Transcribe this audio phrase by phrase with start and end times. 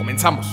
[0.00, 0.46] Comenzamos.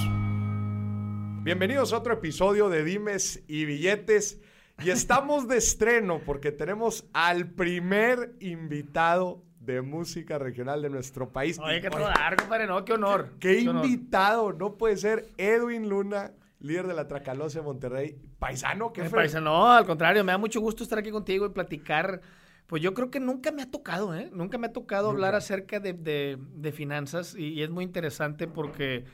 [1.41, 4.41] Bienvenidos a otro episodio de Dimes y Billetes.
[4.83, 11.57] Y estamos de estreno porque tenemos al primer invitado de música regional de nuestro país.
[11.59, 13.35] Oye, qué dar, compadre, no, qué honor.
[13.39, 18.91] Qué, invitado, no puede ser Edwin Luna, líder de la Tracalosa de Monterrey, paisano.
[18.91, 22.19] ¿qué eh, paisano, no, al contrario, me da mucho gusto estar aquí contigo y platicar.
[22.67, 24.29] Pues yo creo que nunca me ha tocado, ¿eh?
[24.33, 26.37] Nunca me ha tocado hablar acerca de,
[26.73, 29.05] finanzas y, es muy interesante porque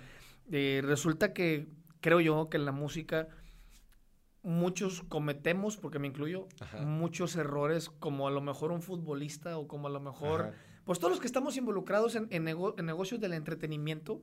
[0.52, 1.68] eh, resulta que
[2.02, 3.28] creo yo que en la música
[4.42, 6.48] muchos cometemos, porque me incluyo,
[6.82, 10.54] muchos errores como a lo mejor un futbolista o como a lo mejor...
[10.86, 14.22] Pues todos los que estamos involucrados en, en, negocios del entretenimiento,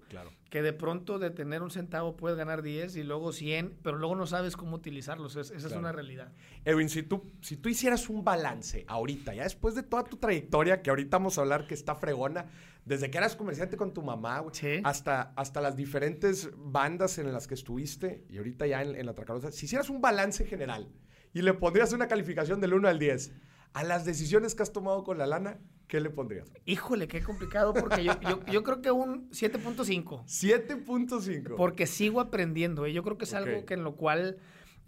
[0.50, 4.14] que de pronto de tener un centavo puedes ganar 10 y luego 100, pero luego
[4.14, 5.36] no sabes cómo utilizarlos.
[5.36, 6.32] esa es una realidad.
[6.64, 10.82] Edwin, si tú, si tú hicieras un balance ahorita, ya después de toda tu trayectoria,
[10.82, 12.46] que ahorita vamos a hablar que está fregona,
[12.84, 14.44] desde que eras comerciante con tu mamá,
[14.84, 19.52] hasta, hasta las diferentes bandas en las que estuviste y ahorita ya en, la Tracarosa,
[19.52, 20.88] si hicieras un balance general
[21.32, 23.32] y le pondrías una calificación del 1 al 10
[23.72, 25.58] a las decisiones que has tomado con la lana,
[25.90, 26.50] ¿qué le pondrías?
[26.64, 28.14] Híjole, qué complicado, porque yo,
[28.50, 30.24] yo, creo que un 7.5.
[30.24, 31.56] 7.5.
[31.56, 32.92] Porque sigo aprendiendo, ¿eh?
[32.92, 34.38] yo creo que es algo que en lo cual...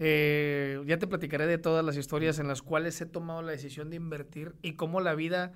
[0.05, 3.89] Eh, ya te platicaré de todas las historias en las cuales he tomado la decisión
[3.89, 5.53] de invertir y cómo la vida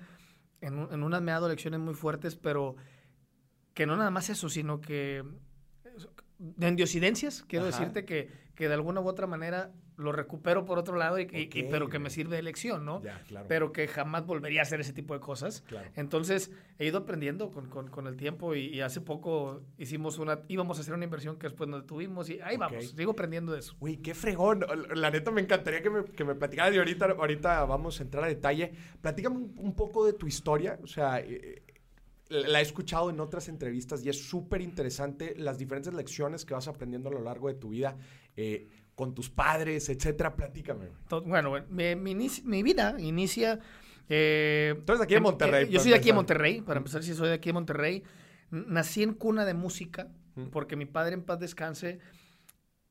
[0.61, 2.75] en, en unas me ha dado lecciones muy fuertes, pero
[3.73, 5.23] que no nada más eso, sino que
[6.59, 10.95] en diosidencias, quiero decirte que, que, de alguna u otra manera lo recupero por otro
[10.95, 11.25] lado, y,
[11.71, 13.01] pero que me sirve de lección, ¿no?
[13.47, 15.63] Pero que jamás volvería a hacer ese tipo de cosas.
[15.95, 20.77] Entonces, he ido aprendiendo con, con, con el tiempo y, hace poco hicimos una, íbamos
[20.77, 23.75] a hacer una inversión que después no tuvimos y ahí vamos, sigo aprendiendo de eso.
[23.79, 24.65] Uy, qué fregón.
[24.95, 28.23] La neta me encantaría que me, que me platicaras y ahorita, ahorita vamos a entrar
[28.23, 28.71] a detalle.
[29.01, 31.19] Platícame un, poco de tu historia, o sea...
[31.19, 31.63] Eh,
[32.29, 36.67] la he escuchado en otras entrevistas y es súper interesante las diferentes lecciones que vas
[36.67, 37.95] aprendiendo a lo largo de tu vida
[38.35, 40.35] eh, con tus padres, etcétera.
[40.35, 40.87] Platícame.
[41.23, 43.59] Bueno, mi, mi, vida inicia...
[44.09, 45.69] Eh, Entonces aquí en Monterrey.
[45.69, 48.03] yo soy de aquí en Monterrey, para empezar, si soy de aquí en Monterrey.
[48.49, 50.07] Nací en cuna de música,
[50.51, 51.99] porque mi padre en paz descanse,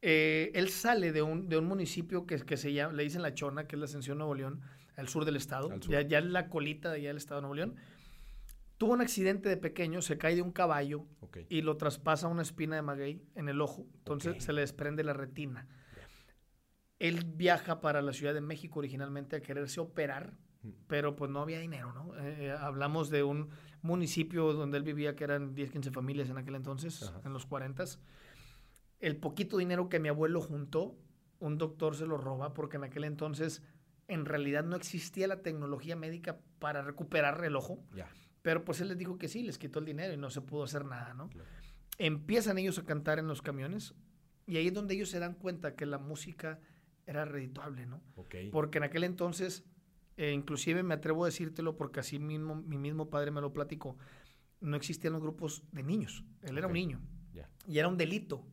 [0.00, 3.34] eh, él sale de un, de un municipio que, que se llama, le dicen La
[3.34, 4.60] Chona, que es la Ascensión Nuevo León,
[4.96, 7.74] al sur del estado, Ya, ya la colita de allá del estado de Nuevo León.
[8.78, 11.04] Tuvo un accidente de pequeño, se cae de un caballo
[11.48, 13.86] y lo traspasa una espina de maguey en el ojo.
[13.98, 15.66] Entonces se le desprende la retina.
[16.98, 20.70] Él viaja para la Ciudad de México originalmente a quererse operar, mm.
[20.86, 22.16] pero pues no había dinero, ¿no?
[22.18, 23.50] Eh, hablamos de un
[23.82, 27.84] municipio donde él vivía que eran 10, 15 familias en aquel entonces, en los 40.
[29.00, 30.96] El poquito dinero que mi abuelo juntó,
[31.38, 33.62] un doctor se lo roba porque en aquel entonces
[34.08, 37.84] en realidad no existía la tecnología médica para recuperar el ojo.
[38.42, 40.64] Pero pues él les dijo que sí, les quitó el dinero y no se pudo
[40.64, 41.28] hacer nada, ¿no?
[41.98, 43.94] Empiezan ellos a cantar en los camiones
[44.46, 46.60] y ahí es donde ellos se dan cuenta que la música
[47.06, 48.02] era redituable, ¿no?
[48.50, 49.64] Porque en aquel entonces,
[50.16, 53.96] eh, inclusive me atrevo a decírtelo porque así mismo mi mismo padre me lo platicó,
[54.60, 56.24] no existían los grupos de niños.
[56.42, 57.00] Él era un niño.
[57.68, 58.46] Y era un delito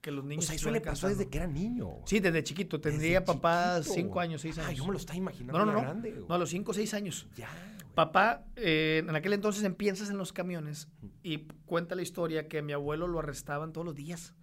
[0.00, 0.44] que los niños.
[0.44, 1.88] O sea, eso le pasó desde que era niño.
[2.06, 2.80] Sí, desde chiquito.
[2.80, 4.78] Tendría papá cinco años, seis años.
[4.78, 5.58] yo me lo estaba imaginando.
[5.58, 5.80] No, no, no.
[5.80, 7.28] Grande, no, a los cinco o seis años.
[7.36, 7.48] Ya.
[7.94, 10.88] Papá, eh, en aquel entonces empiezas en los camiones
[11.22, 14.34] y cuenta la historia que mi abuelo lo arrestaban todos los días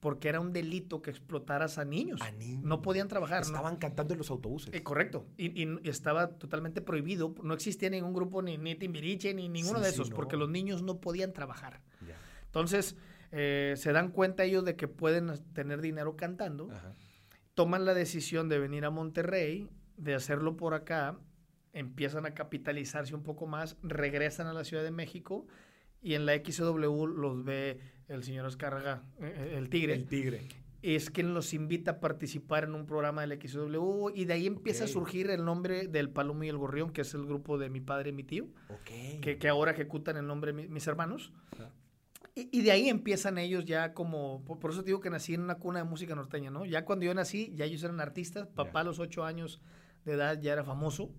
[0.00, 2.20] porque era un delito que explotaras a niños.
[2.22, 2.64] A niños.
[2.64, 3.42] No podían trabajar.
[3.42, 4.74] Estaban cantando en los autobuses.
[4.74, 5.26] Eh, correcto.
[5.36, 7.34] Y, estaba totalmente prohibido.
[7.42, 11.00] No existía ningún grupo, ni, ni Timbiriche, ni ninguno de esos, porque los niños no
[11.00, 11.82] podían trabajar.
[12.46, 12.96] Entonces,
[13.30, 16.70] eh, se dan cuenta ellos de que pueden tener dinero cantando.
[17.54, 21.18] Toman la decisión de venir a Monterrey, de hacerlo por acá
[21.72, 25.46] empiezan a capitalizarse un poco más, regresan a la Ciudad de México
[26.02, 29.94] y en la XW los ve el señor Escarga, eh, eh, el Tigre.
[29.94, 30.48] El Tigre.
[30.82, 34.84] Es quien los invita a participar en un programa del XW y de ahí empieza
[34.84, 37.80] a surgir el nombre del Palomo y el Gorrión, que es el grupo de mi
[37.80, 38.46] padre y mi tío,
[38.84, 41.32] que, que, ahora ejecutan el nombre de mis hermanos.
[42.34, 45.80] Y, de ahí empiezan ellos ya como, por, eso digo que nací en una cuna
[45.80, 46.64] de música norteña, ¿no?
[46.64, 49.60] Ya cuando yo nací, ya ellos eran artistas, papá a los ocho años
[50.04, 51.10] de edad ya era famoso.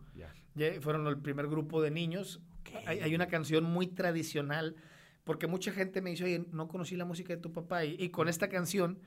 [0.55, 2.41] Ya fueron el primer grupo de niños.
[2.85, 4.75] Hay, una canción muy tradicional
[5.23, 7.85] porque mucha gente me dice, oye, no conocí la música de tu papá.
[7.85, 8.99] Y, y con esta canción,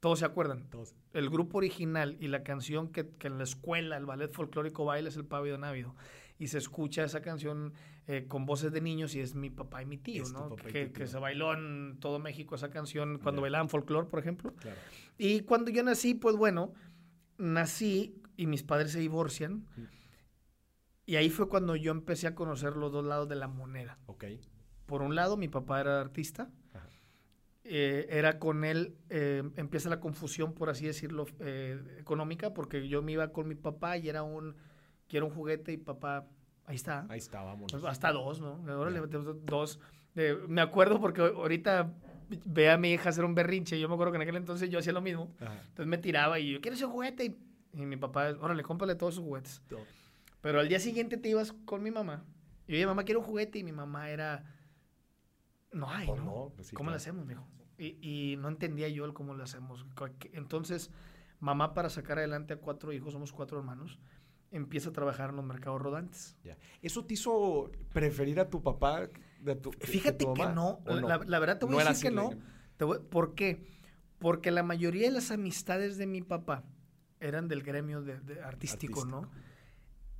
[0.00, 0.68] todos se acuerdan.
[0.70, 0.94] Todos.
[1.12, 5.08] El grupo original y la canción que, que en la escuela, el ballet folclórico baila
[5.08, 5.94] es el Pávido Návido.
[6.38, 7.74] Y se escucha esa canción
[8.06, 10.56] eh, con voces de niños y es mi papá y mi tío, Es ¿no?
[10.56, 11.06] Que, tu que tío.
[11.06, 13.42] se bailó en todo México esa canción cuando Ya.
[13.42, 14.54] bailaban folclore, por ejemplo.
[14.56, 14.78] Claro.
[15.18, 16.72] Y cuando yo nací, pues bueno,
[17.38, 19.66] nací y mis padres se divorcian.
[19.76, 19.82] Mm.
[21.10, 23.98] Y ahí fue cuando yo empecé a conocer los dos lados de la moneda.
[24.06, 24.26] Ok.
[24.86, 26.48] Por un lado, mi papá era artista.
[26.72, 26.86] Ajá.
[27.64, 33.02] Eh, era con él, eh, empieza la confusión, por así decirlo, eh, económica, porque yo
[33.02, 34.54] me iba con mi papá y era un,
[35.08, 36.28] quiero un juguete y papá,
[36.64, 37.06] ahí está.
[37.08, 37.72] Ahí está, vámonos.
[37.72, 38.62] Pues hasta dos, ¿no?
[38.78, 39.18] Órale, Ya.
[39.42, 39.80] dos.
[40.14, 41.92] Eh, me acuerdo porque ahorita
[42.44, 43.80] ve a mi hija hacer un berrinche.
[43.80, 45.34] Yo me acuerdo que en aquel entonces yo hacía lo mismo.
[45.40, 45.60] Ajá.
[45.70, 47.24] Entonces me tiraba y yo quiero ese juguete.
[47.24, 47.36] Y,
[47.82, 49.60] y mi papá, órale, cómprale todos sus juguetes.
[49.68, 49.80] Todo.
[50.40, 52.24] Pero al día siguiente te ibas con mi mamá.
[52.66, 53.58] Y oye, mamá, quiero un juguete.
[53.58, 54.44] Y mi mamá era,
[55.72, 56.24] no hay, Pues ¿no?
[56.26, 56.96] no, pues sí, ¿Cómo lo claro.
[57.02, 57.46] hacemos, mijo?
[57.78, 57.98] Y,
[58.32, 59.86] y no entendía yo el cómo lo hacemos.
[60.32, 60.90] Entonces,
[61.38, 63.98] mamá, para sacar adelante a cuatro hijos, somos cuatro hermanos,
[64.50, 66.36] empieza a trabajar en los mercados rodantes.
[66.44, 66.56] Ya.
[66.82, 69.08] ¿Eso te hizo preferir a tu papá
[69.40, 70.80] de tu de Fíjate que no.
[70.86, 72.30] La, la verdad te voy No a decir que no.
[72.76, 73.64] Te voy- ¿Por qué?
[74.18, 76.64] Porque la mayoría de las amistades de mi papá
[77.20, 79.30] eran del gremio de, de artístico, ¿no?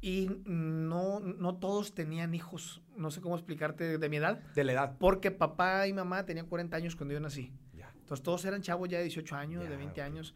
[0.02, 4.72] Y no, no todos tenían hijos, no sé cómo explicarte de mi edad, De la
[4.72, 4.96] edad.
[4.98, 7.52] porque papá y mamá tenían 40 años cuando yo nací.
[7.74, 7.92] Ya.
[7.98, 10.06] Entonces todos eran chavos ya de 18 años, de Ya, 20 ok.
[10.06, 10.34] años,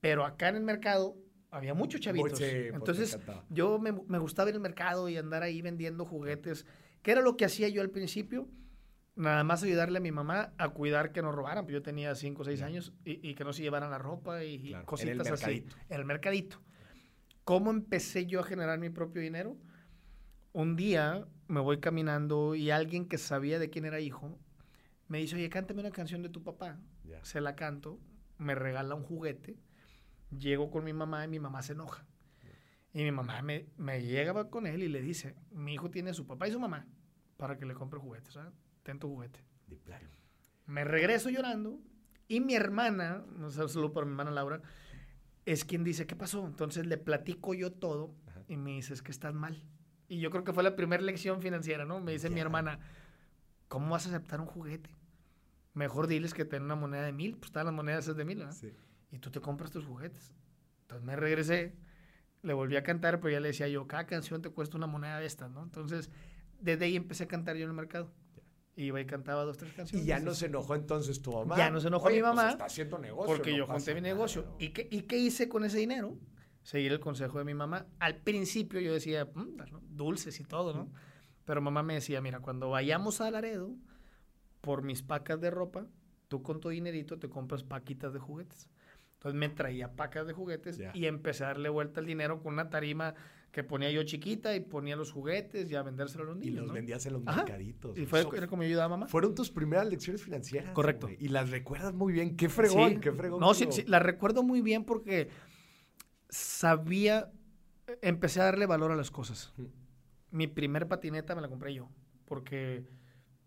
[0.00, 1.16] pero acá en el mercado
[1.50, 2.40] había muchos chavitos.
[2.40, 3.18] Entonces
[3.50, 6.66] yo me, me gustaba ir al mercado y andar ahí vendiendo juguetes,
[7.02, 8.48] que era lo que hacía yo al principio,
[9.14, 12.42] nada más ayudarle a mi mamá a cuidar que no robaran, pues yo tenía 5
[12.42, 12.66] o 6 Ya.
[12.66, 15.30] años y, y que no se llevaran la ropa y, Claro, en el cositas así.
[15.46, 15.76] mercadito.
[15.88, 16.60] En el mercadito.
[17.48, 19.56] ¿Cómo empecé yo a generar mi propio dinero?
[20.52, 24.38] Un día me voy caminando y alguien que sabía de quién era hijo
[25.06, 26.78] me dice, oye, cántame una canción de tu papá.
[27.04, 27.24] Ya.
[27.24, 27.98] Se la canto,
[28.36, 29.56] me regala un juguete,
[30.30, 32.04] llego con mi mamá y mi mamá se enoja.
[32.92, 36.14] Y mi mamá me, me llega con él y le dice, mi hijo tiene a
[36.14, 36.86] su papá y su mamá
[37.38, 38.52] para que le compre juguetes, ¿sabes?
[38.82, 39.42] Ten tu juguete.
[39.68, 40.10] De plano.
[40.66, 41.80] Me regreso llorando
[42.28, 44.60] y mi hermana, no sé, solo por mi hermana Laura,
[45.52, 46.46] es quien dice, ¿qué pasó?
[46.46, 48.42] Entonces le platico yo todo Ajá.
[48.48, 49.62] y me dice, es que estás mal.
[50.06, 52.00] Y yo creo que fue la primera lección financiera, ¿no?
[52.00, 52.80] Me dice mi hermana,
[53.68, 54.90] ¿cómo vas a aceptar un juguete?
[55.72, 58.38] Mejor diles que ten una moneda de mil, pues todas las monedas es de mil,
[58.38, 58.52] ¿verdad?
[58.52, 58.74] Sí.
[59.10, 60.34] Y tú te compras tus juguetes.
[60.82, 61.74] Entonces me regresé,
[62.42, 65.18] le volví a cantar, pero ya le decía yo, cada canción te cuesta una moneda
[65.18, 65.62] de estas, ¿no?
[65.62, 66.10] Entonces,
[66.60, 68.12] desde ahí empecé a cantar yo en el mercado.
[68.78, 70.04] Iba y cantaba dos, tres canciones.
[70.04, 71.56] Y ya no se enojó entonces tu mamá.
[71.56, 73.34] Ya no se enojó Oye, mi pues mamá, está haciendo negocio.
[73.34, 74.42] Porque no yo junté mi nada, negocio.
[74.46, 74.56] ¿no?
[74.60, 76.16] ¿Y qué, ¿Y qué hice con ese dinero?
[76.62, 77.86] Seguir el consejo de mi mamá.
[77.98, 79.80] Al principio yo decía, "Mm, ¿no?
[79.88, 80.92] dulces y todo, ¿no?
[81.44, 83.74] Pero mamá me decía, mira, cuando vayamos a Laredo,
[84.60, 85.86] por mis pacas de ropa,
[86.28, 88.68] tú con tu dinerito te compras paquitas de juguetes.
[89.14, 92.70] Entonces me traía pacas de juguetes y empecé a darle vuelta al dinero con una
[92.70, 93.14] tarima
[93.50, 96.56] que ponía yo chiquita y ponía los juguetes y a vendérselo a los Y niños.
[96.60, 96.72] los ¿no?
[96.74, 97.38] vendías en los Ajá.
[97.44, 97.96] mercaditos.
[97.98, 99.06] Y fue era como yo ayudaba a mamá.
[99.08, 100.72] Fueron tus primeras lecciones financieras.
[100.74, 101.08] Correcto.
[101.18, 102.36] Y las recuerdas muy bien.
[102.36, 103.00] Qué fregón, Sí.
[103.00, 103.40] qué fregón.
[103.40, 105.28] No, sí, sí, la recuerdo muy bien porque
[106.28, 107.30] sabía,
[108.02, 109.52] empecé a darle valor a las cosas.
[110.30, 111.88] Mi primer patineta me la compré yo,
[112.26, 112.84] porque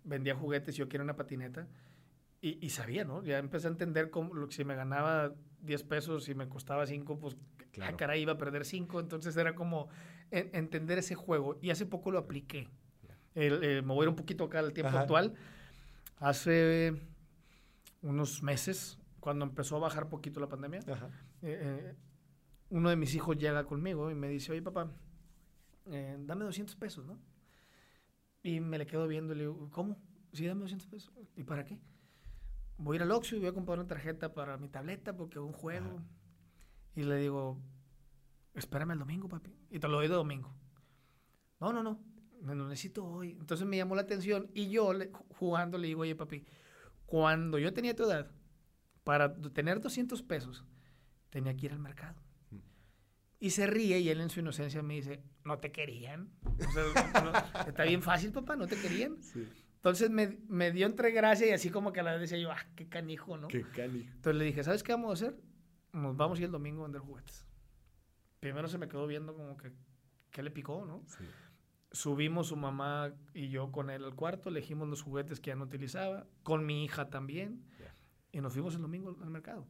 [0.04, 1.68] vendía juguetes y yo quería una patineta.
[2.42, 3.24] Y, y sabía, ¿no?
[3.24, 6.88] Ya empecé a entender cómo, lo, que si me ganaba 10 pesos y me costaba
[6.88, 7.38] 5, pues,
[7.72, 7.94] Claro.
[7.94, 9.00] ah, caray, iba a perder 5.
[9.00, 9.88] Entonces era como
[10.32, 11.58] en- entender ese juego.
[11.62, 12.68] Y hace poco lo apliqué.
[13.34, 15.02] El, eh, me voy a ir un poquito acá al tiempo Ajá.
[15.02, 15.34] actual.
[16.18, 16.94] Hace
[18.02, 21.08] unos meses, cuando empezó a bajar poquito la pandemia, Ajá.
[21.42, 21.60] eh,
[21.92, 21.96] eh,
[22.70, 24.92] uno de mis hijos llega conmigo y me dice, oye papá,
[25.92, 27.20] eh, dame 200 pesos, ¿no?
[28.44, 29.98] Y me le quedo viendo y le digo, ¿cómo?
[30.34, 31.12] Sí, dame 200 pesos.
[31.36, 31.80] ¿Y para qué?
[32.78, 35.38] Voy a ir al Oxxo y voy a comprar una tarjeta para mi tableta porque
[35.40, 35.98] un juego.
[35.98, 36.06] Ajá.
[36.96, 37.58] Y le digo,
[38.54, 39.56] espérame el domingo, papi.
[39.70, 40.54] Y te lo doy de domingo.
[41.60, 42.00] No, no, no.
[42.42, 43.32] Me lo necesito hoy.
[43.40, 46.44] Entonces me llamó la atención y yo le- jugando le digo, oye, papi,
[47.06, 48.32] cuando yo tenía tu edad,
[49.04, 50.66] para tener 200 pesos,
[51.30, 52.20] tenía que ir al mercado.
[52.50, 52.58] Mm.
[53.40, 56.30] Y se ríe y él en su inocencia me dice, no te querían.
[56.46, 59.22] O sea, no- está bien fácil, papá, no te querían.
[59.22, 59.48] Sí.
[59.76, 62.52] Entonces me, me dio entre gracia y así como que a la vez decía yo,
[62.52, 63.48] ah, qué canijo, ¿no?
[63.48, 64.12] Qué canijo.
[64.16, 65.40] Entonces le dije, ¿sabes qué vamos a hacer?
[65.94, 67.46] Nos vamos ir el domingo a vender juguetes.
[68.40, 69.72] Primero se me quedó viendo como que,
[70.32, 71.04] ¿qué le picó, no?
[71.08, 71.24] Sí.
[71.92, 75.66] Subimos su mamá y yo con él al cuarto, elegimos los juguetes que ya no
[75.66, 77.94] utilizaba, con mi hija también, Ya.
[78.32, 79.68] y nos fuimos el domingo al mercado.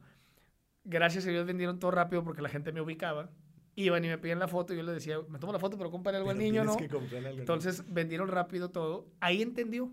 [0.84, 3.30] Gracias a Dios vendieron todo rápido porque la gente me ubicaba.
[3.76, 5.90] Iban y me pedían la foto y yo les decía, me tomo la foto, pero
[5.90, 7.10] cómprale algo al Pero niño, tienes ¿no?
[7.10, 9.08] que algo al Entonces vendieron rápido todo.
[9.20, 9.92] Ahí entendió.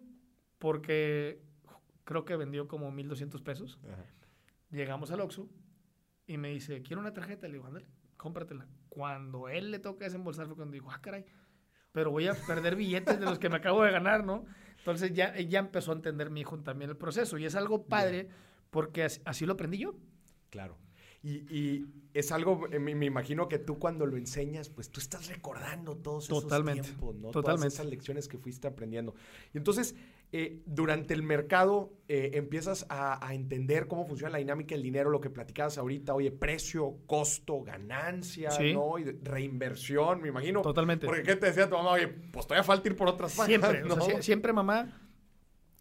[0.58, 1.40] porque
[2.04, 3.78] creo que vendió como 1.200 pesos.
[4.70, 5.48] Llegamos al Oxxo
[6.28, 7.48] y me dice, quiero una tarjeta.
[7.48, 8.68] Le digo, ándale, cómpratela.
[8.88, 11.24] Cuando él le toca desembolsar fue cuando dijo, ah, caray,
[11.90, 14.44] pero voy a perder billetes de los que me acabo de ganar, ¿no?
[14.76, 17.38] Entonces ya, ya empezó a entender mi hijo también el proceso.
[17.38, 18.28] Y es algo padre
[18.70, 19.96] porque así lo aprendí yo.
[20.50, 20.78] Claro.
[21.22, 25.96] Y, es algo, eh, me, imagino que tú cuando lo enseñas, pues tú estás recordando
[25.96, 27.30] todos esos tiempos, ¿no?
[27.30, 29.14] Todas esas lecciones que fuiste aprendiendo.
[29.52, 29.94] Y entonces,
[30.30, 35.22] eh, durante el mercado eh, empiezas a, entender cómo funciona la dinámica del dinero, lo
[35.22, 38.98] que platicabas ahorita, oye, precio, costo, ganancia, ¿no?
[38.98, 40.60] Y reinversión, me imagino.
[40.60, 41.06] Totalmente.
[41.06, 41.92] Porque ¿qué te decía tu mamá?
[41.92, 43.82] Oye, pues todavía falta ir por otras Siempre,
[44.20, 45.00] siempre mamá,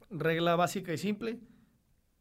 [0.10, 1.40] regla básica y simple,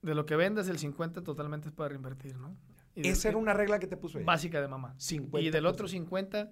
[0.03, 2.57] de lo que vendes, el 50 totalmente es para reinvertir, ¿no?
[2.97, 4.27] Esa era una regla que te puso ella.
[4.27, 4.97] Básica de mamá.
[5.35, 6.51] y del otro 50,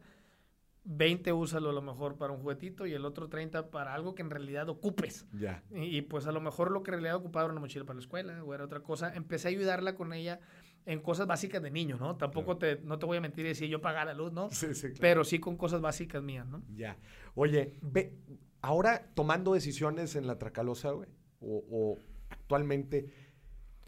[0.84, 4.22] 20 úsalo a lo mejor para un juguetito y el otro 30 para algo que
[4.22, 5.26] en realidad ocupes.
[5.32, 5.62] Ya.
[5.70, 8.02] Y, pues a lo mejor lo que en realidad ocupaba era una mochila para la
[8.02, 9.14] escuela o era otra cosa.
[9.14, 10.40] Empecé a ayudarla con ella
[10.86, 12.16] en cosas básicas de niño, ¿no?
[12.16, 14.50] Tampoco te, no te voy a mentir y decir yo pagar la luz, ¿no?
[14.50, 14.98] Sí, sí, claro.
[15.00, 16.62] Pero sí con cosas básicas mías, ¿no?
[16.74, 16.98] Ya.
[17.34, 18.18] Oye, ve,
[18.60, 21.08] ahora tomando decisiones en la Tracalosa, güey,
[21.40, 21.98] o, o
[22.28, 23.06] actualmente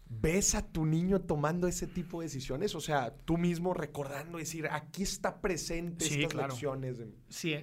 [0.09, 2.75] ¿Ves a tu niño tomando ese tipo de decisiones?
[2.75, 6.97] O sea, tú mismo recordando, decir, aquí está presente estas lecciones.
[7.29, 7.55] Sí,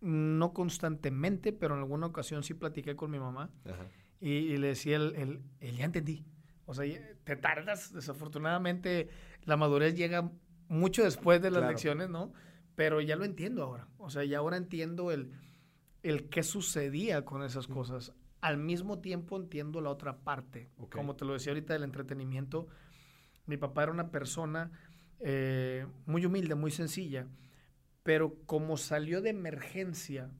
[0.00, 3.50] no constantemente, pero en alguna ocasión sí platiqué con mi mamá
[4.20, 6.24] Y, le decía, el, el, ya entendí.
[6.66, 6.84] O sea,
[7.24, 9.08] te tardas, desafortunadamente
[9.44, 10.30] la madurez llega
[10.68, 12.32] mucho después de las lecciones, ¿no?
[12.74, 13.88] Pero ya lo entiendo ahora.
[13.96, 15.32] O sea, ya ahora entiendo el,
[16.02, 20.70] el qué sucedía con esas cosas al mismo tiempo entiendo la otra parte.
[20.90, 22.68] Como te lo decía ahorita del entretenimiento,
[23.46, 24.70] mi papá era una persona
[25.20, 27.26] eh, muy humilde, muy sencilla,
[28.02, 30.30] pero como salió de emergencia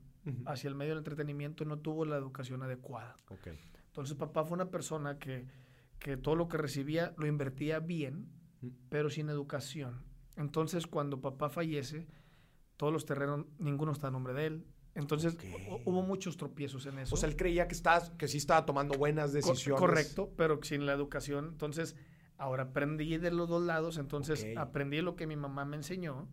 [0.45, 3.17] hacia el medio del entretenimiento, no tuvo la educación adecuada.
[3.87, 5.47] Entonces papá fue una persona que,
[5.99, 8.29] que, todo lo que recibía lo invertía bien,
[8.91, 10.05] pero sin educación.
[10.37, 12.07] Entonces cuando papá fallece,
[12.77, 14.67] todos los terrenos, ninguno está a nombre de él,
[14.99, 15.37] entonces
[15.85, 17.15] hubo muchos tropiezos en eso.
[17.15, 19.81] O sea, él creía que, estás, que sí estaba tomando buenas decisiones.
[19.81, 21.51] correcto, pero sin la educación.
[21.53, 21.97] Entonces,
[22.37, 23.97] ahora aprendí de los dos lados.
[23.97, 26.29] Entonces, aprendí lo que mi mamá me enseñó.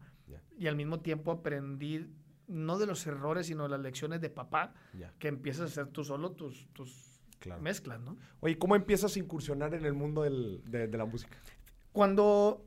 [0.58, 2.10] Y al mismo tiempo aprendí,
[2.48, 4.74] no de los errores, sino de las lecciones de papá,
[5.20, 7.16] que empiezas a hacer tú solo tus, tus
[7.62, 8.18] mezclas, ¿no?
[8.40, 11.38] Oye, ¿cómo empiezas a incursionar en el mundo de, la música?
[11.92, 12.66] Cuando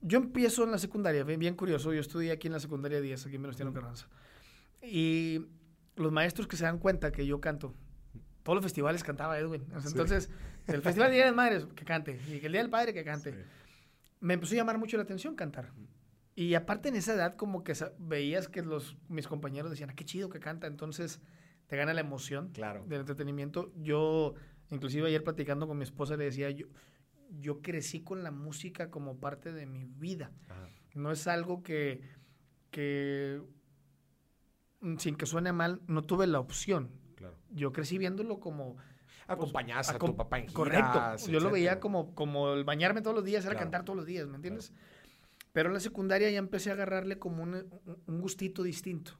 [0.00, 3.36] yo empiezo en la secundaria, bien, curioso, yo estudié aquí en la secundaria 10, aquí
[3.36, 4.08] en Venustiano Carranza.
[4.82, 5.46] Y
[5.96, 7.74] los maestros que se dan cuenta que yo canto,
[8.42, 9.66] todos los festivales cantaba Edwin.
[9.84, 10.30] Entonces,
[10.66, 12.18] el Festival de Día de Madres, que cante.
[12.28, 13.34] Y el Día del Padre, que cante.
[14.20, 15.72] Me empezó a llamar mucho la atención cantar.
[16.34, 20.04] Y aparte en esa edad, como que veías que los, mis compañeros decían, ah, qué
[20.04, 20.66] chido que canta.
[20.66, 21.20] Entonces,
[21.66, 22.84] te gana la emoción claro.
[22.86, 23.72] del entretenimiento.
[23.76, 24.34] Yo,
[24.70, 26.66] inclusive ayer platicando con mi esposa, le decía, yo,
[27.38, 30.32] yo crecí con la música como parte de mi vida.
[30.94, 32.00] No es algo que,
[32.70, 33.40] que
[34.98, 36.90] sin que suene mal, no tuve la opción.
[37.50, 38.76] Yo crecí viéndolo como...
[39.26, 41.30] Acompañás a tu papá en giras, Correcto.
[41.30, 44.26] Yo lo veía como, como el bañarme todos los días, era cantar todos los días,
[44.26, 44.72] ¿me entiendes?
[45.52, 47.68] Pero en la secundaria ya empecé a agarrarle como un,
[48.06, 49.12] gustito distinto.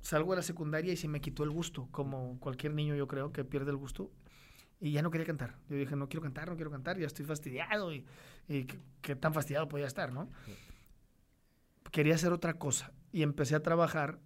[0.00, 3.30] Salgo de la secundaria y se me quitó el gusto, como cualquier niño yo creo
[3.30, 4.10] que pierde el gusto.
[4.80, 5.58] Y ya no quería cantar.
[5.68, 7.92] Yo dije, no quiero cantar, no quiero cantar, ya estoy fastidiado.
[7.92, 8.06] Y,
[9.02, 10.28] qué, tan fastidiado podía estar, ¿no?
[11.92, 14.18] Quería hacer otra cosa y empecé a trabajar.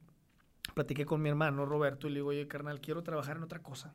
[0.74, 3.94] Platiqué con mi hermano Roberto y le digo, oye, carnal, quiero trabajar en otra cosa.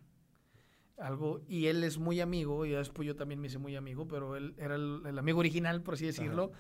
[0.98, 4.36] Algo, y él es muy amigo, y después yo también me hice muy amigo, pero
[4.36, 6.52] él era el, amigo original, por así decirlo,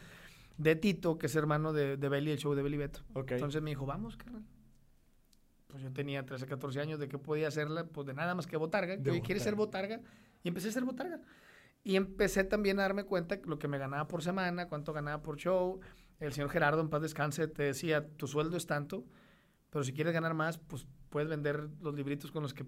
[0.57, 3.01] de Tito, que es hermano de, de Belly, el show de Belly Beto.
[3.15, 4.43] Entonces me dijo, vamos, carnal.
[5.67, 7.85] Pues yo tenía 13, 14 años, ¿de qué podía hacerla?
[7.85, 9.01] Pues de nada más que botarga.
[9.01, 10.01] Que ¿Quieres ser botarga?
[10.43, 11.21] Y empecé a ser botarga.
[11.83, 15.37] Y empecé también a darme cuenta lo que me ganaba por semana, cuánto ganaba por
[15.37, 15.79] show,
[16.21, 19.03] el señor Gerardo, en paz descanse, te decía, tu sueldo es tanto,
[19.71, 22.65] pero si quieres ganar más, pues puedes vender los libritos con los que,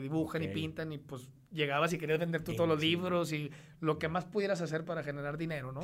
[0.00, 3.98] dibujan y pintan y pues llegabas y querías vender tú todos los libros y lo
[3.98, 5.80] que más pudieras hacer para generar dinero, ¿no?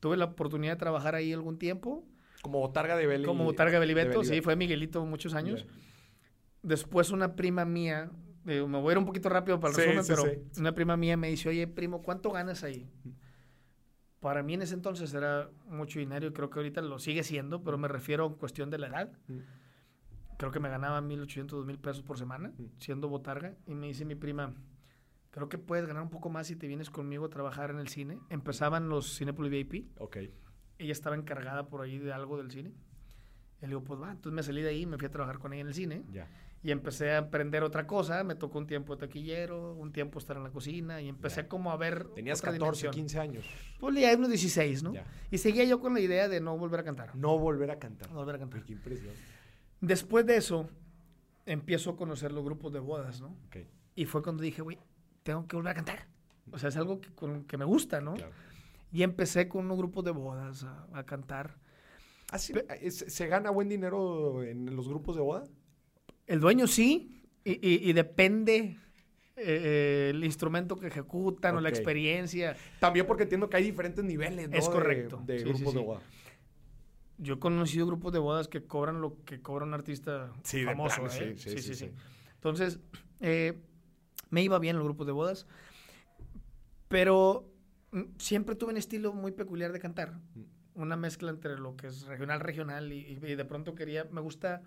[0.00, 2.04] Tuve la oportunidad de trabajar ahí algún tiempo.
[2.40, 3.26] Como botarga de Beli.
[3.26, 5.66] Como botarga de Belibeto, sí, fue Miguelito muchos años.
[6.62, 8.10] Después una prima mía,
[8.44, 10.24] me voy a ir un poquito rápido para el resumen, pero
[10.58, 12.88] una prima mía me dice, oye, primo, ¿cuánto ganas ahí?
[14.20, 17.64] Para mí en ese entonces era mucho dinero y creo que ahorita lo sigue siendo,
[17.64, 19.12] pero me refiero a cuestión de la edad.
[19.28, 19.38] Mm.
[20.36, 22.64] Creo que me ganaba 1.800, 2.000 pesos por semana mm.
[22.78, 23.56] siendo botarga.
[23.66, 24.54] Y me dice mi prima,
[25.30, 27.88] creo que puedes ganar un poco más si te vienes conmigo a trabajar en el
[27.88, 28.20] cine.
[28.28, 29.90] Empezaban los Cinepolis VIP.
[29.98, 30.18] Ok.
[30.78, 32.74] Ella estaba encargada por ahí de algo del cine.
[33.58, 34.10] Y le digo, pues va.
[34.10, 36.04] Entonces me salí de ahí y me fui a trabajar con ella en el cine.
[36.12, 36.28] Ya.
[36.62, 38.22] Y empecé a aprender otra cosa.
[38.24, 41.70] Me tocó un tiempo de taquillero, un tiempo estar en la cocina y empecé como
[41.70, 42.08] a ver.
[42.14, 43.44] Tenías 14, 15 años.
[43.78, 44.92] Pues ya unos 16, ¿no?
[45.30, 47.16] Y seguía yo con la idea de no volver a cantar.
[47.16, 48.10] No volver a cantar.
[48.10, 48.62] No volver a cantar.
[48.64, 49.14] qué impresión.
[49.80, 50.68] Después de eso,
[51.46, 53.34] empiezo a conocer los grupos de bodas, ¿no?
[53.94, 54.78] Y fue cuando dije, güey,
[55.22, 56.06] tengo que volver a cantar.
[56.52, 57.08] O sea, es algo que,
[57.46, 58.14] que me gusta, ¿no?
[58.92, 61.56] Y empecé con unos grupos de bodas a, cantar.
[62.32, 65.44] ¿Ah, ¿Se gana buen dinero en los grupos de boda?
[66.30, 68.76] El dueño sí, y, depende
[69.36, 72.56] eh, eh, el instrumento que ejecutan o la experiencia.
[72.78, 74.56] También porque entiendo que hay diferentes niveles, ¿no?
[74.56, 75.20] Es correcto.
[75.26, 76.00] De, grupos de boda.
[77.18, 81.04] Yo he conocido grupos de bodas que cobran lo que cobra un artista famoso.
[81.08, 81.34] ¿eh?
[81.36, 81.90] sí, sí, sí,
[82.34, 82.78] Entonces,
[83.18, 85.48] me iba bien los grupos de bodas,
[86.86, 87.52] pero
[87.90, 90.12] mm, siempre tuve un estilo muy peculiar de cantar.
[90.36, 90.42] Mm.
[90.74, 94.62] Una mezcla entre lo que es regional, regional, y de pronto quería, me gusta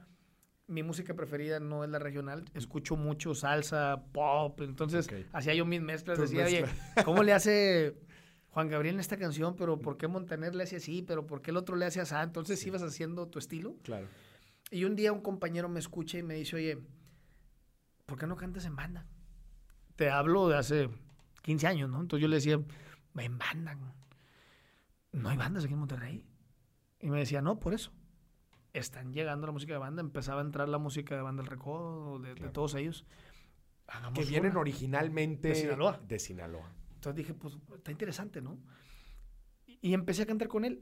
[0.67, 5.81] mi música preferida no es la regional, escucho mucho salsa, pop, entonces hacía yo mis
[5.81, 6.65] mezclas, decía, oye,
[7.03, 7.97] ¿cómo le hace
[8.49, 9.55] Juan Gabriel en esta canción?
[9.55, 11.01] Pero ¿por qué Montaner le hace así?
[11.01, 12.15] ¿Pero por qué el otro le hace así?
[12.21, 13.75] Entonces ibas haciendo tu estilo.
[13.83, 14.07] Claro.
[14.71, 16.77] Y un día un compañero me escucha y me dice, oye,
[18.05, 19.05] ¿por qué no cantas en banda?
[19.95, 20.89] Te hablo de hace
[21.41, 22.01] 15 años, ¿no?
[22.01, 22.59] Entonces yo le decía,
[23.17, 23.77] en banda.
[25.11, 26.25] No hay bandas aquí en Monterrey.
[26.99, 27.91] Y me decía, no, por eso
[28.73, 32.19] están llegando la música de banda, empezaba a entrar la música de banda del recodo,
[32.19, 33.05] de, todos ellos.
[34.13, 35.99] que vienen originalmente de Sinaloa.
[36.07, 36.71] De Sinaloa.
[36.95, 38.59] Entonces dije, pues está interesante, ¿no?
[39.81, 40.81] Y, empecé a cantar con él.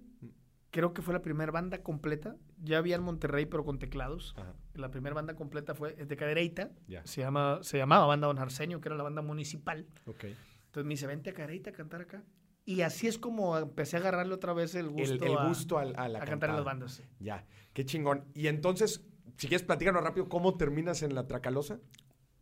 [0.70, 2.38] Creo que fue la primera banda completa.
[2.60, 4.36] Ya había en Monterrey, pero con teclados.
[4.74, 6.72] La primera banda completa fue de Cadereita.
[7.04, 9.86] Se, llama, se llamaba Banda Don Arsenio, que era la banda municipal.
[10.06, 10.38] Okay.
[10.68, 12.24] Entonces me dice, vente a Cadereita a cantar acá.
[12.66, 16.06] Y así es como empecé a agarrarle otra vez el gusto, el, gusto a, a,
[16.06, 17.02] a cantar en las bandas.
[17.20, 18.26] Ya, qué chingón.
[18.34, 19.04] Y entonces,
[19.38, 21.80] si quieres platicarnos rápido, ¿cómo terminas en la Tracalosa?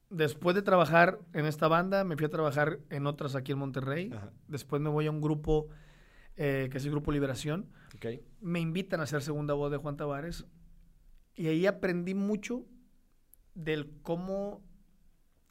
[0.09, 4.11] Después de trabajar en esta banda, me fui a trabajar en otras aquí en Monterrey.
[4.47, 5.67] Después me voy a un grupo
[6.35, 7.69] eh, que es el Grupo Liberación.
[7.95, 8.21] Okay.
[8.41, 10.45] Me invitan a hacer segunda voz de Juan Tavares.
[11.35, 12.65] Y ahí aprendí mucho
[13.53, 14.63] del cómo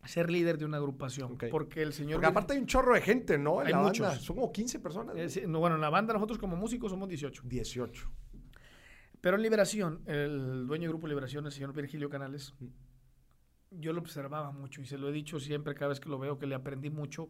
[0.06, 1.36] ser líder de una agrupación.
[1.50, 2.14] Porque el señor.
[2.14, 3.60] Porque aparte hay un chorro de gente, ¿no?
[3.60, 4.18] hay muchos.
[4.18, 5.16] Son como 15 personas.
[5.46, 7.42] bueno, en la banda nosotros como músicos somos 18.
[7.44, 8.10] 18.
[9.20, 12.66] Pero en Liberación, el dueño del Grupo Liberación, el señor Virgilio Canales, mm.
[13.72, 16.38] yo lo observaba mucho y se lo he dicho siempre cada vez que lo veo
[16.38, 17.28] que le aprendí mucho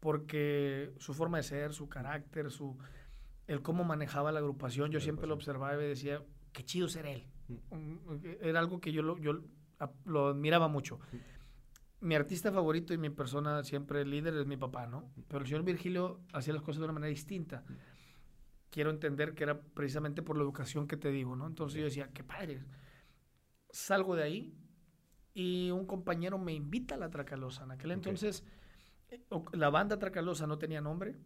[0.00, 2.78] porque su forma de ser, su carácter, su
[3.46, 7.26] el cómo manejaba la agrupación, yo siempre lo observaba y decía, qué chido ser él.
[7.48, 8.16] Mm.
[8.40, 9.40] Era algo que yo lo, yo
[10.06, 11.00] lo admiraba mucho.
[11.12, 11.39] Mm
[12.00, 15.12] mi artista favorito y mi persona siempre líder es mi papá, ¿no?
[15.28, 17.62] Pero el señor Virgilio hacía las cosas de una manera distinta.
[18.70, 21.46] Quiero entender que era precisamente por la educación que te digo, ¿no?
[21.46, 22.62] Entonces yo decía, qué padre.
[23.70, 24.54] Salgo de ahí
[25.34, 27.64] y un compañero me invita a la Tracalosa.
[27.64, 28.44] En aquel entonces
[29.52, 31.16] la banda Tracalosa no tenía nombre,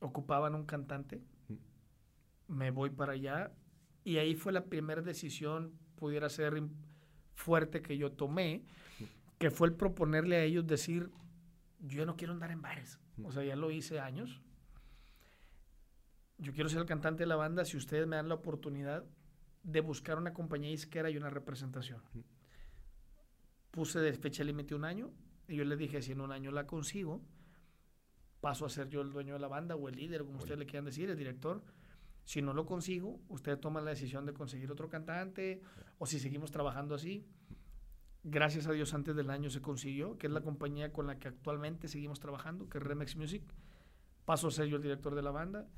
[0.00, 1.22] ocupaban un cantante.
[2.48, 3.52] Me voy para allá
[4.04, 6.62] y ahí fue la primera decisión, pudiera ser
[7.34, 8.64] fuerte que yo tomé
[9.38, 11.10] que fue el proponerle a ellos decir,
[11.80, 12.98] yo no quiero andar en bares.
[13.22, 14.40] O sea, ya lo hice años.
[16.38, 19.04] Yo quiero ser el cantante de la banda si ustedes me dan la oportunidad
[19.62, 22.02] de buscar una compañía isquera y una representación.
[23.70, 25.12] Puse de fecha límite un año
[25.48, 27.22] y yo les dije, si en un año la consigo,
[28.40, 30.66] paso a ser yo el dueño de la banda o el líder, como ustedes le
[30.66, 31.62] quieran decir, el director.
[32.24, 35.60] Si no lo consigo, ustedes toman la decisión de conseguir otro cantante
[35.98, 37.24] o si seguimos trabajando así
[38.26, 41.28] gracias a Dios antes del año se consiguió, que es la compañía con la que
[41.28, 43.42] actualmente seguimos trabajando, que es Remex Music.
[44.24, 45.68] Paso a ser yo el director de la banda.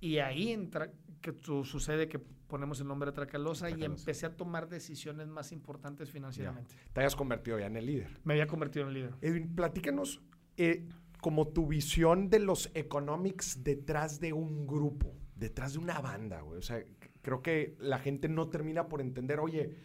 [0.00, 4.68] Y ahí entra, que sucede que ponemos el nombre de Tracalosa, y empecé a tomar
[4.68, 6.74] decisiones más importantes financieramente.
[6.92, 8.18] Te hayas convertido ya en el líder.
[8.24, 9.14] Me había convertido en el líder.
[9.20, 10.20] Edwin, platícanos
[10.56, 10.88] eh,
[11.20, 16.58] como tu visión de los economics detrás de un grupo, detrás de una banda, güey.
[16.58, 16.82] O sea,
[17.22, 19.76] creo que la gente no termina por entender, oye,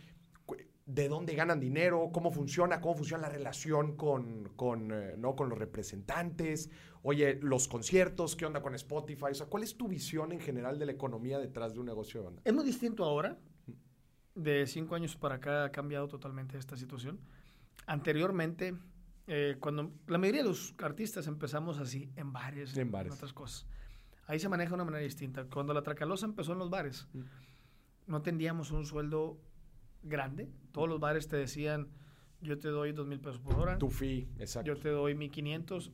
[0.85, 5.35] de dónde ganan dinero, cómo funciona, cómo funciona la relación con, con, eh, ¿no?
[5.35, 6.69] con los representantes,
[7.01, 10.77] oye, los conciertos, qué onda con Spotify, o sea, ¿cuál es tu visión en general
[10.77, 12.41] de la economía detrás de un negocio de banda?
[12.45, 13.39] Es muy distinto ahora,
[14.35, 17.19] de cinco años para acá ha cambiado totalmente esta situación.
[17.87, 18.75] Anteriormente,
[19.25, 23.13] eh, cuando la mayoría de los artistas empezamos así, en bares, en, bares.
[23.13, 23.65] otras cosas,
[24.27, 25.45] ahí se maneja de una manera distinta.
[25.45, 27.07] Cuando la Tracalosa empezó en los bares,
[28.05, 29.39] no tendíamos un sueldo
[30.05, 30.49] grande.
[30.71, 31.89] Todos los bares te decían,
[32.41, 33.77] yo te doy dos mil pesos por hora.
[33.77, 34.67] Tu fee, exacto.
[34.73, 35.91] Yo te doy mil quinientos.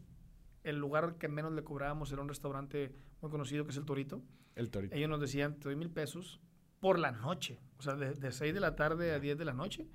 [0.63, 4.21] El lugar que menos le cobrábamos era un restaurante muy conocido que es El Torito.
[4.55, 4.95] El Torito.
[4.95, 6.39] Ellos nos decían, te doy mil pesos
[6.79, 7.59] por la noche.
[7.77, 9.87] O sea, de, de 6 de la tarde a 10 de la noche.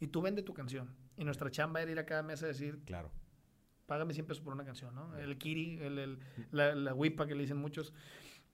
[0.00, 0.94] y tú vende tu canción.
[1.16, 3.10] Y nuestra chamba era ir a cada mesa a decir, Claro.
[3.86, 5.16] págame 100 pesos por una canción, ¿no?
[5.16, 6.18] El kiri, el, el-
[6.50, 7.92] la, la huipa que le dicen muchos.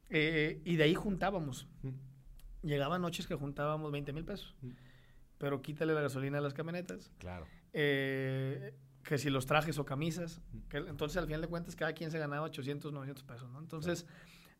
[0.08, 1.68] Eh, y de ahí juntábamos.
[2.62, 4.54] Llegaban noches que juntábamos 20 mil pesos.
[5.40, 7.10] Pero quítale la gasolina a las camionetas.
[7.18, 7.46] Claro.
[7.72, 10.42] eh, que si los trajes o camisas.
[10.68, 13.58] Que entonces, al final de cuentas, cada quien se ganaba 800, 900 pesos, ¿no?
[13.58, 14.06] Entonces,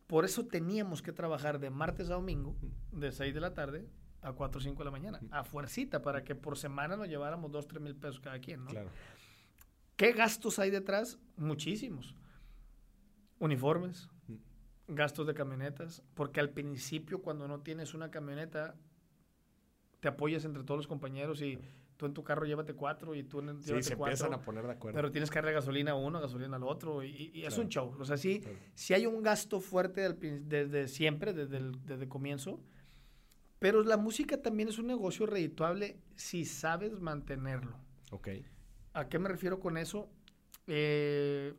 [0.07, 2.57] por eso teníamos que trabajar de martes a domingo,
[2.91, 3.87] de 6 de la tarde
[4.23, 7.51] a 4 o 5 de la mañana, a fuercita, para que por semana nos lleváramos
[7.51, 8.71] 2, 3 mil pesos cada quien, ¿no?
[8.71, 8.89] Claro.
[9.95, 11.19] ¿Qué gastos hay detrás?
[11.37, 12.15] Muchísimos.
[13.39, 14.09] Uniformes,
[14.87, 18.75] gastos de camionetas, porque al principio cuando no tienes una camioneta,
[20.01, 21.57] te apoyas entre todos los compañeros y
[21.95, 24.11] tú en tu carro llévate cuatro y tú en Sí, llévate se cuatro.
[24.13, 24.95] empiezan a poner de acuerdo.
[24.97, 27.61] Pero tienes que darle gasolina a uno, gasolina al otro, y, y es Claro.
[27.63, 27.95] un show.
[27.99, 28.57] O sea, sí, Claro.
[28.73, 32.59] sí hay un gasto fuerte del desde siempre, desde el desde el comienzo,
[33.59, 37.77] pero la música también es un negocio redituable si sabes mantenerlo.
[38.09, 38.29] Ok.
[38.93, 40.09] ¿A qué me refiero con eso?
[40.65, 41.53] Eh,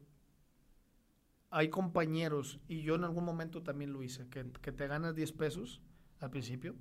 [1.50, 5.32] hay compañeros, y yo en algún momento también lo hice, que, que te ganas 10
[5.32, 5.82] pesos
[6.18, 6.74] al principio,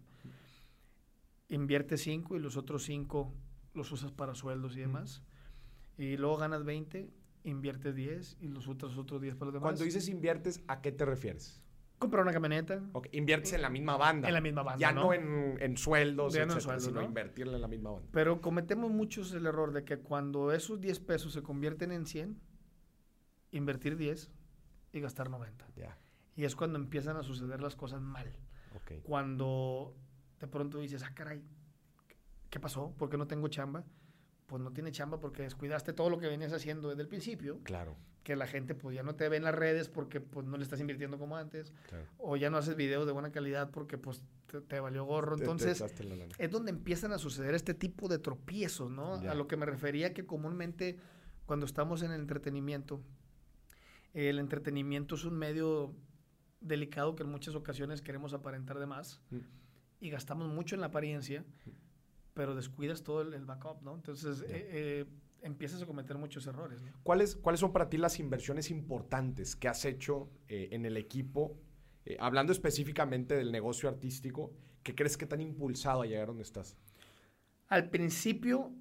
[1.52, 3.32] inviertes 5 y los otros 5
[3.74, 5.22] los usas para sueldos y demás,
[5.98, 7.10] y luego ganas 20,
[7.44, 9.64] inviertes 10 y los otros otros 10 para los demás.
[9.70, 11.62] Cuando dices inviertes, ¿a qué te refieres?
[12.00, 14.28] comprar una camioneta Ok, Inviertes en la misma banda.
[14.28, 15.04] en la misma banda, Ya ¿no?
[15.04, 17.06] no, en, en sueldos, Ya no en etcétera, sueldos, sino ¿no?
[17.08, 18.10] invertirle en la misma banda.
[18.12, 22.40] Pero cometemos muchos el error de que cuando esos 10 pesos se convierten en 100,
[23.52, 24.32] invertir 10
[24.94, 25.68] y gastar 90.
[25.76, 25.96] Ya.
[26.36, 28.32] Y es cuando empiezan a suceder las cosas mal.
[28.76, 29.04] Ok.
[29.04, 29.96] Cuando
[30.41, 31.41] de pronto dices, ah, caray,
[32.49, 32.93] ¿qué pasó?
[32.97, 33.84] ¿Por qué no tengo chamba?
[34.47, 37.95] Pues no tiene chamba porque descuidaste todo lo que venías haciendo desde el principio, Claro.
[38.23, 40.63] que la gente pues ya no te ve en las redes porque pues no le
[40.63, 42.06] estás invirtiendo como antes, claro.
[42.17, 45.38] o ya no haces videos de buena calidad porque pues te, te valió gorro.
[45.38, 45.82] Te- Entonces,
[46.38, 49.21] es donde empiezan a suceder este tipo de tropiezos, ¿no?
[49.23, 49.32] Ya.
[49.32, 50.97] A lo que me refería que comúnmente
[51.45, 53.01] cuando estamos en el entretenimiento,
[54.13, 55.93] el entretenimiento es un medio
[56.60, 59.38] delicado que en muchas ocasiones queremos aparentar de más Mm.
[60.02, 61.46] Y gastamos mucho en la apariencia,
[62.34, 63.96] pero descuidas todo el, el backup, ¿no?
[63.96, 65.06] Entonces eh, eh,
[65.42, 66.92] empiezas a cometer muchos errores, ¿no?
[67.04, 71.58] ¿Cuáles, ¿Cuáles son para ti las inversiones importantes que has hecho eh, en el equipo?
[72.06, 74.52] Eh, hablando específicamente del negocio artístico,
[74.84, 76.78] ¿qué crees que te han impulsado a llegar donde estás?
[77.68, 78.72] Al principio,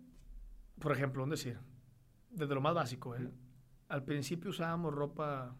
[0.78, 1.58] por ejemplo, un decir,
[2.30, 3.30] desde lo más básico, ¿eh?
[3.88, 5.56] Al principio usábamos ropa,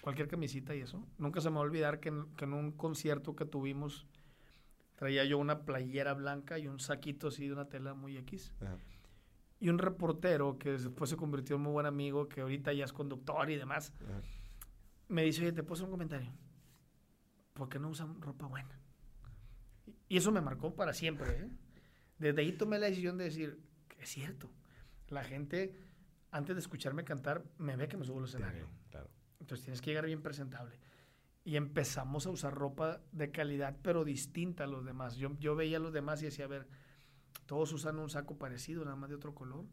[0.00, 1.04] cualquier camisita y eso.
[1.18, 4.06] Nunca se me va a olvidar que en, que en un concierto que tuvimos
[4.96, 8.52] traía yo una playera blanca y un saquito así de una tela muy X.
[8.60, 8.76] Ajá.
[9.58, 12.92] Y un reportero que después se convirtió en muy buen amigo, que ahorita ya es
[12.92, 14.20] conductor y demás, Ajá.
[15.08, 16.32] me dice, oye, ¿te hacer un comentario?
[17.54, 18.78] ¿Por qué no usan ropa buena?
[20.08, 21.30] Y eso me marcó para siempre.
[21.30, 21.50] ¿eh?
[22.18, 23.58] Desde ahí tomé la decisión de decir,
[23.98, 24.50] es cierto.
[25.08, 25.74] La gente,
[26.30, 28.68] antes de escucharme cantar, me ve que me subo al escenario.
[28.90, 29.08] Claro.
[29.40, 30.78] Entonces tienes que llegar bien presentable.
[31.46, 35.14] Y empezamos a usar ropa de calidad, pero distinta a los demás.
[35.14, 36.66] Yo, yo veía a los demás y decía, a ver,
[37.46, 39.64] todos usan un saco parecido, nada más de otro color.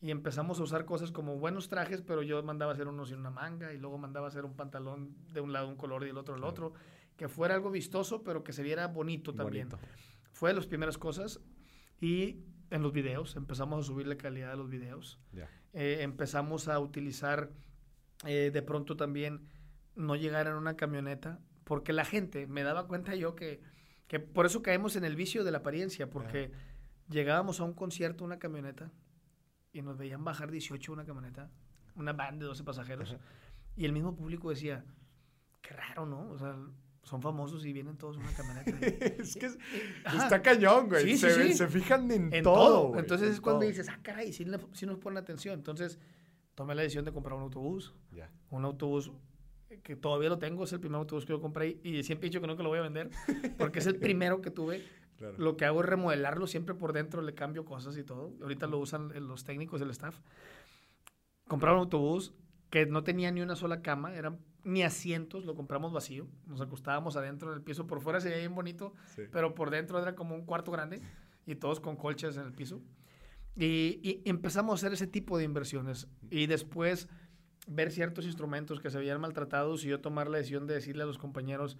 [0.00, 3.18] Y empezamos a usar cosas como buenos trajes, pero yo mandaba a hacer uno sin
[3.18, 6.06] una manga y luego mandaba a hacer un pantalón de un lado un color y
[6.06, 6.50] del otro el Claro.
[6.50, 6.72] otro.
[7.18, 9.68] Que fuera algo vistoso, pero que se viera bonito también.
[9.68, 9.86] Bonito.
[10.32, 11.40] Fue de las primeras cosas.
[12.00, 12.38] Y
[12.70, 15.20] en los videos, empezamos a subir la calidad de los videos.
[15.74, 17.50] Eh, empezamos a utilizar
[18.24, 19.46] eh, de pronto también
[19.94, 23.60] no llegar en una camioneta, porque la gente, me daba cuenta yo que,
[24.08, 26.50] que por eso caemos en el vicio de la apariencia, porque
[27.08, 28.90] llegábamos a un concierto, una camioneta,
[29.72, 31.50] y nos veían bajar 18 una camioneta,
[31.96, 33.20] una van de 12 pasajeros, Ajá.
[33.76, 34.84] y el mismo público decía,
[35.60, 36.28] qué raro, ¿no?
[36.30, 36.56] O sea,
[37.04, 38.70] son famosos y vienen todos en una camioneta.
[39.22, 39.58] es que es-
[40.04, 40.24] Ajá.
[40.24, 41.02] está cañón, güey.
[41.04, 41.54] Sí, sí, se, sí.
[41.54, 42.54] se fijan en, en todo.
[42.54, 42.88] todo.
[42.88, 43.68] güey, Entonces en es cuando todo.
[43.68, 45.54] dices, ah, caray, sí nos ponen atención.
[45.54, 45.98] Entonces
[46.54, 47.92] tomé la decisión de comprar un autobús.
[48.12, 48.30] Ya.
[48.50, 49.10] Un autobús
[49.80, 52.40] que todavía lo tengo, es el primer autobús que yo compré y siempre he dicho
[52.40, 53.10] que nunca lo voy a vender
[53.58, 54.82] porque es el primero que tuve.
[55.18, 55.36] Claro.
[55.38, 58.32] Lo que hago es remodelarlo siempre por dentro, le cambio cosas y todo.
[58.42, 60.18] Ahorita lo usan los técnicos, el staff.
[61.46, 62.34] Comprar un autobús
[62.70, 66.26] que no tenía ni una sola cama, eran ni asientos, lo compramos vacío.
[66.46, 67.86] Nos acostábamos adentro en el piso.
[67.86, 69.22] Por fuera se veía bien bonito, Sí.
[69.30, 71.00] pero por dentro era como un cuarto grande
[71.46, 72.80] y todos con colchas en el piso.
[73.54, 76.08] Y, y empezamos a hacer ese tipo de inversiones.
[76.30, 77.08] Y después
[77.66, 81.06] ver ciertos instrumentos que se veían maltratados y yo tomar la decisión de decirle a
[81.06, 81.78] los compañeros,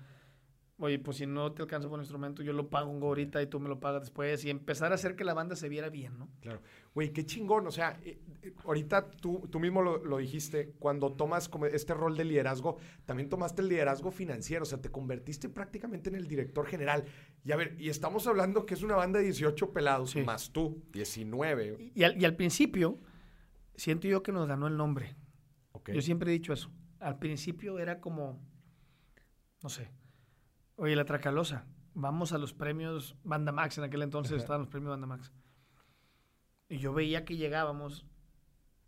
[0.79, 3.47] oye, pues si no te alcanza por un instrumento, yo lo pago un ahorita y
[3.47, 4.45] tú me lo pagas después.
[4.45, 6.29] Y empezar a hacer que la banda se viera bien, ¿no?
[6.41, 6.61] Claro.
[6.95, 7.67] Güey, qué chingón.
[7.67, 11.95] O sea, eh, eh, ahorita tú, tú mismo lo, lo, dijiste, cuando tomas como este
[11.95, 14.65] rol de liderazgo, también tomaste el liderazgo financiero.
[14.65, 17.05] O sea, te convertiste prácticamente en el director general.
[17.45, 20.83] Y a ver, y estamos hablando que es una banda de 18 pelados, más tú,
[20.93, 21.93] 19.
[21.95, 22.99] Y al, y al, principio,
[23.77, 25.15] siento yo que nos ganó el nombre.
[25.73, 25.95] Okay.
[25.95, 26.71] Yo siempre he dicho eso.
[27.01, 28.41] Al principio era como,
[29.63, 29.91] no sé,
[30.77, 31.65] Oye, la Tracalosa.
[31.95, 33.79] Vamos a los premios Banda Max.
[33.79, 35.33] En aquel entonces estaban los premios Banda Max.
[36.69, 38.07] Y yo veía que llegábamos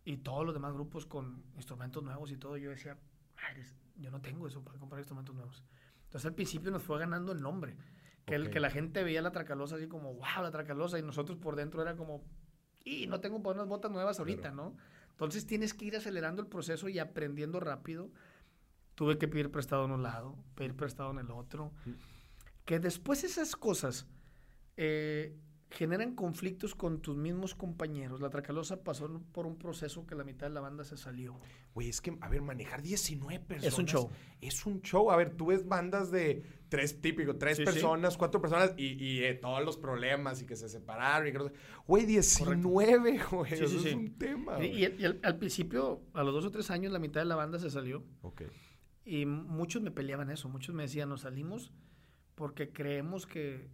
[0.04, 2.56] y todos los demás grupos con instrumentos nuevos y todo.
[2.56, 2.98] Yo decía,
[3.96, 5.62] yo no tengo eso para comprar instrumentos nuevos.
[6.04, 7.76] Entonces al principio nos fue ganando el nombre.
[8.24, 10.98] Que, el, que la gente veía la Tracalosa así como, wow, la Tracalosa.
[10.98, 12.24] Y nosotros por dentro era como,
[12.82, 14.76] y no tengo unas botas nuevas ahorita, ¿no?
[15.14, 18.10] Entonces tienes que ir acelerando el proceso y aprendiendo rápido
[18.94, 21.72] tuve que pedir prestado en un lado, pedir prestado en el otro.
[22.64, 24.06] Que después esas cosas
[24.76, 25.36] eh,
[25.74, 28.20] generan conflictos con tus mismos compañeros.
[28.20, 31.38] La Tracalosa pasó por un proceso que la mitad de la banda se salió.
[31.74, 33.72] Güey, es que, a ver, manejar 19 personas.
[33.72, 34.10] Es un show.
[34.40, 35.10] Es un show.
[35.10, 39.64] A ver, tú ves bandas de tres, típico, tres personas, cuatro personas y, eh, todos
[39.64, 41.28] los problemas y que se separaron.
[41.28, 41.52] Y que
[41.86, 43.52] Güey, 19, güey.
[43.52, 44.64] eso es un tema.
[44.64, 47.58] Y, al, al, principio, a los dos o tres años, la mitad de la banda
[47.58, 48.04] se salió.
[48.22, 48.42] Ok.
[49.04, 51.72] Y muchos me peleaban eso, muchos me decían, nos salimos
[52.34, 53.68] porque creemos que,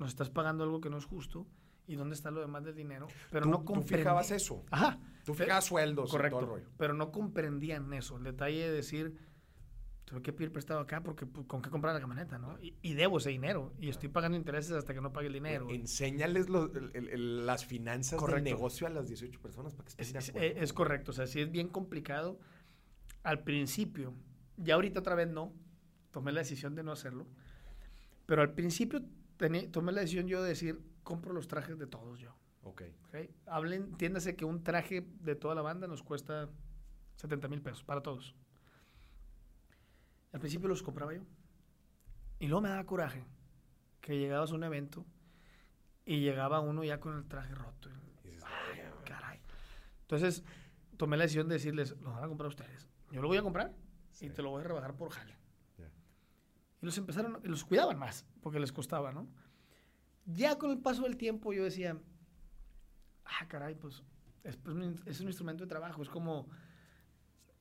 [0.00, 1.46] nos estás pagando algo que no es justo
[1.86, 3.06] y dónde está lo demás del dinero.
[3.30, 4.64] Pero no ¿Tú fijabas eso?
[4.70, 4.98] Ajá.
[5.24, 6.70] Tú fijabas sueldos correcto, todo el rollo.
[6.78, 9.16] Pero no comprendían eso, el detalle de decir,
[10.04, 12.58] tuve que pedir prestado acá porque pues, con qué comprar la camioneta, ¿no?
[12.60, 15.68] Y, debo ese dinero y estoy pagando intereses hasta que no pague el dinero.
[15.68, 21.10] Enséñales las finanzas del negocio a las 18 personas para que estén es, es correcto,
[21.10, 22.40] o sea, sí es bien complicado
[23.22, 24.14] al principio,
[24.56, 25.52] ya ahorita otra vez no,
[26.10, 27.26] tomé la decisión de no hacerlo,
[28.26, 29.02] pero al principio
[29.70, 32.36] tomé la decisión yo de decir, compro los trajes de todos yo.
[32.62, 32.82] Ok.
[33.08, 33.34] okay.
[33.46, 36.50] Hablen, entiéndase que un traje de toda la banda nos cuesta
[37.16, 38.34] 70 mil pesos para todos.
[40.32, 41.22] Al principio los compraba yo.
[42.38, 43.24] Y luego me daba coraje
[44.00, 45.04] que llegabas a un evento
[46.04, 47.90] y llegaba uno ya con el traje roto.
[48.24, 49.40] Ay, caray.
[50.02, 50.44] Entonces
[50.96, 52.88] tomé la decisión de decirles, los van a comprar ustedes.
[53.10, 53.74] Yo lo voy a comprar
[54.20, 55.39] y te lo voy a rebajar por jale.
[56.80, 59.28] Y los empezaron, los cuidaban más, porque les costaba, ¿no?
[60.26, 61.98] Ya con el paso del tiempo yo decía,
[63.24, 64.02] ah, caray, pues
[64.44, 66.48] es, pues, es un instrumento de trabajo, es como,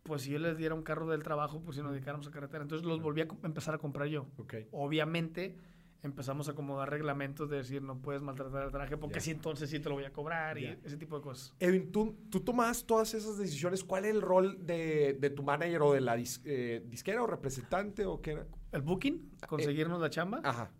[0.04, 2.64] pues si yo les diera un carro del trabajo, pues si nos dedicáramos a carretera.
[2.64, 4.28] Entonces los volví a empezar a comprar yo.
[4.72, 5.58] Obviamente
[6.02, 9.80] empezamos a acomodar reglamentos de decir no puedes maltratar el traje porque si entonces sí
[9.80, 11.54] te lo voy a cobrar y ese tipo de cosas.
[11.60, 13.84] Edwin, ¿tú, tú tomas todas esas decisiones.
[13.84, 18.06] ¿Cuál es el rol de, de tu manager o de la eh, disquera o representante
[18.06, 18.48] o qué era?
[18.72, 20.42] El booking, ah, conseguirnos la chamba.
[20.44, 20.72] Ajá.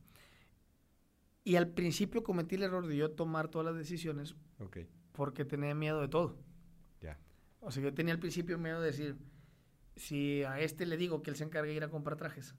[1.44, 4.88] Y al principio cometí el error de yo tomar todas las decisiones okay.
[5.14, 6.38] porque tenía miedo de todo.
[7.02, 7.18] Ya.
[7.60, 9.18] O sea, yo tenía al principio miedo de decir,
[9.96, 12.56] si a este le digo que él se encargue de ir a comprar trajes,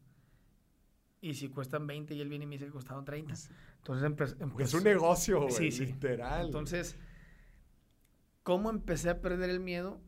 [1.20, 3.34] y si cuestan 20 y él viene y me dice que costaron 30.
[3.78, 5.86] Entonces Es un negocio, güey, sí, sí.
[5.86, 6.46] literal.
[6.46, 6.96] Entonces,
[8.42, 10.00] ¿cómo empecé a perder el miedo?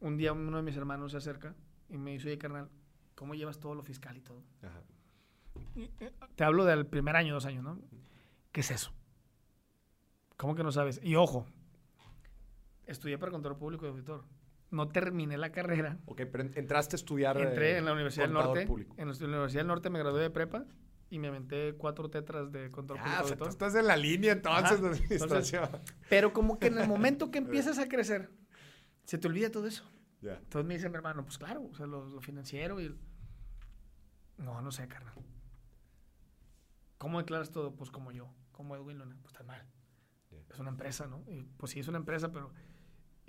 [0.00, 1.54] Un día uno de mis hermanos se acerca
[1.88, 2.70] y me dice, oye, carnal,
[3.14, 4.42] ¿cómo llevas todo lo fiscal y todo?
[4.62, 4.82] Ajá.
[5.76, 7.78] Eh, te hablo del primer año, dos años, ¿no?
[8.52, 8.92] ¿Qué es eso?
[10.36, 11.00] ¿Cómo que no sabes?
[11.02, 11.46] Y ojo,
[12.86, 14.24] estudié para control público y auditor
[14.70, 15.98] no terminé la carrera.
[16.06, 17.40] Ok, pero entraste a estudiar.
[17.40, 18.62] Entré en la Universidad del Norte.
[18.96, 20.64] En la Universidad del Norte me gradué de prepa
[21.10, 23.44] y me aventé cuatro tetras de control ah, público.
[23.44, 25.68] tú estás en la línea entonces de administración.
[26.08, 28.30] pero como que en el momento que empiezas a crecer,
[29.04, 29.84] se te olvida todo eso.
[30.22, 32.94] Entonces me dice mi hermano, pues claro, o sea, lo, financiero y...
[34.36, 35.14] No, no sé, carnal.
[36.98, 37.74] ¿Cómo declaras todo?
[37.74, 39.16] Pues como yo, como Edwin Luna.
[39.22, 39.66] Pues tan mal.
[40.50, 41.24] Es una empresa, ¿no?
[41.56, 42.52] pues sí, es una empresa, pero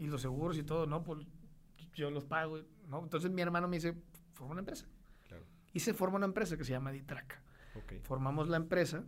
[0.02, 1.04] y los seguros y todo, ¿no?
[1.04, 1.20] Pues
[1.94, 3.04] yo los pago, ¿no?
[3.04, 3.94] Entonces mi hermano me dice,
[4.34, 4.88] forma una empresa.
[5.74, 7.42] Y se forma una empresa que se llama Ditraca.
[8.02, 9.06] Formamos la empresa,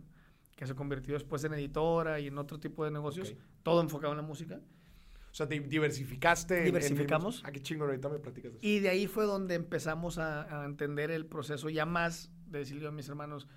[0.54, 4.18] que se convirtió después en editora y en otro tipo de negocios, todo enfocado en
[4.18, 4.60] la música.
[5.30, 6.62] O sea, diversificaste.
[6.62, 7.40] Diversificamos.
[7.40, 8.60] En, ah, qué chingón, ahorita me platicas eso.
[8.62, 12.86] Y de ahí fue donde empezamos a, a entender el proceso ya más de decirle
[12.86, 13.48] a mis hermanos,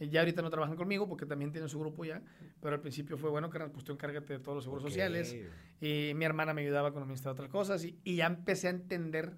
[0.00, 2.22] ya ahorita no trabajan conmigo porque también tienen su grupo ya,
[2.60, 5.36] pero al principio fue, bueno, carnal, pues tú encárgate de todos los seguros sociales.
[5.80, 9.36] Y mi hermana me ayudaba con administrar otras cosas y, y ya empecé a entender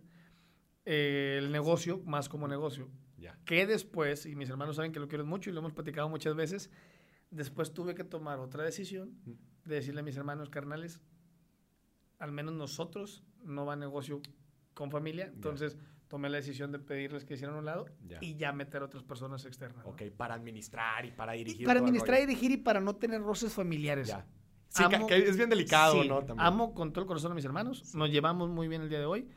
[0.85, 2.89] eh, el negocio más como negocio.
[3.17, 3.39] Ya.
[3.45, 6.35] Que después, y mis hermanos saben que lo quiero mucho y lo hemos platicado muchas
[6.35, 6.71] veces,
[7.31, 9.15] después tuve que tomar otra decisión
[9.65, 11.01] de decirle a mis hermanos carnales,
[12.19, 14.21] al menos nosotros no va negocio
[14.75, 15.77] con familia, entonces
[16.11, 17.87] tomé la decisión de pedirles que hicieran un lado
[18.21, 19.87] y ya meter a otras personas externas.
[19.87, 21.65] Ok, para administrar y para dirigir.
[21.65, 24.09] para administrar y dirigir y para no tener roces familiares.
[24.09, 24.27] Ya.
[24.69, 26.25] Sí, que, es bien delicado, ¿no?
[26.37, 27.95] Amo con todo el corazón a mis hermanos.
[27.95, 29.29] Nos llevamos muy bien el día de hoy.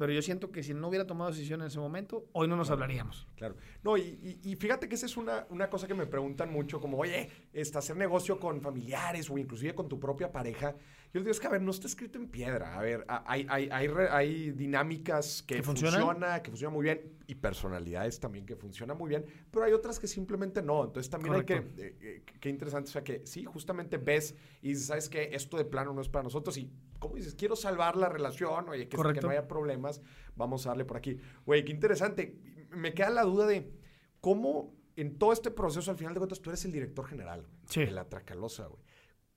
[0.00, 2.70] Pero yo siento que si no hubiera tomado decisión en ese momento, hoy no nos
[2.70, 3.28] hablaríamos.
[3.36, 3.56] Claro.
[3.82, 7.28] No, y, fíjate que esa es una, una, cosa que me preguntan mucho, como, oye,
[7.52, 10.74] este, hacer negocio con familiares o inclusive con tu propia pareja.
[11.12, 12.78] Yo digo, es que, a ver, no está escrito en piedra.
[12.78, 18.18] A ver, hay, hay, hay, hay dinámicas que, funcionan, que funcionan muy bien, y personalidades
[18.18, 20.82] también que funcionan muy bien, pero hay otras que simplemente no.
[20.82, 24.70] Entonces también hay que, eh, eh, qué interesante, o sea, que sí, justamente ves y
[24.70, 25.28] dices, ¿sabes qué?
[25.34, 27.34] Esto de plano no es para nosotros y, ¿cómo dices?
[27.34, 30.00] Quiero salvar la relación, oye, que, que no haya problemas,
[30.36, 31.18] vamos a darle por aquí.
[31.44, 32.38] Güey, qué interesante.
[32.70, 33.72] Me queda la duda de
[34.20, 37.90] cómo en todo este proceso, al final de cuentas, tú eres el director general de
[37.90, 38.82] la Tracalosa, güey.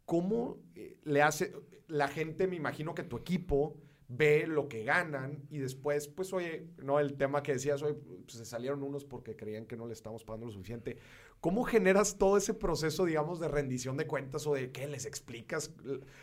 [0.05, 1.53] ¿Cómo eh, le hace
[1.87, 3.77] la gente, me imagino que tu equipo
[4.09, 8.37] ve lo que ganan y después, pues, oye, no, el tema que decías, hoy pues,
[8.37, 10.97] se salieron unos porque creían que no le estamos pagando lo suficiente.
[11.43, 14.87] ¿Cómo generas todo ese proceso, digamos, de rendición de cuentas o de qué?
[14.87, 15.75] ¿Les explicas?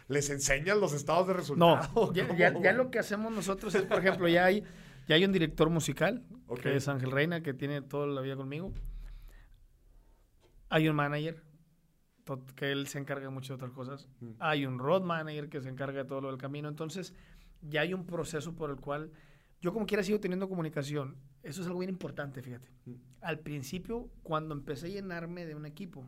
[0.08, 1.94] ¿Les enseñas los estados de resultados?
[1.94, 4.64] No, ya, lo que hacemos nosotros es, por ejemplo, ya hay,
[5.06, 6.24] ya hay un director musical,
[6.62, 8.72] que es Ángel Reina, que tiene toda la vida conmigo.
[10.70, 11.42] Hay un manager,
[12.56, 14.08] que él se encarga de muchas otras cosas.
[14.20, 14.30] Mm.
[14.38, 16.66] Hay un road manager que se encarga de todo lo del camino.
[16.66, 17.12] Entonces,
[17.60, 19.12] ya hay un proceso por el cual
[19.60, 21.18] yo como quiera sigo teniendo comunicación.
[21.42, 22.70] Eso es algo bien importante, fíjate.
[22.86, 22.94] Mm.
[23.22, 26.06] Al principio, cuando empecé a llenarme de un equipo,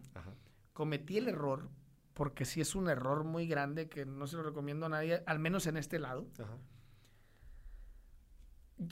[0.73, 1.69] cometí el error,
[2.15, 5.39] porque sí es un error muy grande que no se lo recomiendo a nadie, al
[5.39, 6.27] menos en este lado.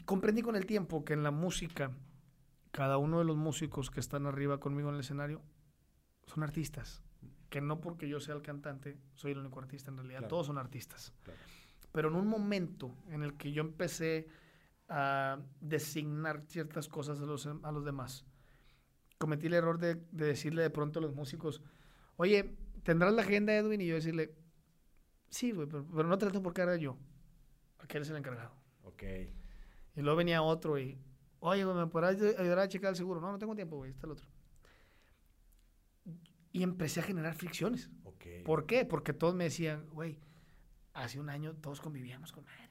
[0.04, 1.90] Comprendí con el tiempo que en la música,
[2.70, 5.42] cada uno de los músicos que están arriba conmigo en el escenario
[6.26, 7.02] son artistas
[7.50, 10.56] que no porque yo sea el cantante soy el único artista en realidad, todos son
[10.56, 11.12] artistas.
[11.92, 14.28] Pero en un momento en el que yo empecé
[14.90, 18.26] a designar ciertas cosas a los, a los demás,
[19.18, 21.62] cometí el error de, decirle de pronto a los músicos,
[22.16, 23.80] oye, ¿tendrás la agenda, Edwin?
[23.80, 24.34] Y yo decirle,
[25.28, 26.98] sí, güey, pero, no te por qué era yo.
[27.78, 28.52] Aquel es el encargado.
[28.82, 29.02] Ok.
[29.96, 30.98] Y luego venía otro y,
[31.38, 33.20] oye, ¿me podrás ayudar a checar el seguro?
[33.20, 34.26] No, no tengo tiempo, güey, está el otro.
[36.52, 37.88] Y empecé a generar fricciones.
[38.44, 38.84] ¿Por qué?
[38.84, 40.18] Porque todos me decían, güey,
[40.94, 42.69] hace un año todos convivíamos con madre.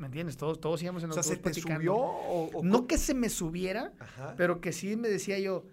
[0.00, 0.38] ¿Me entiendes?
[0.38, 1.94] Todos, todos íbamos en los o sea, ¿se te subió?
[1.94, 3.92] O, no que se me subiera,
[4.34, 5.66] pero que sí me decía yo,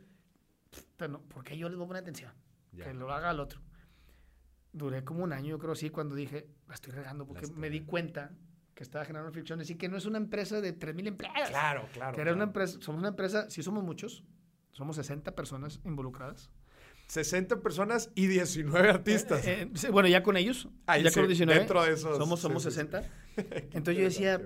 [1.30, 2.34] ¿por qué yo le doy buena atención?
[2.76, 3.62] Que lo haga al otro.
[4.74, 7.86] Duré como un año, yo creo, sí, cuando dije, la estoy regando, porque me di
[7.86, 8.36] cuenta
[8.76, 11.50] que estaba generando fricciones y que no es una empresa de 3.000 empleados.
[11.50, 12.14] Claro, claro.
[12.14, 14.26] Que era una empresa, somos una empresa, sí somos muchos,
[14.74, 16.52] somos 60 personas involucradas.
[17.08, 19.46] 60 personas y 19 artistas.
[19.48, 20.68] Eh, eh, bueno, ya con ellos.
[20.88, 21.60] ya con 19.
[21.60, 22.18] Dentro de esos.
[22.18, 23.04] Somos, somos 60.
[23.72, 24.42] Entonces yo decía,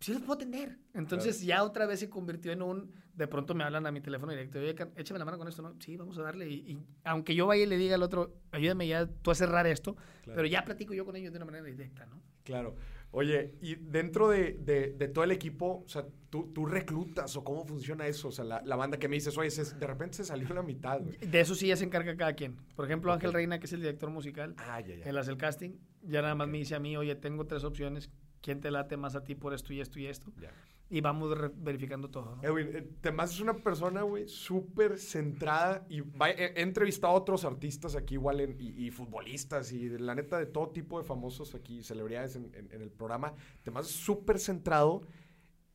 [0.00, 0.78] sí los puedo atender.
[0.94, 4.32] Entonces ya otra vez se convirtió en un, de pronto me hablan a mi teléfono
[4.32, 5.74] directo, oye, échame la mano con esto, ¿no?
[5.80, 6.48] Sí, vamos a darle.
[6.48, 9.96] Y, aunque yo vaya y le diga al otro, ayúdame ya tú a cerrar esto,
[10.24, 12.20] pero ya platico yo con ellos de una manera directa, ¿no?
[12.44, 12.76] Claro.
[13.10, 17.64] Oye, y dentro de, de, todo el equipo, o sea, ¿tú, ¿tú, reclutas o cómo
[17.64, 18.28] funciona eso?
[18.28, 21.00] O sea, la, la banda que me dices, oye, de repente se salió la mitad.
[21.00, 22.56] De eso sí ya se encarga cada quien.
[22.76, 25.04] Por ejemplo, Ángel Reina, que es el director musical, ah, ya, ya.
[25.04, 25.70] él hace el casting,
[26.02, 28.10] ya nada más me dice a mí, oye, tengo tres opciones,
[28.42, 30.30] ¿quién te late más a ti por esto y esto y esto?
[30.40, 30.52] Ya
[30.90, 32.36] y vamos verificando todo.
[32.36, 32.42] ¿no?
[32.42, 37.94] Edwin, eh, Temás es una persona, güey, súper centrada y he, entrevistado a otros artistas
[37.94, 42.68] aquí igual y, futbolistas y la neta de todo tipo de famosos aquí, celebridades en,
[42.70, 43.34] el programa.
[43.62, 45.02] Temás es súper centrado.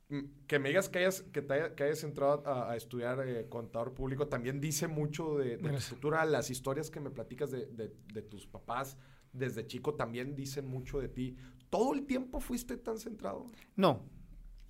[0.09, 4.27] Mm, que me digas que hayas, que te hayas entrado a, estudiar eh, contador público
[4.27, 6.25] también dice mucho de, de tu estructura.
[6.25, 8.97] Las historias que me platicas de, de tus papás
[9.31, 11.35] desde chico también dicen mucho de ti.
[11.69, 13.49] ¿Todo el tiempo fuiste tan centrado?
[13.75, 14.07] No,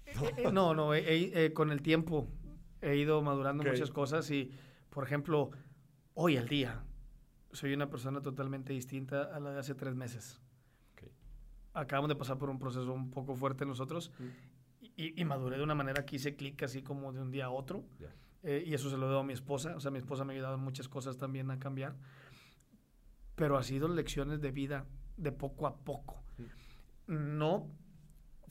[0.53, 2.27] no, no, eh, con el tiempo
[2.81, 4.51] he ido madurando muchas cosas y,
[4.89, 5.51] por ejemplo,
[6.13, 6.83] hoy al día
[7.51, 10.39] soy una persona totalmente distinta a la de hace tres meses.
[11.75, 14.87] Acabamos de pasar por un proceso un poco fuerte nosotros mm.
[14.95, 17.83] y, maduré de una manera que hice clic así como de un día a otro.
[18.43, 19.75] Eh, y eso se lo debo a mi esposa.
[19.75, 21.95] O sea, mi esposa me ha ayudado en muchas cosas también a cambiar.
[23.35, 24.85] Pero ha sido lecciones de vida
[25.17, 26.21] de poco a poco.
[27.07, 27.37] Mm.
[27.37, 27.71] No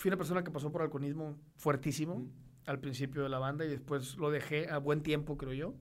[0.03, 2.27] fui una persona que pasó por alcoholismo fuertísimo
[2.67, 5.75] al principio de la banda y después lo dejé a buen tiempo, creo yo,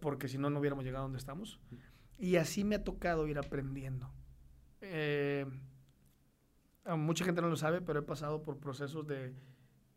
[0.00, 1.58] porque si no, no hubiéramos llegado a donde estamos.
[2.18, 4.12] Y así me ha tocado ir aprendiendo.
[4.82, 5.46] Eh,
[6.94, 9.34] mucha gente no lo sabe, pero he pasado por procesos de...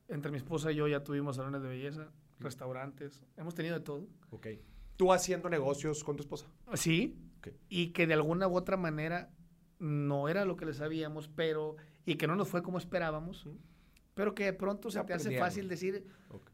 [0.08, 4.08] Entre mi esposa y yo ya tuvimos salones de belleza, restaurantes, hemos tenido de todo.
[4.30, 4.48] Ok.
[4.96, 6.48] ¿Tú haciendo negocios con tu esposa?
[6.76, 7.20] Sí.
[7.68, 9.30] Y que de alguna u otra manera
[9.80, 13.48] no era lo que le sabíamos, pero y que no nos fue como esperábamos,
[14.14, 16.50] pero que de pronto se Ya te hace fácil decir, Ok.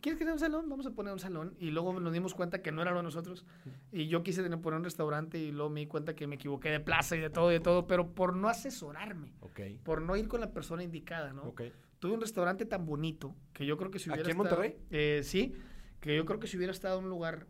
[0.00, 0.68] ¿quieres que sea un salón?
[0.68, 1.56] Vamos a poner un salón.
[1.58, 3.44] Y luego nos dimos cuenta que no era lo de nosotros.
[3.90, 6.70] Y yo quise tener- poner un restaurante y luego me di cuenta que me equivoqué
[6.70, 9.60] de plaza y de todo y de todo, pero por no asesorarme, Ok.
[9.82, 11.42] por no ir con la persona indicada, ¿no?
[11.44, 11.62] Ok.
[11.98, 14.78] Tuve un restaurante tan bonito que yo creo que si hubiera ¿Aquí en estado- Monterrey?
[14.90, 15.54] Eh, sí,
[16.00, 17.46] que yo creo que si hubiera estado en un lugar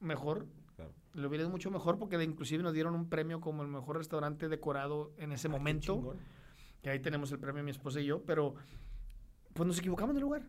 [0.00, 0.46] mejor,
[1.14, 3.96] Le hubiera ido mucho mejor porque de- inclusive nos dieron un premio como el mejor
[3.98, 6.14] restaurante decorado en ese Ah, momento.
[6.82, 8.54] Que ahí tenemos el premio mi esposa y yo, pero
[9.52, 10.42] pues nos equivocamos de lugar.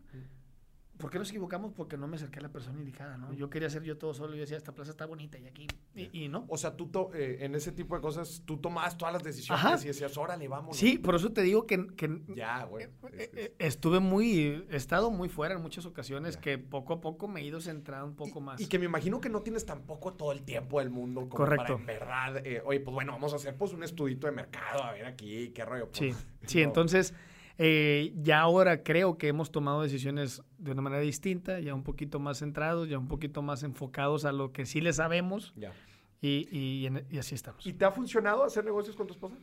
[1.00, 1.72] ¿Por qué nos equivocamos?
[1.74, 3.32] Porque no me acerqué a la persona indicada, ¿no?
[3.34, 6.26] Yo quería hacer yo todo solo y decía, esta plaza está bonita y aquí, y,
[6.26, 6.45] y no.
[6.50, 9.64] O sea, tú to- eh, en ese tipo de cosas, tú tomabas todas las decisiones
[9.66, 9.80] Ajá.
[9.82, 10.76] y decías, órale, vamos.
[10.76, 12.84] Sí, por eso te digo que, que Ya, güey.
[12.86, 16.41] eh, Es- es- eh, estuve muy, he estado muy fuera en muchas ocasiones Ya.
[16.41, 18.60] que poco a poco me he ido centrando un poco más.
[18.60, 21.64] Y que me imagino que no tienes tampoco todo el tiempo del mundo como Correcto.
[21.64, 24.84] para en verdad, eh, oye, pues bueno, vamos a hacer pues un estudito de mercado,
[24.84, 25.88] a ver aquí, qué rollo.
[25.88, 26.14] Pues, Sí,
[26.45, 26.64] sí, no.
[26.66, 27.14] entonces
[27.62, 32.18] eh, ya ahora creo que hemos tomado decisiones de una manera distinta, ya un poquito
[32.20, 35.74] más centrados, ya un poquito más enfocados a lo que sí le sabemos Ya.
[36.22, 37.68] y, y, en- y así estamos.
[37.68, 39.36] ¿Y te ha funcionado hacer negocios con tu esposa?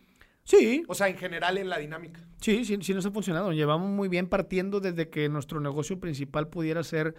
[0.45, 2.21] Sí, O sea, en general en la dinámica.
[2.41, 3.53] sí, sí, sí nos ha funcionado.
[3.53, 7.17] Llevamos muy bien partiendo desde que nuestro negocio principal pudiera ser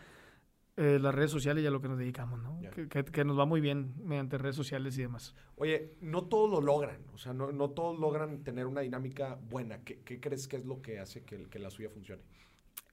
[0.77, 2.59] eh, las redes sociales y a lo que nos dedicamos, ¿no?
[2.71, 5.35] Que, que- que nos va muy bien mediante redes sociales y demás.
[5.55, 9.79] Oye, no todos lo logran, o sea, no, no todos logran tener una dinámica buena.
[9.83, 12.21] ¿Qué, qué crees que es lo que hace que, que la suya funcione?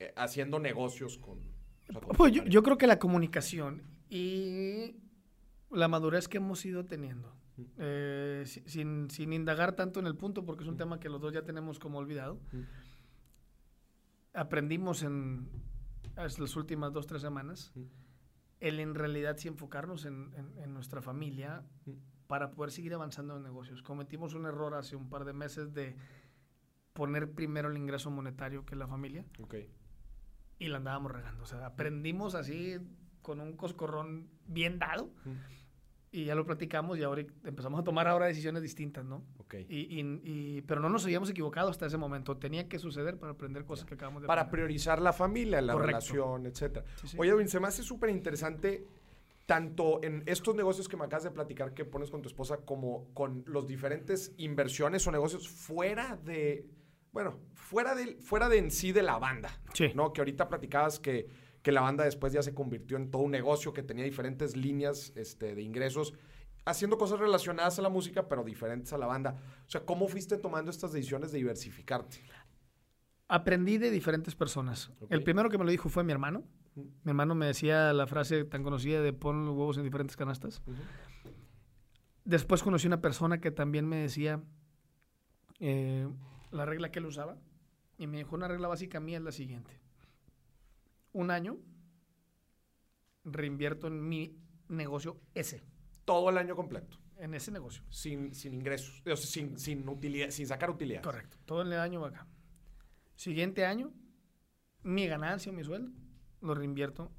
[0.00, 1.38] Eh, haciendo negocios con...
[1.88, 4.96] o sea, con Pues yo, creo que la comunicación y
[5.70, 7.32] la madurez que hemos ido teniendo,
[7.78, 11.20] eh, si- sin, sin indagar tanto en el punto, porque es un tema que los
[11.20, 12.40] dos ya tenemos como olvidado,
[14.32, 15.48] aprendimos en
[16.16, 17.82] las últimas dos, tres semanas Mm.
[18.60, 21.92] el en realidad sí enfocarnos en, en- en nuestra familia Mm.
[22.26, 23.82] para poder seguir avanzando en negocios.
[23.82, 25.96] Cometimos un error hace un par de meses de
[26.92, 29.54] poner primero el ingreso monetario que la familia Ok.
[30.58, 31.42] y la andábamos regando.
[31.42, 32.78] O sea, aprendimos así
[33.20, 35.32] con un coscorrón bien dado Mm.
[36.14, 39.24] Y ya lo platicamos y ahora empezamos a tomar ahora decisiones distintas, ¿no?
[39.38, 39.54] Ok.
[39.68, 42.36] Y, y- y- pero no nos habíamos equivocado hasta ese momento.
[42.36, 44.66] Tenía que suceder para aprender cosas que acabamos de Para aprender.
[44.66, 45.86] priorizar la familia, la Correcto.
[46.14, 46.52] relación.
[46.54, 47.16] Sí, sí.
[47.18, 48.86] Oye, Edwin, se me hace súper interesante
[49.46, 53.12] tanto en estos negocios que me acabas de platicar que pones con tu esposa como
[53.12, 56.64] con los diferentes inversiones o negocios fuera de,
[57.12, 59.60] bueno, fuera de, fuera de en sí de la banda.
[59.74, 59.90] Sí.
[59.94, 60.12] ¿no?
[60.12, 61.28] Que ahorita platicabas que,
[61.64, 65.14] que la banda después ya se convirtió en todo un negocio que tenía diferentes líneas
[65.16, 66.12] este, de ingresos,
[66.66, 69.36] haciendo cosas relacionadas a la música, pero diferentes a la banda.
[69.66, 72.18] O sea, ¿cómo fuiste tomando estas decisiones de diversificarte?
[73.28, 74.92] Aprendí de diferentes personas.
[75.08, 76.44] El primero que me lo dijo fue mi hermano.
[76.74, 80.60] Mi hermano me decía la frase tan conocida de pon los huevos en diferentes canastas.
[82.26, 84.42] Después conocí una persona que también me decía
[85.60, 86.06] eh,
[86.50, 87.38] la regla que él usaba.
[87.96, 89.83] Y me dijo, una regla básica mía es la siguiente.
[91.14, 91.56] Un año
[93.24, 94.36] reinvierto en mi
[94.68, 95.62] negocio ese,
[96.04, 96.98] Todo el año completo.
[97.16, 97.82] en ese negocio.
[97.88, 101.02] sin, sin ingresos, o sea, sin, sin, utilidad, sin sacar utilidad.
[101.02, 101.38] Correcto.
[101.46, 102.26] Todo el año va acá.
[103.16, 103.92] Siguiente año,
[104.82, 105.90] mi ganancia o mi sueldo
[106.42, 107.10] lo reinvierto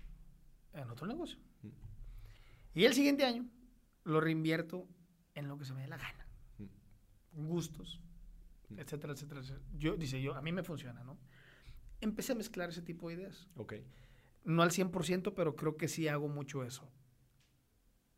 [0.73, 1.39] en otro negocio.
[1.63, 1.69] Mm.
[2.79, 3.45] Y el siguiente año
[4.03, 4.87] lo reinvierto
[5.33, 6.27] en lo que se me dé la gana.
[7.31, 8.01] Gustos,
[8.69, 8.79] Mm.
[8.79, 9.65] etcétera, etcétera, etcétera.
[9.77, 11.17] Yo, dice yo, a mí me funciona, ¿no?
[12.01, 13.47] Empecé a mezclar ese tipo de ideas.
[13.55, 13.75] Ok.
[14.43, 16.89] No al 100%, pero creo que sí hago mucho eso.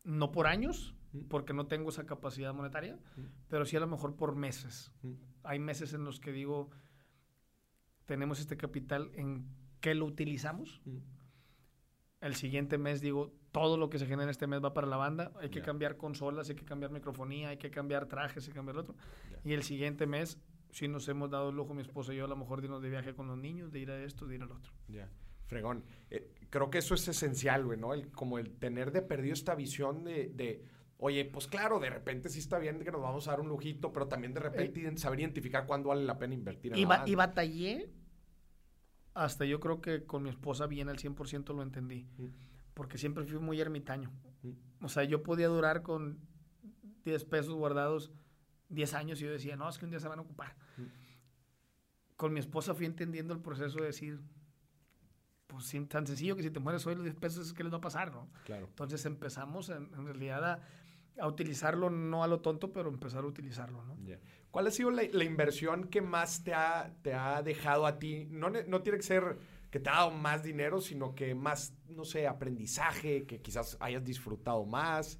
[0.04, 1.20] No por años, Mm.
[1.28, 3.22] porque no tengo esa capacidad monetaria, Mm.
[3.48, 4.92] pero sí a lo mejor por meses.
[5.02, 5.12] Mm.
[5.42, 6.70] Hay meses en los que digo,
[8.04, 9.46] tenemos este capital, ¿en
[9.80, 10.80] qué lo utilizamos?
[10.84, 10.98] Mm.
[12.20, 15.32] El siguiente mes digo, todo lo que se genera este mes va para la banda,
[15.40, 15.64] hay que Ya.
[15.64, 18.96] cambiar consolas, hay que cambiar microfonía, hay que cambiar trajes, hay que cambiar lo otro.
[19.30, 19.40] Ya.
[19.44, 20.38] Y el siguiente mes,
[20.70, 22.82] sí nos hemos dado el lujo, mi esposa y yo, a lo mejor de irnos
[22.82, 24.72] de viaje con los niños, de ir a esto, de ir al otro.
[24.88, 25.08] Ya,
[25.46, 25.84] fregón.
[26.10, 27.94] Eh, creo que eso es esencial, güey, ¿no?
[27.94, 30.64] El, como el tener de perdido esta visión de, de,
[30.98, 33.92] oye, pues claro, de repente sí está bien que nos vamos a dar un lujito,
[33.92, 36.88] pero también de repente ident- saber identificar cuándo vale la pena invertir en Y, la
[36.88, 37.10] ba- banda.
[37.10, 37.90] y batallé
[39.14, 42.06] hasta yo creo que con mi esposa bien al 100% lo entendí.
[42.18, 42.26] Mm.
[42.74, 44.12] Porque siempre fui muy ermitaño.
[44.42, 44.84] Mm.
[44.84, 46.20] O sea, yo podía durar con
[47.04, 48.12] 10 pesos guardados
[48.68, 50.54] 10 años y yo decía, no, es que un día se van a ocupar.
[50.76, 50.82] Mm.
[52.16, 54.20] Con mi esposa fui entendiendo el proceso de decir,
[55.46, 57.82] pues tan sencillo que si te mueres hoy los 10 pesos, ¿qué les va a
[57.82, 58.12] pasar?
[58.12, 58.28] ¿no?
[58.44, 58.66] Claro.
[58.66, 60.62] Entonces empezamos en, en realidad a,
[61.20, 63.84] a utilizarlo, no a lo tonto, pero empezar a utilizarlo.
[63.84, 63.96] ¿no?
[64.04, 64.18] Ya.
[64.50, 68.26] ¿Cuál ha sido la, la inversión que más te ha, te ha dejado a ti?
[68.30, 69.38] No, no tiene que ser
[69.70, 74.02] que te ha dado más dinero, sino que más, no sé, aprendizaje, que quizás hayas
[74.04, 75.18] disfrutado más.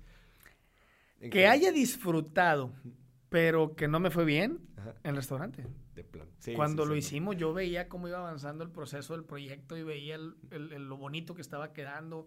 [1.20, 1.46] ¿En Que qué?
[1.46, 2.72] haya disfrutado
[3.29, 4.61] pero que no me fue bien
[5.03, 5.66] en el restaurante.
[5.95, 6.29] De plan.
[6.55, 10.97] Cuando lo hicimos, yo veía cómo iba avanzando el proceso del proyecto y veía lo
[10.97, 12.26] bonito que estaba quedando.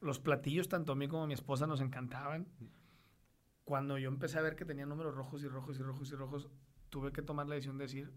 [0.00, 2.48] Los platillos, tanto a mí como a mi esposa, nos encantaban.
[3.64, 6.48] Cuando yo empecé a ver que tenía números rojos y rojos y rojos y rojos,
[6.88, 8.12] tuve que tomar la decisión de decir,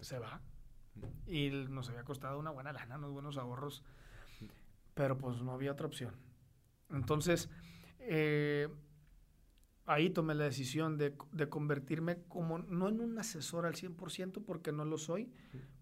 [0.00, 0.40] se va.
[1.26, 3.82] Y nos había costado una buena lana, unos buenos ahorros,
[4.94, 6.14] pero pues no había otra opción.
[6.90, 7.50] Entonces,
[7.98, 8.68] eh,
[9.86, 11.14] ahí tomé la decisión de,
[11.48, 15.30] convertirme como, no en un asesor al 100%, porque no lo soy,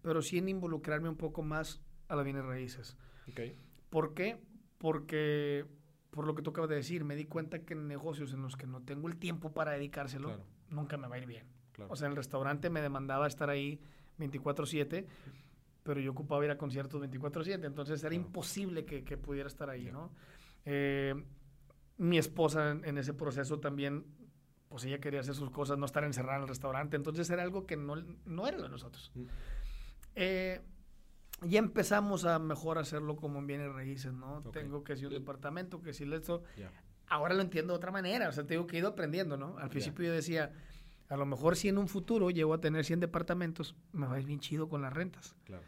[0.01, 2.97] pero sí en involucrarme un poco más a las bienes raíces.
[3.31, 3.57] Okay.
[3.89, 4.37] ¿Por qué?
[4.77, 5.65] Porque,
[6.11, 8.55] por lo que tú acabas de decir, me di cuenta que en negocios en los
[8.55, 10.39] que no tengo el tiempo para dedicárselo,
[10.69, 11.47] nunca me va a ir bien.
[11.89, 13.81] O sea, en el restaurante me demandaba estar ahí
[14.19, 15.05] 24/7,
[15.83, 20.11] pero yo ocupaba ir a conciertos 24/7, entonces era imposible que, pudiera estar ahí, ¿no?
[20.65, 21.13] Eh,
[21.97, 24.05] mi esposa en, ese proceso también,
[24.69, 27.65] pues ella quería hacer sus cosas, no estar encerrada en el restaurante, entonces era algo
[27.65, 29.11] que no, no era de nosotros.
[29.15, 29.23] Mm.
[30.15, 30.61] Eh,
[31.41, 34.41] ya empezamos a mejor hacerlo como en bienes raíces, ¿no?
[34.53, 36.43] Tengo que decir un departamento, que decir esto.
[37.07, 39.57] Ahora lo entiendo de otra manera, o sea, tengo que ir aprendiendo, ¿no?
[39.57, 40.51] Al principio yo decía,
[41.09, 44.19] a lo mejor si en un futuro llego a tener 100 departamentos, me va a
[44.19, 45.35] ir bien chido con las rentas.
[45.43, 45.63] Claro.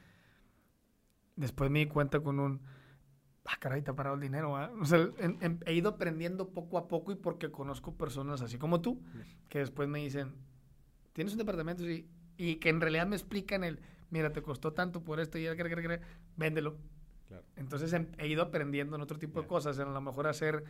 [1.36, 2.62] Después me di cuenta con un,
[3.48, 4.54] ah, caray, te ha parado el dinero.
[4.80, 5.10] O sea,
[5.66, 9.02] he ido aprendiendo poco a poco y porque conozco personas así como tú,
[9.50, 10.36] que después me dicen,
[11.14, 13.80] tienes un departamento y, y que en realidad me explican el,
[14.10, 15.56] mira, te costó tanto por esto y ya,
[16.36, 16.78] véndelo.
[17.28, 17.44] Claro.
[17.56, 20.64] Entonces he ido aprendiendo en otro tipo de cosas, en a lo mejor hacer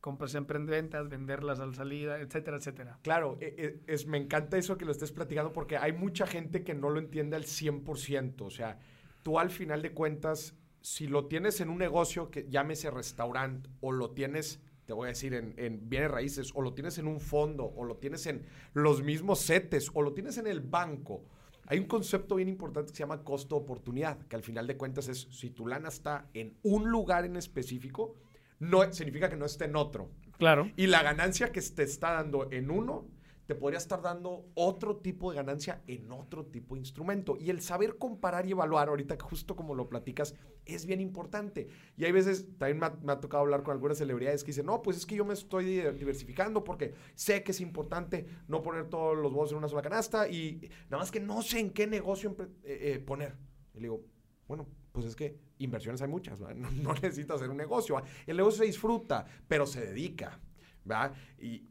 [0.00, 2.98] compras en ventas, venderlas al salida, etcétera, etcétera.
[3.02, 6.64] Claro, e, e, es, me encanta eso que lo estés platicando porque hay mucha gente
[6.64, 8.40] que no lo entiende al 100%.
[8.40, 8.78] O sea,
[9.22, 13.92] tú al final de cuentas, si lo tienes en un negocio que llámese restaurante o
[13.92, 17.20] lo tienes, te voy a decir, en, en bienes raíces o lo tienes en un
[17.20, 21.24] fondo o lo tienes en los mismos setes o lo tienes en el banco.
[21.66, 25.28] Hay un concepto bien importante que se llama costo-oportunidad, que al final de cuentas es
[25.30, 28.16] si tu lana está en un lugar en específico,
[28.58, 30.10] no significa que no esté en otro.
[30.36, 30.70] Claro.
[30.76, 33.06] Y la ganancia que te está dando en uno,
[33.50, 37.36] te podría estar dando otro tipo de ganancia en otro tipo de instrumento.
[37.36, 41.66] Y el saber comparar y evaluar, ahorita justo como lo platicas, es bien importante.
[41.96, 44.98] Y hay veces, también me ha, tocado hablar con algunas celebridades que dicen, no, pues
[44.98, 49.32] es que yo me estoy diversificando porque sé que es importante no poner todos los
[49.32, 52.48] huevos en una sola canasta y nada más que no sé en qué negocio eh,
[52.62, 53.36] eh, poner.
[53.74, 54.04] Y le digo,
[54.46, 58.00] bueno, pues es que inversiones hay muchas, no, necesitas hacer un negocio.
[58.28, 60.40] El negocio se disfruta, pero se dedica.
[60.84, 61.14] ¿verdad?
[61.38, 61.66] Y,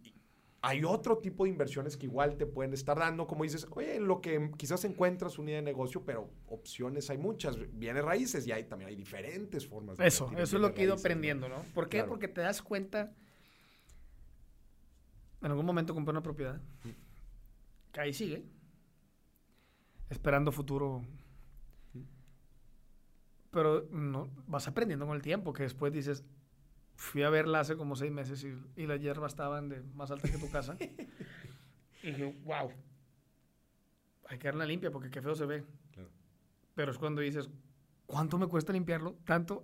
[0.61, 4.19] hay otro tipo de inversiones que igual te pueden estar dando, como dices, oye, lo
[4.21, 8.65] que quizás encuentras una idea de negocio, pero opciones hay muchas, viene raíces y hay,
[8.65, 11.63] también hay diferentes formas de Eso, eso es lo que he ido aprendiendo, ¿no?
[11.73, 12.03] ¿Por qué?
[12.03, 13.13] Porque te das cuenta,
[15.41, 16.61] en algún momento compré una propiedad,
[17.93, 18.43] que ahí sigue,
[20.09, 21.03] esperando futuro
[23.51, 26.23] pero no, vas aprendiendo con el tiempo, que después dices,
[26.99, 30.29] fui a verla hace como seis meses y, y las hierbas estaban de más alta
[30.29, 30.75] que tu casa.
[32.03, 32.71] y dije, wow,
[34.27, 35.63] hay que darla limpia porque qué feo se ve.
[36.75, 37.49] Pero es cuando dices,
[38.05, 39.15] ¿cuánto me cuesta limpiarlo?
[39.25, 39.63] Tanto.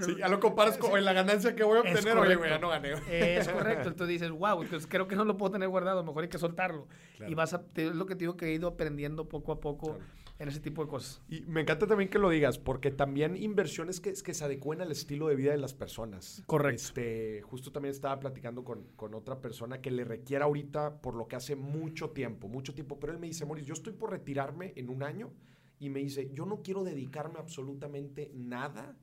[0.00, 2.68] Sí, ya lo comparas con la ganancia que voy a obtener, oye, güey, ya no
[2.68, 2.94] gané.
[3.08, 3.88] Es correcto.
[3.88, 6.88] Entonces dices, wow, pues creo que no lo puedo tener guardado, mejor hay que soltarlo.
[7.26, 9.98] Y vas a, es lo que te digo que he ido aprendiendo poco a poco
[10.38, 11.22] en ese tipo de cosas.
[11.28, 14.90] Y me encanta también que lo digas, porque también inversiones que, que se adecuen al
[14.90, 16.42] estilo de vida de las personas.
[16.46, 16.82] Correcto.
[16.82, 21.28] Este, justo también estaba platicando con, con otra persona que le requiera ahorita por lo
[21.28, 24.72] que hace mucho tiempo, mucho tiempo, pero él me dice, Moris, yo estoy por retirarme
[24.76, 25.32] en un año
[25.78, 28.96] y me dice, yo no quiero dedicarme absolutamente nada.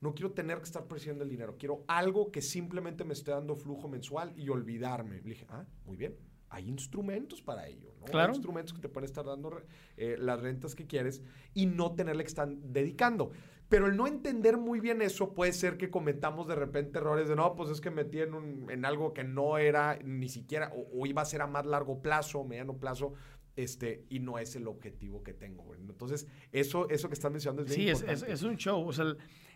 [0.00, 1.56] No quiero tener que estar presionando el dinero.
[1.56, 5.22] Quiero algo que simplemente me esté dando flujo mensual y olvidarme.
[5.22, 6.16] Le dije, ah, muy bien
[6.52, 8.04] hay instrumentos para ello, ¿no?
[8.04, 8.32] Claro.
[8.32, 9.62] Hay instrumentos que te pueden estar dando
[9.96, 11.22] eh, las rentas que quieres
[11.54, 13.30] y no tenerle que estar dedicando.
[13.70, 17.36] Pero el no entender muy bien eso puede ser que cometamos de repente errores de
[17.36, 21.06] no, pues es que metí en, un, en algo que no era ni siquiera, o,
[21.06, 23.14] iba a ser a más largo plazo, mediano plazo,
[23.56, 25.74] este, y no es el objetivo que tengo.
[25.74, 28.86] Entonces, eso, eso que estás mencionando es bien sí, es, es, un show.
[28.86, 29.06] O sea,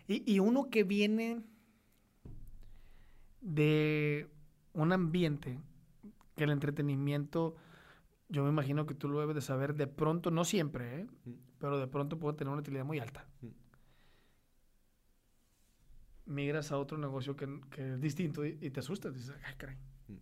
[0.07, 1.43] y, y uno que viene
[3.41, 4.27] de
[4.73, 5.59] un ambiente
[6.37, 7.55] que el entretenimiento,
[8.29, 11.07] yo me imagino que tú lo debes de saber de pronto, no siempre, ¿eh?
[11.25, 11.31] mm.
[11.59, 13.27] pero de pronto puede tener una utilidad muy alta.
[13.41, 13.47] Mm.
[16.27, 19.77] Migras a otro negocio que, es distinto y, te asustas, dices, ay, caray.
[20.07, 20.15] Mm.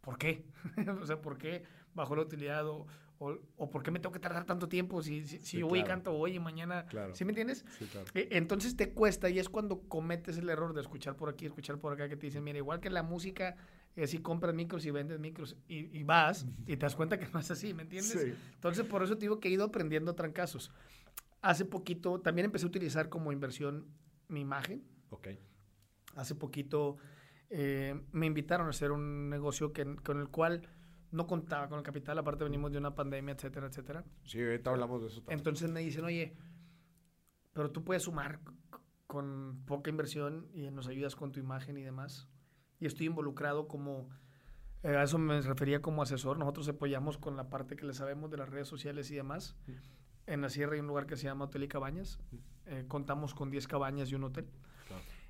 [0.00, 0.46] ¿Por qué?
[1.02, 2.66] o sea, ¿por qué bajó la utilidad?
[2.66, 2.86] O,
[3.18, 6.12] o, por qué me tengo que tardar tanto tiempo si, si, yo voy y canto
[6.12, 6.86] hoy y mañana?
[7.12, 7.64] ¿Sí me entiendes?
[7.78, 8.06] Sí, claro.
[8.14, 11.78] E, entonces te cuesta y es cuando cometes el error de escuchar por aquí, escuchar
[11.78, 13.56] por acá, que te dicen, mira, igual que la música
[13.96, 17.40] es si compras micros y vendes micros y, vas y te das cuenta que no
[17.40, 18.20] es así, ¿me entiendes?
[18.20, 18.34] Sí.
[18.54, 20.70] Entonces, por eso te digo que he ido aprendiendo trancazos.
[21.40, 23.86] Hace poquito, también empecé a utilizar como inversión
[24.28, 24.84] mi imagen.
[25.10, 25.28] Ok.
[26.16, 26.96] Hace poquito
[27.50, 30.68] eh, me invitaron a hacer un negocio que, con el cual
[31.10, 34.04] no contaba con el capital, aparte venimos de una pandemia, etcétera, etcétera.
[34.24, 35.38] Sí, ahorita hablamos de eso también.
[35.38, 36.34] Entonces me dicen, oye,
[37.52, 38.40] pero tú puedes sumar
[39.06, 42.30] con poca inversión y nos ayudas con tu imagen y demás.
[42.82, 44.08] Y estoy involucrado como,
[44.82, 46.36] eh, a eso me refería como asesor.
[46.36, 49.54] Nosotros apoyamos con la parte que le sabemos de las redes sociales y demás.
[50.26, 52.18] En la sierra hay un lugar que se llama Hotel y Cabañas.
[52.66, 54.48] Eh, contamos con 10 cabañas y un hotel.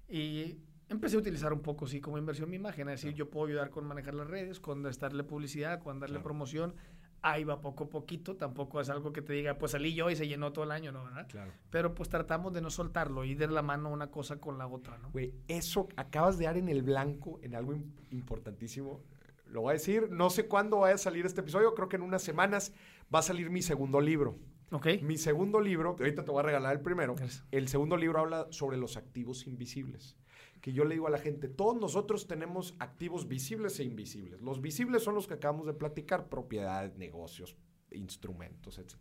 [0.08, 2.88] Y empecé a utilizar un poco, sí, como inversión mi imagen.
[2.88, 6.74] Es decir, yo puedo ayudar con manejar las redes, con darle publicidad, con darle promoción.
[7.22, 10.16] Ahí va poco a poquito, tampoco es algo que te diga, pues salí yo y
[10.16, 11.04] se llenó todo el año, ¿no?
[11.04, 11.28] ¿verdad?
[11.28, 11.52] Claro.
[11.70, 14.98] Pero pues tratamos de no soltarlo y de la mano una cosa con la otra,
[14.98, 15.10] ¿no?
[15.10, 17.74] Güey, eso acabas de dar en el blanco en algo
[18.10, 19.00] importantísimo.
[19.46, 22.02] Lo voy a decir, no sé cuándo vaya a salir este episodio, creo que en
[22.02, 22.72] unas semanas
[23.14, 24.36] va a salir mi segundo libro.
[24.72, 24.88] Ok.
[25.02, 27.14] Mi segundo libro, ahorita te voy a regalar el primero.
[27.50, 30.16] El segundo libro habla sobre los activos invisibles
[30.62, 34.40] que yo le digo a la gente, todos nosotros tenemos activos visibles e invisibles.
[34.40, 37.56] Los visibles son los que acabamos de platicar, propiedades, negocios,
[37.90, 38.94] instrumentos, etc.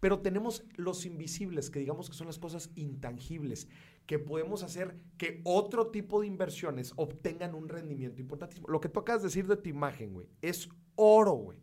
[0.00, 3.68] Pero tenemos los invisibles, que digamos que son las cosas intangibles,
[4.06, 8.66] que podemos hacer que otro tipo de inversiones obtengan un rendimiento importantísimo.
[8.66, 11.62] Lo que tú acabas de decir de tu imagen, güey, es oro, güey.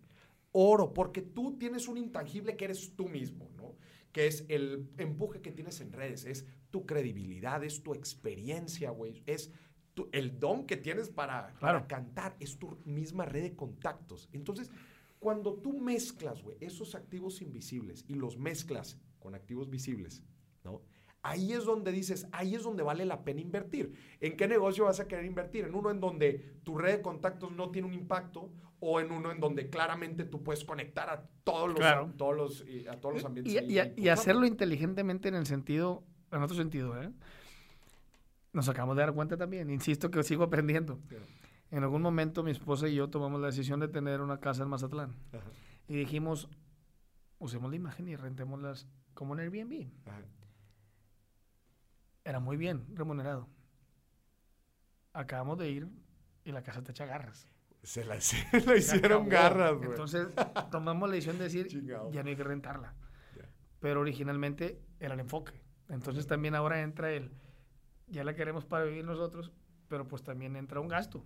[0.53, 3.64] Oro, porque tú tienes un intangible que eres tú mismo, ¿no?
[4.15, 9.23] Que es el empuje que tienes en redes, es tu credibilidad, es tu experiencia, güey.
[9.25, 9.51] Es
[10.13, 14.29] el don que tienes para, para cantar, es tu misma red de contactos.
[14.31, 14.71] Entonces,
[15.19, 20.23] cuando tú mezclas, güey, esos activos invisibles y los mezclas con activos visibles,
[20.63, 20.81] ¿no?
[21.21, 23.91] Ahí es donde dices, ahí es donde vale la pena invertir.
[24.21, 25.65] ¿En qué negocio vas a querer invertir?
[25.65, 28.49] ¿En uno en donde tu red de contactos no tiene un impacto
[28.87, 32.99] o en uno en donde claramente tú puedes conectar a todos los, todos los, a
[32.99, 33.53] todos los ambientes?
[33.53, 37.11] Y, y hacerlo inteligentemente en el sentido en otro sentido, ¿eh?
[38.53, 40.99] Nos acabamos de dar cuenta también, insisto que sigo aprendiendo.
[41.71, 44.69] En algún momento mi esposa y yo tomamos la decisión de tener una casa en
[44.69, 45.13] Mazatlán.
[45.87, 46.47] Y dijimos,
[47.39, 49.89] usemos la imagen y rentémoslas como en Airbnb.
[52.23, 53.47] Era muy bien remunerado.
[55.13, 55.87] Acabamos de ir
[56.43, 57.47] y la casa te echa garras.
[57.85, 58.17] Se la,
[58.77, 59.89] hicieron garras, güey.
[59.89, 60.27] Entonces
[60.71, 61.67] tomamos la decisión de decir,
[62.11, 62.95] ya no hay que rentarla.
[63.79, 65.53] Pero originalmente era el enfoque.
[65.89, 67.31] Entonces también ahora entra el,
[68.07, 69.51] ya la queremos para vivir nosotros,
[69.87, 71.23] pero pues también entra un gasto.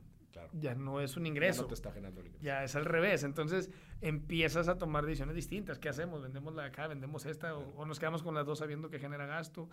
[0.54, 1.58] Ya no es un ingreso.
[1.58, 2.40] Ya no te está generando ingreso.
[2.42, 3.24] Ya es al revés.
[3.24, 3.70] Entonces
[4.02, 5.80] empiezas a tomar decisiones distintas.
[5.80, 6.22] ¿Qué hacemos?
[6.22, 6.88] ¿Vendemos la de acá?
[6.88, 7.56] ¿Vendemos esta?
[7.56, 9.70] O, nos quedamos con las dos sabiendo que genera gasto?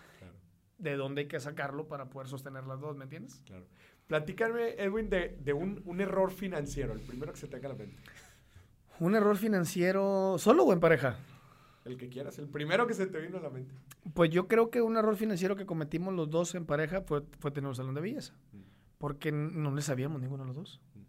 [0.78, 2.96] ¿De dónde hay que sacarlo para poder sostener las dos?
[2.96, 3.42] ¿Me entiendes?
[3.46, 3.66] Claro.
[4.06, 7.78] Platícame, Edwin, de, de un, un, error financiero, el primero que se tenga a la
[7.78, 7.96] mente.
[9.00, 11.18] Un error financiero, solo o en pareja.
[11.84, 13.74] El que quieras, el primero que se te vino a la mente.
[14.14, 17.50] Pues yo creo que un error financiero que cometimos los dos en pareja fue, fue
[17.50, 18.34] tener un salón de belleza.
[18.52, 18.58] Mm.
[18.98, 20.80] Porque no le sabíamos ninguno de los dos.
[20.94, 21.00] Mm.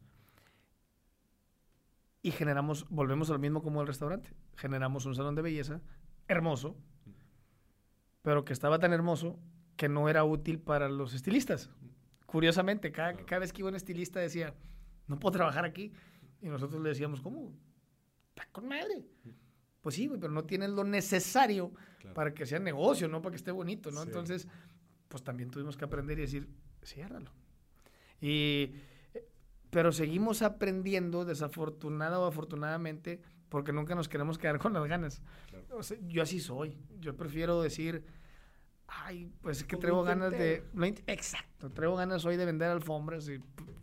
[2.23, 4.29] Y generamos, volvemos a lo mismo como el restaurante.
[4.55, 5.81] Generamos un salón de belleza
[6.27, 6.75] hermoso,
[7.05, 7.11] mm.
[8.21, 9.39] pero que estaba tan hermoso
[9.77, 11.69] que no era útil para los estilistas.
[12.27, 14.53] Curiosamente, cada, cada vez que iba un estilista decía,
[15.07, 15.91] no puedo trabajar aquí.
[16.41, 17.51] Y nosotros le decíamos, ¿cómo?
[18.29, 19.07] Está con madre.
[19.81, 21.71] Pues sí, pero no tienen lo necesario
[22.13, 24.03] para que sea negocio, no para que esté bonito, ¿no?
[24.03, 24.47] Entonces,
[25.07, 26.47] pues también tuvimos que aprender y decir,
[26.83, 27.31] ciérralo.
[28.19, 28.73] Y,
[29.13, 29.27] eh,
[29.69, 35.21] pero seguimos aprendiendo, desafortunada o afortunadamente, porque nunca nos queremos quedar con las ganas.
[36.07, 36.77] yo así soy.
[36.99, 38.03] Yo prefiero decir,
[38.87, 40.63] ay, pues es que traigo ganas de...
[41.07, 43.39] Exacto, traigo ganas hoy de vender alfombras y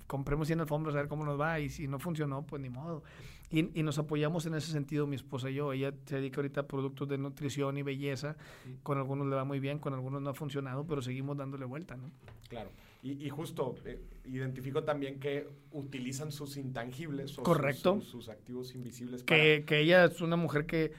[0.07, 3.03] compremos 100 alfombras a ver cómo nos va y si no funcionó, pues ni modo.
[3.51, 5.73] Y, nos apoyamos en ese sentido, mi esposa y yo.
[5.73, 8.37] Ella se dedica ahorita a productos de nutrición y belleza.
[8.83, 11.97] Con algunos le va muy bien, con algunos no ha funcionado, pero seguimos dándole vuelta,
[11.97, 12.11] ¿no?
[12.49, 12.71] Claro.
[13.03, 18.01] Y, justo eh, identifico también que utilizan sus intangibles o Correcto.
[18.01, 19.23] Sus, activos invisibles.
[19.23, 20.91] Que, que ella es una mujer que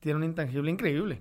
[0.00, 1.20] tiene un intangible increíble.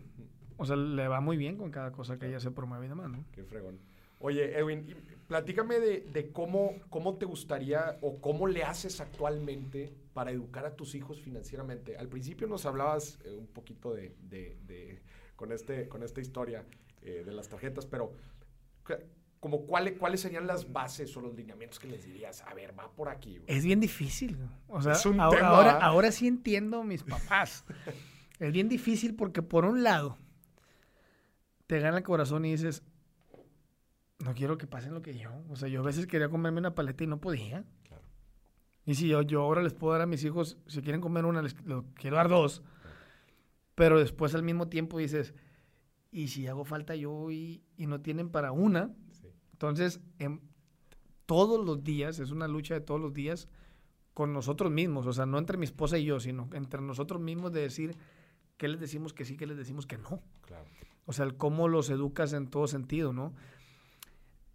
[0.57, 3.09] O sea, le va muy bien con cada cosa que ella se promueve y demás,
[3.09, 3.23] ¿no?
[3.31, 3.79] Qué fregón.
[4.19, 4.95] Oye, Edwin,
[5.27, 10.95] platícame de, cómo, cómo te gustaría o cómo le haces actualmente para educar a tus
[10.95, 11.97] hijos financieramente.
[11.97, 15.01] Al principio nos hablabas eh, un poquito de,
[15.35, 16.65] con, este, con esta historia
[17.03, 18.11] eh, de las tarjetas, pero
[19.39, 22.89] como cuáles, cuáles serían las bases o los lineamientos que les dirías, a ver, va
[22.89, 23.39] por aquí.
[23.45, 24.35] Es bien difícil.
[24.67, 27.63] O sea, ahora, ahora, ahora sí entiendo mis papás.
[28.39, 30.17] es bien difícil porque por un lado
[31.67, 32.83] te gana el corazón y dices,
[34.19, 35.29] no quiero que pasen lo que yo.
[35.49, 37.65] O sea, yo a veces quería comerme una paleta y no podía.
[37.83, 38.03] Claro.
[38.85, 41.41] Y si yo, yo ahora les puedo dar a mis hijos, si quieren comer una,
[41.41, 42.63] les, les quiero dar dos.
[43.75, 45.35] Pero después al mismo tiempo dices,
[46.09, 48.95] ¿y si hago falta yo y, y no tienen para una?
[49.11, 49.27] Sí.
[49.51, 50.39] Entonces, em,
[51.25, 53.49] todos los días, es una lucha de todos los días
[54.13, 57.51] con nosotros mismos, o sea, no entre mi esposa y yo, sino entre nosotros mismos
[57.51, 57.95] de decir
[58.57, 60.23] qué les decimos que sí, qué les decimos que no.
[60.41, 60.65] Claro.
[61.07, 63.33] O sea, el cómo los educas en todo sentido, ¿no?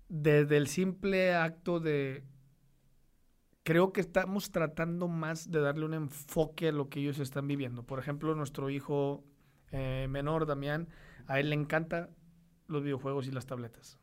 [0.09, 2.23] Desde el simple acto de...
[3.65, 7.85] Creo que estamos tratando más de darle un enfoque a lo que ellos están viviendo.
[7.85, 9.25] Por ejemplo, nuestro hijo
[9.71, 10.89] eh, menor, Damián,
[11.27, 12.11] a él le encanta
[12.67, 13.99] los videojuegos y las tabletas.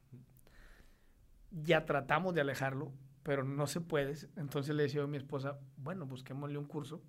[1.51, 2.91] Ya tratamos de alejarlo,
[3.21, 4.15] pero no se puede.
[4.37, 7.03] Entonces le decía a mi esposa, bueno, busquémosle un curso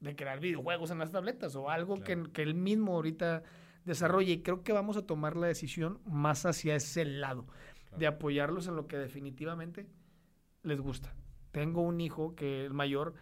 [0.00, 2.24] de crear videojuegos en las tabletas o algo Claro.
[2.24, 3.42] que, que él mismo ahorita
[3.86, 4.32] desarrolle.
[4.32, 7.98] Y creo que vamos a tomar la decisión más hacia ese lado, Claro.
[7.98, 9.86] de apoyarlos en lo que definitivamente
[10.62, 11.14] les gusta.
[11.52, 13.14] Tengo un hijo que es mayor,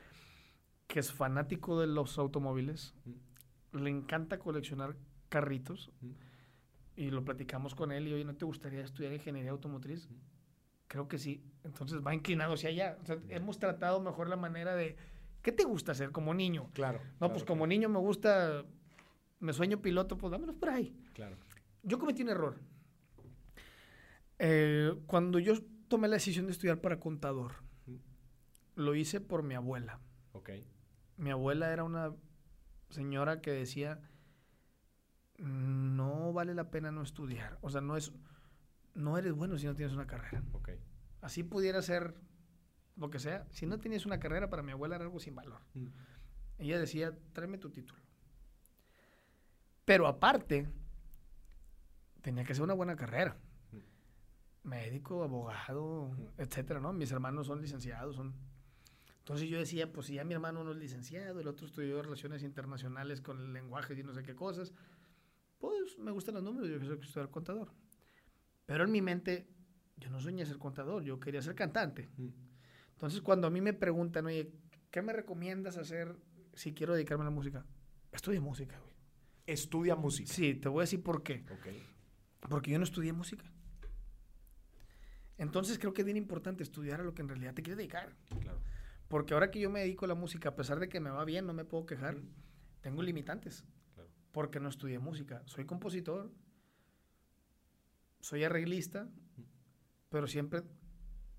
[0.88, 2.94] que es fanático de los automóviles,
[3.72, 4.96] le encanta coleccionar
[5.28, 6.14] carritos Ujú.
[6.96, 10.06] y lo platicamos con él y oye, ¿no te gustaría estudiar ingeniería automotriz?
[10.06, 10.14] Ujú.
[10.86, 11.42] Creo que sí.
[11.64, 12.98] Entonces va inclinado hacia allá.
[13.02, 14.96] O sea, hemos tratado mejor la manera de,
[15.42, 16.70] ¿qué te gusta hacer como niño?
[16.72, 17.00] Claro.
[17.20, 18.64] No, pues como niño me gusta,
[19.44, 20.96] me sueño piloto, pues dámelos por ahí.
[21.12, 21.36] Claro.
[21.82, 22.56] Yo cometí un error.
[24.38, 25.54] Eh, cuando yo
[25.88, 27.52] tomé la decisión de estudiar para contador,
[28.74, 30.00] lo hice por mi abuela.
[30.32, 30.50] Ok.
[31.18, 32.14] Mi abuela era una
[32.88, 34.00] señora que decía,
[35.36, 37.58] no vale la pena no estudiar.
[37.60, 38.12] O sea, no es,
[38.94, 40.42] no eres bueno si no tienes una carrera.
[40.52, 40.70] Ok.
[41.20, 42.14] Así pudiera ser
[42.96, 43.46] lo que sea.
[43.50, 45.60] Si no tenías una carrera, para mi abuela era algo sin valor.
[45.74, 45.88] Mm.
[46.60, 48.03] Ella decía, tráeme tu título.
[49.84, 50.66] Pero aparte,
[52.22, 53.36] tenía que ser una buena carrera.
[54.62, 56.92] Médico, abogado, etcétera, ¿no?
[56.92, 58.34] Mis hermanos son licenciados, son...
[59.18, 62.42] Entonces yo decía, pues si ya mi hermano no es licenciado, el otro estudió Relaciones
[62.42, 64.72] Internacionales con el lenguaje y no sé qué cosas,
[65.58, 67.72] pues me gustan los números, yo quiero estudiar contador.
[68.66, 69.46] Pero en mi mente,
[69.96, 72.08] yo no soñé ser contador, yo quería ser cantante.
[72.16, 72.28] Mm.
[72.92, 74.52] Entonces, cuando a mí me preguntan, oye,
[74.90, 76.16] ¿qué me recomiendas hacer
[76.54, 77.66] si quiero dedicarme a la música?
[78.12, 78.93] Estudia música, güey.
[79.46, 80.32] Estudia música.
[80.32, 81.44] Sí, te voy a decir por qué.
[81.50, 82.48] Ok.
[82.48, 83.44] Porque yo no estudié música.
[85.36, 88.14] Entonces, creo que es bien importante estudiar a lo que en realidad te quieres dedicar.
[88.40, 88.60] Claro.
[89.08, 91.24] Porque ahora que yo me dedico a la música, a pesar de que me va
[91.24, 92.16] bien, no me puedo quejar,
[92.80, 93.64] tengo limitantes.
[93.94, 94.10] Claro.
[94.32, 95.42] Porque no estudié música.
[95.46, 96.30] Soy compositor,
[98.20, 99.08] soy arreglista,
[100.08, 100.62] pero siempre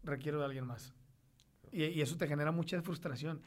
[0.03, 0.93] requiero de alguien más.
[1.71, 3.41] Y, y eso te genera mucha frustración.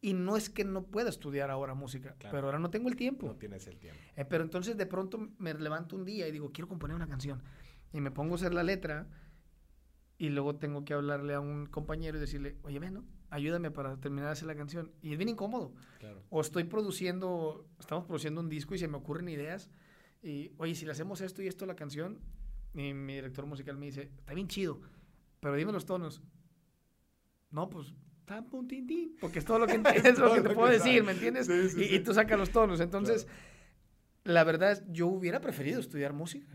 [0.00, 2.34] Y no es que no pueda estudiar ahora música, Claro.
[2.36, 3.26] pero ahora no tengo el tiempo.
[3.26, 4.00] No tienes el tiempo.
[4.16, 7.42] Eh, pero entonces de pronto me levanto un día y digo, quiero componer una canción.
[7.92, 9.08] Y me pongo a hacer la letra
[10.18, 13.04] y luego tengo que hablarle a un compañero y decirle, oye, ven, ¿no?
[13.30, 14.90] ayúdame para terminar de hacer la canción.
[15.02, 15.74] Y es bien incómodo.
[15.98, 16.22] Claro.
[16.30, 19.70] O estoy produciendo, estamos produciendo un disco y se me ocurren ideas.
[20.22, 22.20] Y, oye, si le hacemos esto y esto a la canción,
[22.74, 24.80] y mi director musical me dice, está bien chido,
[25.40, 26.22] pero dime los tonos.
[27.50, 27.94] No, pues,
[28.28, 29.74] tan tin, porque es todo lo que,
[30.04, 31.02] es lo que te puedo decir.
[31.02, 31.46] ¿me entiendes?
[31.46, 31.94] Sí, sí, y, sí.
[31.96, 32.80] y tú sacas los tonos.
[32.80, 33.38] Entonces, Claro.
[34.24, 36.46] la verdad es, yo hubiera preferido estudiar música.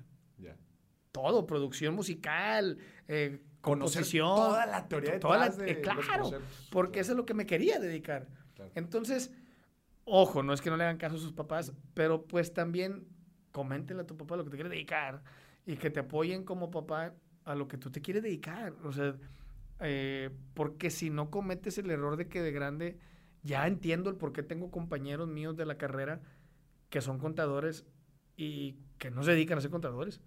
[1.11, 4.35] Todo, producción musical, eh, composición.
[4.35, 6.31] toda la teoría toda la- detrás de eh, claro,
[6.71, 8.27] porque eso es lo que me quería dedicar.
[8.55, 8.71] Claro.
[8.73, 9.31] Entonces,
[10.05, 13.05] ojo, no es que no le hagan caso a sus papás, pero pues también
[13.51, 15.21] coméntenle a tu papá lo que te quiere dedicar
[15.67, 17.13] y que te apoyen como papá
[17.45, 18.73] a lo que tú te quieres dedicar.
[18.83, 19.15] O sea,
[19.79, 22.97] eh, porque si no cometes el error de que de grande,
[23.41, 26.21] ya entiendo el por qué tengo compañeros míos de la carrera
[26.89, 27.85] que son contadores
[28.37, 30.21] y que no se dedican a ser contadores,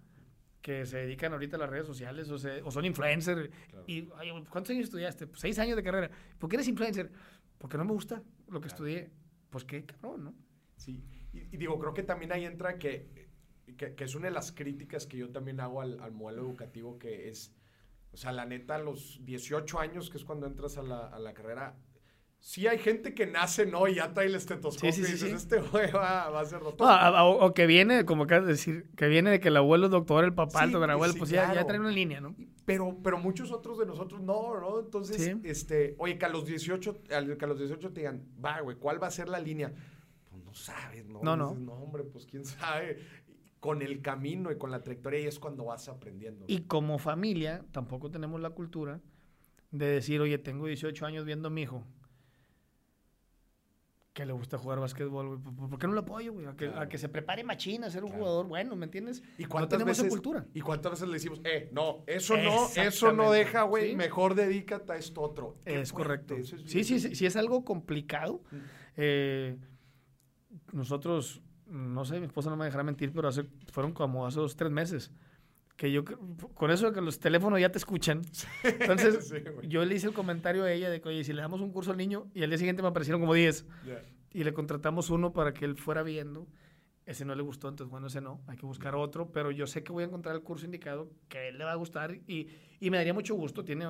[0.60, 3.48] que se dedican ahorita a las redes sociales o, se- o son influencers.
[3.70, 3.84] Claro.
[3.86, 5.26] Y, "Oye, ¿cuántos años estudiaste?
[5.28, 6.10] Pues, seis años de carrera.
[6.38, 7.10] ¿Por qué eres influencer?
[7.58, 8.16] Porque no me gusta
[8.48, 8.84] lo que Claro.
[8.84, 9.10] estudié.
[9.50, 10.34] Pues qué cabrón, ¿no?
[10.76, 13.28] Sí, y, y digo, creo que también ahí entra que,
[13.76, 16.98] que, que es una de las críticas que yo también hago al, al modelo educativo,
[16.98, 17.54] que es,
[18.16, 21.18] o sea, la neta, a los 18 años, que es cuando entras a la, a
[21.18, 21.76] la carrera,
[22.40, 23.86] sí hay gente que nace, ¿no?
[23.88, 26.60] Y ya trae el estetoscopio Sí, sí, y dices, este güey va, va a ser
[26.60, 26.86] doctor.
[26.88, 29.84] No, o, o que viene, como acabas de decir, que viene de que el abuelo
[29.84, 30.70] es doctor, el papá, el
[31.12, 32.34] sí, pues ya, ya traen una línea, ¿no?
[32.64, 34.80] Pero, pero muchos otros de nosotros no, ¿no?
[34.80, 38.60] Entonces, este, oye, que a los 18, al- que a los 18 te digan, va,
[38.62, 39.74] güey, ¿cuál va a ser la línea?
[40.30, 41.20] Pues no sabes, ¿no?
[41.22, 41.48] No, no.
[41.50, 42.98] Dices, no, hombre, pues quién sabe.
[43.66, 46.44] Con el camino y con la trayectoria ahí es cuando vas aprendiendo.
[46.48, 49.00] Y como familia, tampoco tenemos la cultura
[49.72, 51.84] de decir, oye, tengo 18 años viendo a mi hijo
[54.16, 55.68] que le gusta jugar básquetbol, güey.
[55.68, 56.46] ¿Por, qué no lo apoyo, güey?
[56.46, 59.22] A que, a que se prepare machina a ser un jugador bueno, ¿me entiendes?
[59.36, 60.46] ¿Y no tenemos veces, esa cultura.
[60.54, 63.96] ¿Y cuántas veces le decimos, eh, no, eso no, eso no deja, güey, Sí.
[63.96, 65.58] mejor dedícate a esto otro.
[65.66, 66.34] Es correcto.
[66.34, 68.42] es sí, sí, sí, sí, es algo complicado.
[68.96, 69.58] Eh,
[70.72, 74.56] nosotros, no sé, mi esposa no me dejará mentir, pero hace, fueron como hace dos,
[74.56, 75.10] tres meses.
[75.76, 76.04] Que yo,
[76.54, 78.22] con eso de que los teléfonos ya te escuchan.
[78.64, 79.36] Entonces, Sí,
[79.68, 81.90] yo le hice el comentario a ella de que, oye, si le damos un curso
[81.90, 83.66] al niño, y al día siguiente me aparecieron como 10.
[83.86, 84.02] Ya.
[84.32, 86.46] Y le contratamos uno para que él fuera viendo.
[87.04, 89.84] Ese no le gustó, entonces bueno, ese no, hay que buscar otro, pero yo sé
[89.84, 92.48] que voy a encontrar el curso indicado que a él le va a gustar y,
[92.80, 93.86] y me daría mucho gusto, tiene,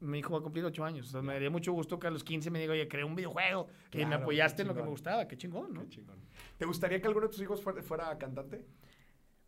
[0.00, 2.50] mi hijo va a cumplir 8 años, me daría mucho gusto que a los 15
[2.50, 5.36] me diga, oye, creé un videojuego y me apoyaste en lo que me gustaba, qué
[5.36, 5.80] chingón, ¿no?
[5.82, 6.18] Qué chingón.
[6.58, 8.64] ¿Te gustaría que alguno de tus hijos fuera, fuera cantante?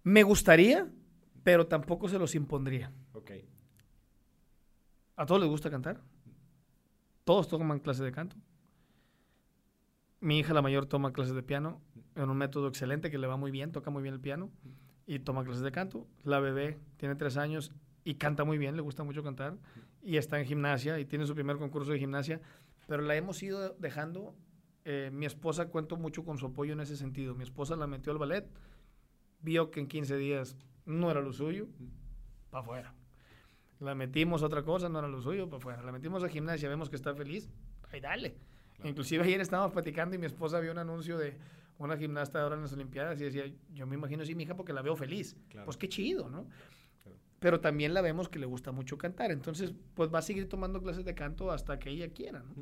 [0.02, 0.90] Me gustaría,
[1.42, 2.92] pero tampoco se los impondría.
[3.12, 3.32] Ok.
[5.16, 6.02] A todos les gusta cantar,
[7.24, 8.36] todos toman clases de canto.
[10.20, 11.82] Mi hija, la mayor, toma clases de piano
[12.14, 14.50] en un método excelente que le va muy bien, toca muy bien el piano
[15.06, 16.06] y toma clases de canto.
[16.24, 17.72] La bebé tiene tres años
[18.06, 19.58] y canta muy bien, le gusta mucho cantar
[20.00, 22.40] y está en gimnasia y tiene su primer concurso de gimnasia,
[22.86, 24.36] pero la hemos ido dejando.
[24.84, 27.34] eh, mi esposa cuento mucho con su apoyo en ese sentido.
[27.34, 28.46] Mi esposa la metió al ballet,
[29.40, 31.66] vio que en 15 días no era lo suyo,
[32.50, 32.94] para afuera.
[33.80, 35.82] La metimos a otra cosa, no era lo suyo, para afuera.
[35.82, 37.50] La metimos a gimnasia, vemos que está feliz,
[37.90, 38.36] ahí dale.
[38.84, 41.36] Inclusive ayer estábamos platicando y mi esposa vio un anuncio de
[41.78, 44.72] una gimnasta ahora en las Olimpiadas y decía, yo me imagino así mi hija porque
[44.72, 45.36] la veo feliz.
[45.48, 45.64] Claro.
[45.64, 46.46] Pues qué chido, ¿no?
[47.38, 49.30] Pero también la vemos que le gusta mucho cantar.
[49.30, 52.54] Entonces, pues va a seguir tomando clases de canto hasta que ella quiera, ¿no?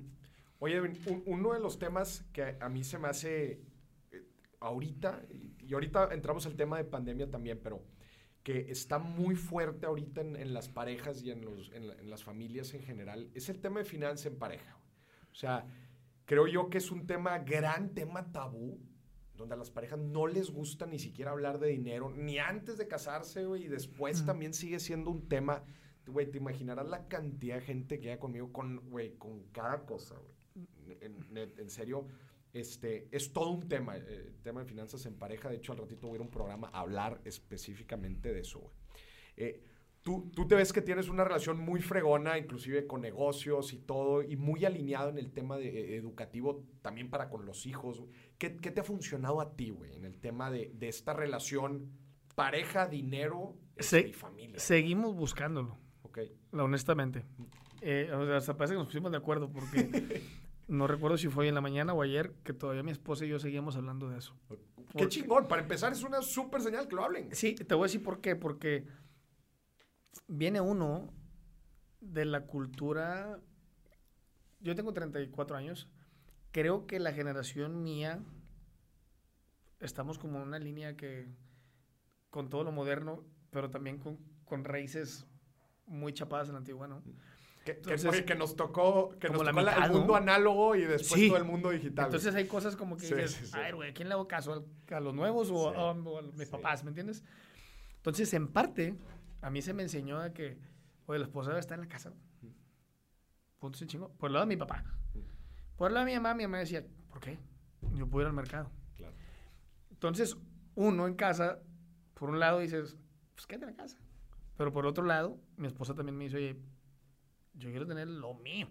[0.58, 3.60] Oye, un- uno de los temas que a mí se me hace
[4.12, 4.22] eh,
[4.60, 7.84] ahorita, y, ahorita entramos al tema de pandemia también, pero
[8.42, 12.22] que está muy fuerte ahorita en, en las parejas y en, los, en, en las
[12.24, 14.76] familias en general, es el tema de finanzas en pareja.
[15.32, 15.66] O sea,
[16.24, 18.78] creo yo que es un tema, gran tema tabú,
[19.36, 22.86] donde a las parejas no les gusta ni siquiera hablar de dinero, ni antes de
[22.88, 25.64] casarse, güey, y después también sigue siendo un tema.
[26.06, 30.16] Güey, te imaginarás la cantidad de gente que llega conmigo con, güey, con cada cosa,
[30.16, 30.96] güey.
[31.00, 32.06] En, en- en serio,
[32.52, 35.48] este, es todo un tema, eh, el tema de finanzas en pareja.
[35.48, 38.60] De hecho, al ratito voy a ir a un programa a hablar específicamente de eso,
[38.60, 38.72] güey.
[39.36, 39.60] Eh,
[40.04, 44.22] tú, tú te ves que tienes una relación muy fregona, inclusive con negocios y todo,
[44.22, 48.04] y muy alineado en el tema de, eh, educativo también para con los hijos.
[48.38, 51.90] ¿Qué, qué te ha funcionado a ti, güey, en el tema de, de esta relación
[52.36, 54.58] pareja, dinero este, Se- y familia?
[54.60, 56.18] Seguimos buscándolo, Ok.
[56.52, 57.24] la- honestamente.
[57.80, 60.22] Eh, o sea, hasta parece que nos pusimos de acuerdo porque
[60.68, 63.28] no recuerdo si fue hoy en la mañana o ayer que todavía mi esposa y
[63.28, 64.34] yo seguíamos hablando de eso.
[64.48, 64.56] Qué
[64.92, 65.48] Porque- chingón.
[65.48, 67.28] Para empezar, es una súper señal que lo hablen.
[67.34, 68.36] Sí, te voy a decir por qué.
[68.36, 68.86] Porque
[70.28, 71.12] viene uno
[72.00, 73.38] de la cultura.
[74.60, 75.88] Yo tengo 34 años.
[76.52, 78.20] Creo que la generación mía
[79.80, 81.26] estamos como en una línea que
[82.30, 85.26] con todo lo moderno, pero también con, con raíces
[85.86, 87.02] muy chapadas en la antigua, ¿no?
[87.64, 89.98] Que, que- Entonces, oye, que nos tocó, que nos tocó la- el ¿no?
[89.98, 91.28] mundo análogo y después Sí.
[91.28, 92.06] todo el mundo digital.
[92.06, 94.26] Entonces hay cosas como que Sí, dices, sí, a ver, güey, ¿a quién le hago
[94.28, 94.52] caso?
[94.52, 96.82] ¿Al- ¿A los nuevos o, a, mis papás?
[96.84, 97.24] ¿Me entiendes?
[97.96, 98.94] Entonces, en parte,
[99.44, 100.58] a mí se me enseñó a que,
[101.04, 102.14] oye, la esposa debe estar en la casa.
[103.58, 104.08] Punto sin chingo.
[104.14, 104.82] Por el lado de mi papá.
[105.76, 107.38] Por el lado de mi mamá, mi mamá decía, ¿por qué?
[107.92, 108.70] Yo puedo ir al mercado.
[108.96, 109.14] Claro.
[109.90, 110.34] Entonces,
[110.74, 111.60] uno en casa,
[112.14, 112.96] por un lado dices,
[113.34, 113.98] pues quédate en la casa.
[114.56, 116.56] Pero por otro lado, mi esposa también me dice, oye,
[117.52, 118.70] yo quiero tener lo mío,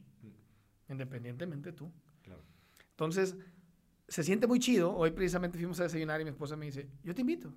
[0.89, 1.93] independientemente tú.
[2.23, 2.43] Claro.
[2.89, 3.37] Entonces,
[4.07, 4.91] se siente muy chido.
[4.95, 7.53] Hoy precisamente fuimos a desayunar y mi esposa me dice, yo te invito.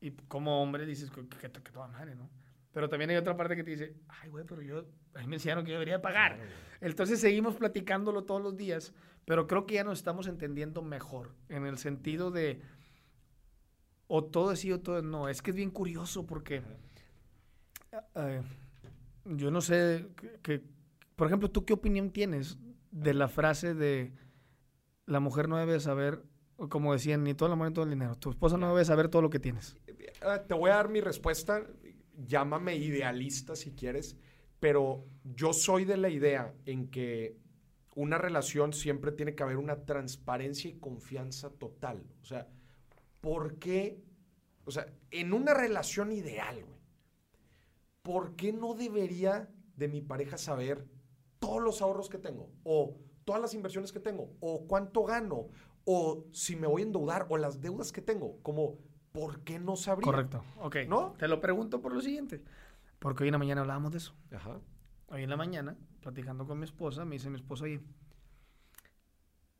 [0.00, 2.30] Y como hombre dices, que, que, que toda madre, ¿no?
[2.72, 4.84] Pero también hay otra parte que te dice, ay, güey, pero yo,
[5.14, 6.36] a mí me enseñaron que yo debería pagar.
[6.36, 6.50] Claro.
[6.80, 8.92] Entonces seguimos platicándolo todos los días,
[9.24, 12.62] pero creo que ya nos estamos entendiendo mejor, en el sentido de,
[14.06, 15.28] o todo es sí o todo es no.
[15.28, 16.62] Es que es bien curioso porque,
[18.14, 18.42] eh,
[19.24, 20.62] yo no sé, que, que-
[21.16, 22.58] por ejemplo, ¿tú qué opinión tienes
[22.90, 24.12] de la frase de
[25.06, 26.22] la mujer no debe saber,
[26.66, 28.16] como decían, ni todo el amor ni todo el dinero?
[28.16, 29.76] Tu esposa no debe saber todo lo que tienes.
[30.22, 31.62] Ah, te voy a dar mi respuesta.
[32.16, 34.16] Llámame idealista si quieres,
[34.58, 37.38] pero yo soy de la idea en que
[37.94, 42.04] una relación siempre tiene que haber una transparencia y confianza total.
[42.22, 42.48] O sea,
[43.20, 44.02] ¿por qué?
[44.64, 46.80] O sea, en una relación ideal, güey,
[48.02, 50.88] ¿por qué no debería de mi pareja saber
[51.38, 52.50] todos los ahorros que tengo?
[52.64, 55.48] O todas las inversiones que tengo, o cuánto gano,
[55.90, 58.76] o si me voy a endeudar, o las deudas que tengo, como,
[59.10, 60.04] ¿por qué no sabría?
[60.04, 60.44] Correcto.
[60.58, 60.76] Ok.
[60.86, 61.14] ¿No?
[61.18, 62.44] Te lo pregunto por lo siguiente.
[62.98, 64.14] Porque hoy en la mañana hablábamos de eso.
[64.30, 64.60] Ajá.
[65.06, 67.80] Hoy en la mañana, platicando con mi esposa, me dice mi esposa, oye,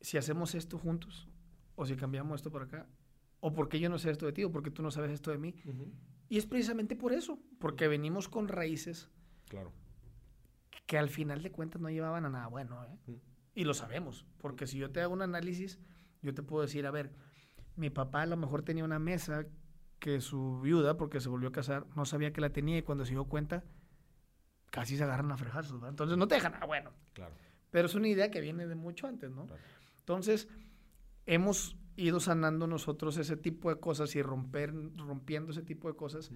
[0.03, 1.31] si hacemos esto juntos,
[1.77, 2.87] o si cambiamos esto por acá,
[3.41, 5.39] o porque yo no sé esto de ti, o porque tú no sabes esto de
[5.39, 5.55] mí.
[6.29, 9.09] Y es precisamente por eso, porque venimos con raíces
[9.49, 9.73] claro.
[10.85, 12.85] que al final de cuentas no llevaban a nada bueno.
[12.85, 13.19] ¿eh?
[13.55, 15.79] Y lo sabemos, porque si yo te hago un análisis,
[16.23, 17.13] yo te puedo decir, a ver,
[17.77, 19.47] mi papá a lo mejor tenía una mesa
[19.99, 23.05] que su viuda, porque se volvió a casar, no sabía que la tenía y cuando
[23.05, 23.65] se dio cuenta,
[24.71, 26.93] casi se agarran a frejarse, Entonces no te dejan nada bueno.
[27.15, 27.35] Claro.
[27.71, 29.47] Pero es una idea que viene de mucho antes, ¿no?
[30.01, 30.49] Entonces,
[31.27, 36.31] hemos ido sanando nosotros ese tipo de cosas y romper, rompiendo ese tipo de cosas.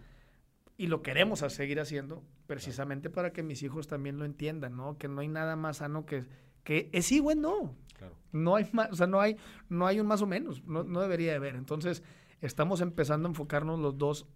[0.76, 4.98] Y lo queremos seguir haciendo precisamente para que mis hijos también lo entiendan, ¿no?
[4.98, 6.24] Que no hay nada más sano que,
[6.64, 7.76] que es sí, bueno.
[7.94, 8.16] Claro.
[8.32, 9.36] No hay más, o sea, no hay,
[9.68, 11.56] no hay un más o menos, no, no debería de haber.
[11.56, 12.02] Entonces,
[12.40, 14.26] estamos empezando a enfocarnos los dos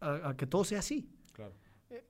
[0.00, 1.08] a, que todo sea así.
[1.32, 1.54] Claro.
[1.90, 2.04] Eh,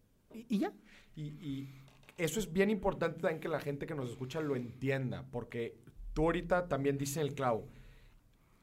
[0.49, 0.73] y, ya.
[1.15, 1.69] Y, y,
[2.17, 5.79] eso es bien importante también que la gente que nos escucha lo entienda, porque
[6.13, 7.69] tú ahorita también dices el clavo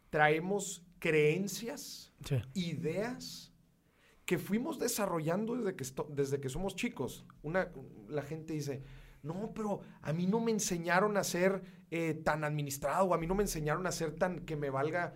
[0.10, 2.12] traemos creencias,
[2.53, 3.53] ideas
[4.26, 7.26] que fuimos desarrollando desde que, desde que somos chicos.
[7.41, 7.72] Una,
[8.07, 8.84] la gente dice,
[9.24, 13.36] no, pero a mí no me enseñaron a ser eh, tan administrado, a mí no
[13.36, 15.15] me enseñaron a ser tan que me valga.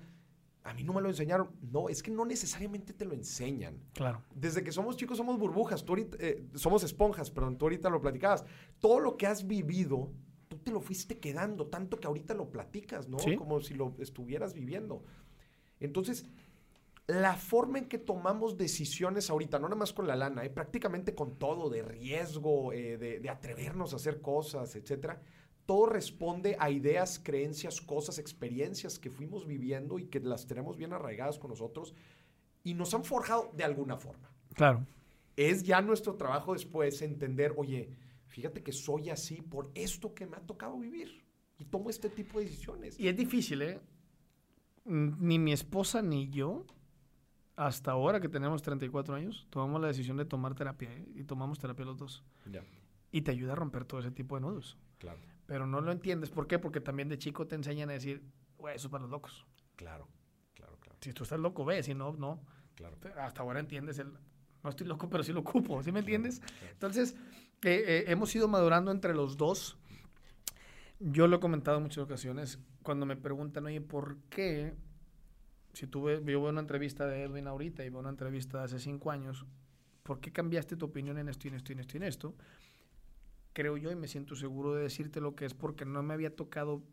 [0.66, 1.50] A mí no me lo enseñaron.
[1.62, 3.84] No, es que no necesariamente te lo enseñan.
[3.94, 4.24] Claro.
[4.34, 8.46] Desde que somos chicos somos burbujas, tú eh, somos esponjas, perdón, tú ahorita lo platicabas.
[8.80, 10.14] Todo lo que has vivido
[10.54, 13.18] tú te lo fuiste quedando, tanto que ahorita lo platicas, ¿no?
[13.38, 15.04] Como si lo estuvieras viviendo.
[15.80, 16.26] Entonces,
[17.08, 21.14] la forma en que tomamos decisiones ahorita, no nada más con la lana, eh, prácticamente
[21.14, 25.22] con todo, de riesgo, eh, de, atrevernos a hacer cosas, etcétera,
[25.66, 30.94] todo responde a ideas, creencias, cosas, experiencias que fuimos viviendo y que las tenemos bien
[30.94, 31.94] arraigadas con nosotros
[32.64, 34.30] y nos han forjado de alguna forma.
[34.54, 34.86] Claro.
[35.36, 37.90] Es ya nuestro trabajo después entender, oye,
[38.28, 41.24] fíjate que soy así por esto que me ha tocado vivir
[41.58, 43.00] y tomo este tipo de decisiones.
[43.00, 43.82] Y es difícil, ¿eh?
[44.86, 46.66] Ni mi esposa ni yo,
[47.56, 51.06] hasta ahora que tenemos 34 años, tomamos la decisión de tomar terapia ¿eh?
[51.16, 52.24] y tomamos terapia los dos.
[53.12, 54.78] Y te ayuda a romper todo ese tipo de nudos.
[54.98, 55.20] Claro.
[55.46, 56.32] Pero no lo entiendes.
[56.32, 56.58] ¿Por qué?
[56.58, 58.24] Porque también de chico te enseñan a decir,
[58.58, 59.46] güey, eso es para los locos.
[59.76, 60.08] Claro,
[60.56, 60.98] claro, claro.
[61.02, 62.42] Si tú estás loco, ve, si no, no.
[62.76, 62.98] Claro.
[63.20, 64.12] hasta ahora entiendes el,
[64.64, 66.42] no estoy loco, pero sí lo ocupo, ¿sí me entiendes?
[66.72, 67.16] Entonces,
[67.62, 69.78] eh, hemos ido madurando entre los dos.
[71.00, 74.74] Yo lo he comentado en muchas ocasiones, cuando me preguntan, oye, ¿por qué?
[75.74, 78.80] Si tuve, yo veo una entrevista de Edwin ahorita y veo una entrevista de hace
[78.80, 79.46] cinco años,
[80.04, 82.04] ¿por qué cambiaste tu opinión en esto y en esto y en esto y en
[82.04, 82.36] esto?
[83.54, 86.36] Creo yo y me siento seguro de decirte lo que es porque no me había
[86.36, 86.84] tocado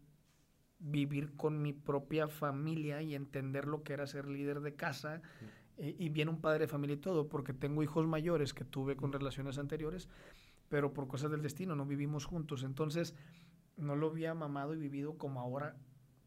[0.79, 5.21] vivir con mi propia familia y entender lo que era ser líder de casa
[5.77, 8.97] eh, y bien un padre de familia y todo, porque tengo hijos mayores que tuve
[8.97, 10.09] con relaciones anteriores
[10.71, 12.63] pero por cosas del destino no vivimos juntos.
[12.63, 13.15] Entonces,
[13.77, 15.77] no lo había mamado y vivido como ahora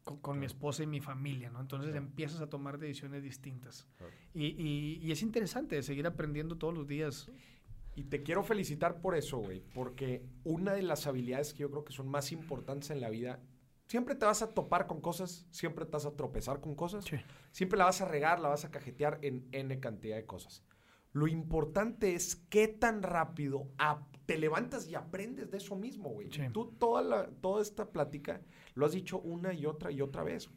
[0.04, 1.60] con, mi esposa y mi familia, ¿no?
[1.60, 3.88] Entonces empiezas a tomar decisiones distintas.
[4.34, 7.30] Y, y, es interesante seguir aprendiendo todos los días.
[7.96, 11.84] Y te quiero felicitar por eso, güey, porque una de las habilidades que yo creo
[11.84, 13.40] que son más importantes en la vida,
[13.86, 17.04] siempre te vas a topar con cosas, siempre te vas a tropezar con cosas,
[17.52, 20.64] siempre la vas a regar, la vas a cajetear en N cantidad de cosas.
[21.14, 23.70] Lo importante es qué tan rápido
[24.26, 26.28] te levantas y aprendes de eso mismo, güey.
[26.52, 28.42] Tú toda, toda esta plática
[28.74, 30.50] lo has dicho una y otra y otra vez.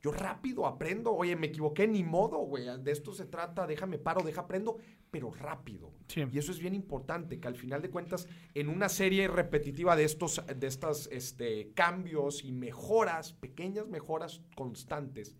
[0.00, 2.64] Yo rápido aprendo, oye, me equivoqué, ni modo, güey.
[2.82, 4.78] De esto se trata, déjame paro, deja aprendo,
[5.10, 5.92] pero rápido.
[6.32, 10.04] Y eso es bien importante, que al final de cuentas, en una serie repetitiva de
[10.04, 15.36] estos de estas, este, cambios y mejoras, pequeñas mejoras constantes,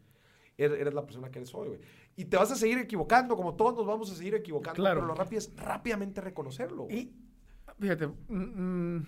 [0.59, 1.81] er, eres la persona que eres hoy, güey.
[2.17, 4.77] Y te vas a seguir equivocando, como todos nos vamos a seguir equivocando.
[4.77, 5.01] Claro.
[5.01, 6.89] Pero lo rápido es rápidamente reconocerlo.
[6.91, 7.15] Y
[7.79, 9.07] fíjate, mm, mm,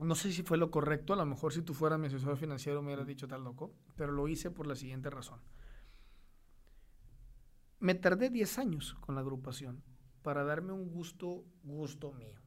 [0.00, 1.14] no sé si fue lo correcto.
[1.14, 3.72] A lo mejor si tú fueras mi asesor financiero me hubieras dicho tal loco.
[3.96, 5.40] Pero lo hice por la siguiente razón.
[7.78, 9.82] Me tardé 10 años con la agrupación
[10.22, 12.38] para darme un gusto, gusto mío.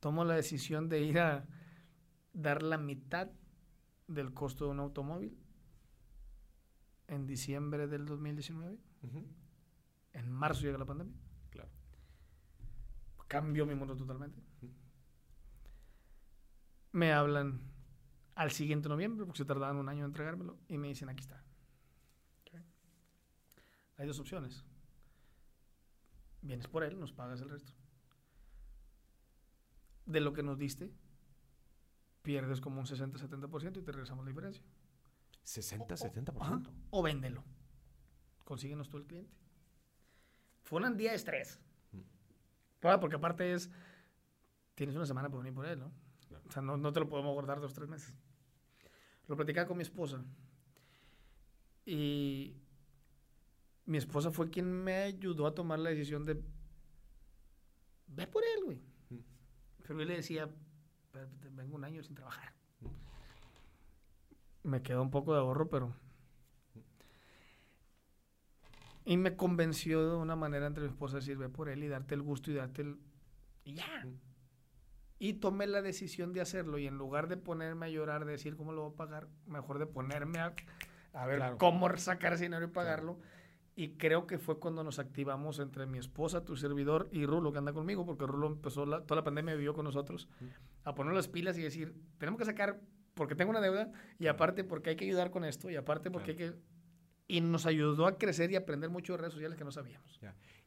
[0.00, 1.46] Tomo la decisión de ir a
[2.34, 3.30] dar la mitad
[4.06, 5.39] del costo de un automóvil
[7.10, 8.78] en diciembre del 2019.
[10.12, 11.14] En marzo llega la pandemia.
[11.50, 11.68] Claro.
[13.26, 14.40] Cambió mi mundo totalmente.
[16.92, 17.60] Me hablan
[18.34, 21.44] al siguiente noviembre, porque se tardaban un año en entregármelo, y me dicen, aquí está.
[23.96, 24.64] Hay dos opciones.
[26.40, 27.74] Vienes por él, nos pagas el resto.
[30.06, 30.90] De lo que nos diste,
[32.22, 34.64] pierdes como un 60-70% y te regresamos la diferencia.
[35.42, 36.70] 60, 70%.
[36.90, 37.44] o véndelo.
[38.44, 39.36] Consíguenos tú el cliente.
[40.62, 41.58] Fue un día de estrés.
[41.92, 42.98] Mm.
[43.00, 43.70] Porque aparte es,
[44.74, 45.92] tienes una semana para venir por él, ¿no?
[46.46, 48.14] O sea, no, te lo podemos guardar dos, tres meses.
[49.26, 50.24] lo platicaba con mi esposa.
[51.84, 52.56] Y
[53.86, 56.42] mi esposa fue quien me ayudó a tomar la decisión de
[58.06, 58.80] ve por él, güey.
[59.82, 60.48] Pero yo le decía,
[61.52, 62.52] vengo un año sin trabajar.
[64.62, 65.94] Me quedó un poco de ahorro, pero...
[69.04, 72.14] Y me convenció de una manera entre mi esposa decir, ve por él y darte
[72.14, 72.98] el gusto y darte el...
[73.64, 74.06] Y ya.
[75.18, 78.56] Y tomé la decisión de hacerlo y en lugar de ponerme a llorar, de decir
[78.56, 80.54] cómo lo voy a pagar, mejor de ponerme a,
[81.12, 83.18] a ver cómo sacar ese dinero y pagarlo.
[83.76, 87.58] Y creo que fue cuando nos activamos entre mi esposa, tu servidor y Rulo, que
[87.58, 90.28] anda conmigo, porque Rulo empezó toda la pandemia, vivió con nosotros,
[90.84, 92.80] a poner las pilas y decir, tenemos que sacar
[93.20, 96.30] porque tengo una deuda y aparte porque hay que ayudar con esto y aparte porque
[96.30, 96.52] hay que...
[97.28, 100.18] Y nos ayudó a crecer y aprender mucho de redes sociales que no sabíamos.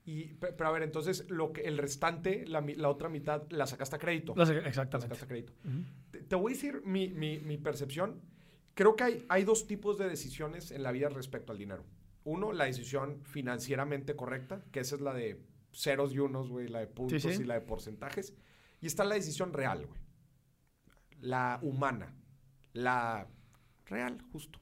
[0.06, 3.96] Y, pero a ver, entonces lo que, el restante, la, la otra mitad, la sacaste
[3.96, 4.34] a crédito.
[4.34, 4.92] exactamente.
[4.94, 5.54] La sacaste a crédito.
[6.28, 8.22] te, voy a decir mi, mi, mi percepción.
[8.76, 11.84] Creo que hay, hay dos tipos de decisiones en la vida respecto al dinero.
[12.24, 15.42] Uno, la decisión financieramente correcta, que esa es la de
[15.72, 18.36] ceros y unos, güey, la de puntos y la de porcentajes.
[18.80, 20.00] Y está la decisión real, güey.
[21.20, 22.14] La humana.
[22.74, 23.28] La
[23.86, 24.60] real, justo.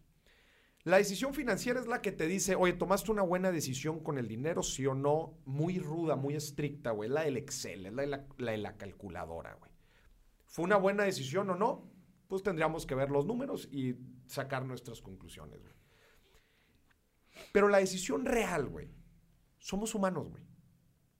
[0.83, 4.27] La decisión financiera es la que te dice, oye, tomaste una buena decisión con el
[4.27, 7.09] dinero, sí o no, muy ruda, muy estricta, güey.
[7.09, 9.71] La del Excel, es la de la, la, de la calculadora, güey.
[10.47, 11.91] ¿Fue una buena decisión o no?
[12.27, 13.95] Pues tendríamos que ver los números y
[14.25, 15.73] sacar nuestras conclusiones, güey.
[17.53, 18.89] Pero la decisión real, güey,
[19.59, 20.43] somos humanos, güey.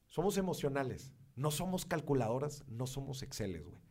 [0.07, 1.13] Somos emocionales.
[1.35, 3.81] No somos calculadoras, no somos Exceles, güey.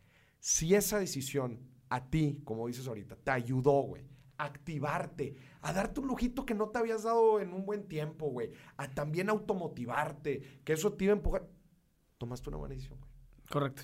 [0.40, 4.06] Si esa decisión a ti, como dices ahorita, te ayudó, güey,
[4.38, 8.30] a activarte, a darte un lujito que no te habías dado en un buen tiempo,
[8.30, 11.48] güey, a también automotivarte, que eso te iba a empujar,
[12.16, 13.10] tomaste una buena decisión, güey.
[13.50, 13.82] Correcto.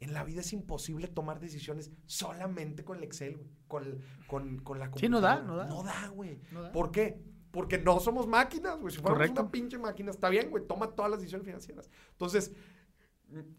[0.00, 4.78] En la vida es imposible tomar decisiones solamente con el Excel, güey, con, con, con
[4.78, 5.66] la Sí, no da, no da.
[5.66, 6.40] No da, güey.
[6.72, 7.22] ¿Por qué?
[7.52, 8.92] Porque no somos máquinas, güey.
[8.92, 10.66] Si fuéramos una pinche máquina, está bien, güey.
[10.66, 11.88] Toma todas las decisiones financieras.
[12.10, 12.52] Entonces,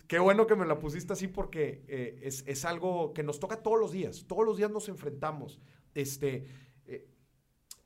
[0.07, 3.79] qué bueno que me la pusiste así porque eh, es, algo que nos toca todos
[3.79, 4.25] los días.
[4.27, 5.59] Todos los días nos enfrentamos.
[5.93, 6.45] Este,
[6.85, 7.07] eh,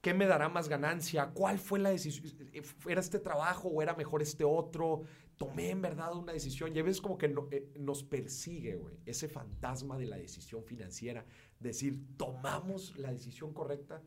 [0.02, 1.32] ¿qué me dará más ganancia?
[1.34, 2.34] ¿Cuál fue la decisión?
[2.88, 5.04] ¿Era este trabajo o era mejor este otro?
[5.38, 6.76] Tomé en verdad una decisión.
[6.76, 11.26] Y a veces como que eh, nos persigue, güey, ese fantasma de la decisión financiera.
[11.60, 14.02] Decir, tomamos la decisión correcta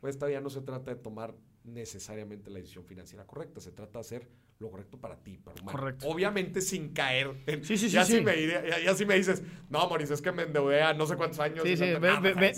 [0.00, 4.00] pues ya no se trata de tomar necesariamente la decisión financiera correcta, se trata de
[4.00, 4.28] hacer
[4.60, 6.06] lo correcto para ti, para Correcto.
[6.06, 7.34] Obviamente sin caer.
[7.62, 8.18] sí, sí, ya sí.
[8.18, 8.46] Si Me,
[8.84, 11.62] ya, si me dices, no, Mauricio, es que me endeudé a no sé cuántos años.
[11.64, 11.86] Sí, sí,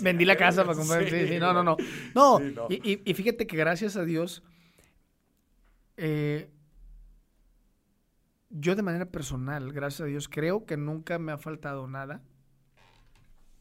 [0.01, 1.09] vendí la casa para comprar.
[1.09, 1.77] Sí, sí, no, no, no.
[2.13, 2.39] No,
[2.69, 4.43] Y, fíjate que gracias a Dios,
[5.95, 6.49] eh,
[8.49, 12.21] yo de manera personal, gracias a Dios, creo que nunca me ha faltado nada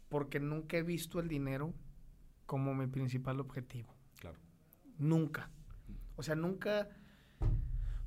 [0.09, 1.73] porque nunca he visto el dinero
[2.45, 3.95] como mi principal objetivo.
[4.19, 4.37] Claro.
[4.99, 5.49] Nunca.
[6.17, 6.91] O sea, nunca,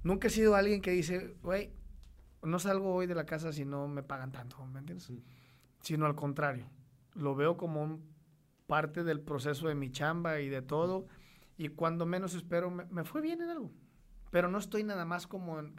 [0.06, 1.72] nunca he sido alguien que dice, güey,
[2.44, 5.12] no salgo hoy de la casa si no me pagan tanto, ¿me entiendes?
[5.82, 6.70] Sino al contrario,
[7.16, 8.00] lo veo como
[8.68, 11.08] parte del proceso de mi chamba y de todo,
[11.58, 13.72] y cuando menos espero, me, fue bien en algo.
[14.30, 15.76] Pero no estoy nada más como en,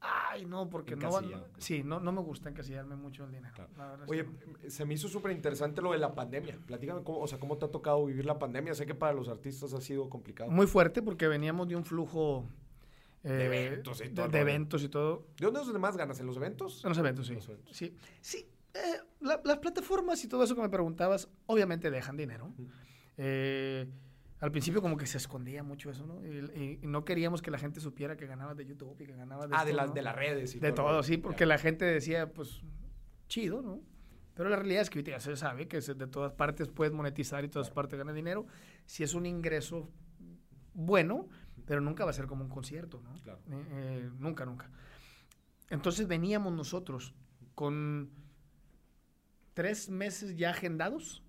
[0.00, 1.10] Ay, no, porque no,
[1.58, 3.68] Sí, no, no me gusta encasillarme mucho el dinero.
[4.06, 4.26] Oye,
[4.68, 6.58] se me hizo súper interesante lo de la pandemia.
[6.66, 8.74] Platícame, cómo, o sea, ¿cómo te ha tocado vivir la pandemia?
[8.74, 10.50] Sé que para los artistas ha sido complicado.
[10.50, 12.48] Muy fuerte porque veníamos de un flujo...
[13.22, 14.28] de eh, eventos y todo.
[14.28, 15.26] De, eventos y todo.
[15.38, 16.20] ¿De dónde es donde más ganas?
[16.20, 16.84] ¿En los eventos?
[16.84, 17.36] En los eventos, sí.
[17.70, 18.46] Sí, sí.
[18.74, 22.52] Eh, las plataformas y todo eso que me preguntabas, obviamente dejan dinero.
[23.16, 23.86] Eh
[24.40, 26.24] al principio como que se escondía mucho eso, ¿no?
[26.26, 29.54] Y, no queríamos que la gente supiera que ganaba de YouTube y que ganaba de...
[29.54, 32.62] Ah, de, las de las redes y De todo, sí, porque la gente decía, pues,
[33.28, 33.82] chido, ¿no?
[34.34, 37.48] Pero la realidad es que ya se sabe que de todas partes puedes monetizar y
[37.48, 38.46] todas partes ganas dinero.
[38.86, 39.90] Si es un ingreso
[40.72, 41.28] bueno,
[41.70, 43.14] pero nunca va a ser como un concierto, ¿no?
[43.22, 43.38] Claro.
[43.48, 44.68] Eh, eh, nunca, nunca.
[45.68, 47.14] Entonces veníamos nosotros
[47.54, 48.10] con
[49.54, 51.22] tres meses ya agendados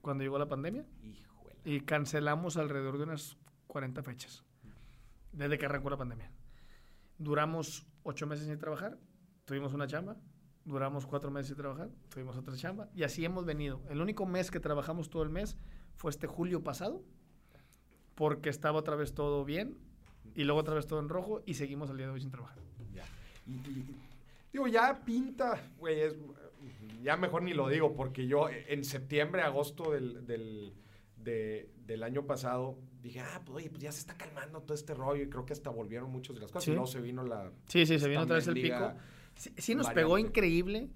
[0.00, 0.84] cuando llegó la pandemia.
[1.04, 3.36] Hijo y cancelamos alrededor de unas
[3.68, 4.42] 40 fechas
[5.30, 6.28] desde que arrancó la pandemia.
[7.18, 8.98] Duramos ocho meses sin trabajar,
[9.44, 10.16] tuvimos una chamba,
[10.64, 13.80] duramos cuatro meses sin trabajar, tuvimos otra chamba y así hemos venido.
[13.88, 15.56] El único mes que trabajamos todo el mes
[15.94, 17.04] fue este julio pasado
[18.16, 19.83] porque estaba otra vez todo bien
[20.34, 22.58] y luego otra vez todo en rojo y seguimos al día de hoy sin trabajar.
[22.92, 23.04] Ya.
[24.52, 26.12] digo, ya pinta, güey,
[27.02, 30.72] ya mejor ni lo digo porque yo en septiembre, agosto del
[31.24, 35.22] del año pasado, dije, ah, pues oye, pues ya se está calmando todo este rollo
[35.22, 36.68] y creo que hasta volvieron muchas de las cosas.
[36.68, 37.50] Y no se vino la.
[37.68, 38.94] Sí, sí, se vino otra vez el pico.
[39.34, 40.90] Sí, nos pegó increíble.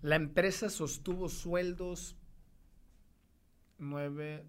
[0.00, 2.16] La empresa sostuvo sueldos
[3.78, 4.44] nueve,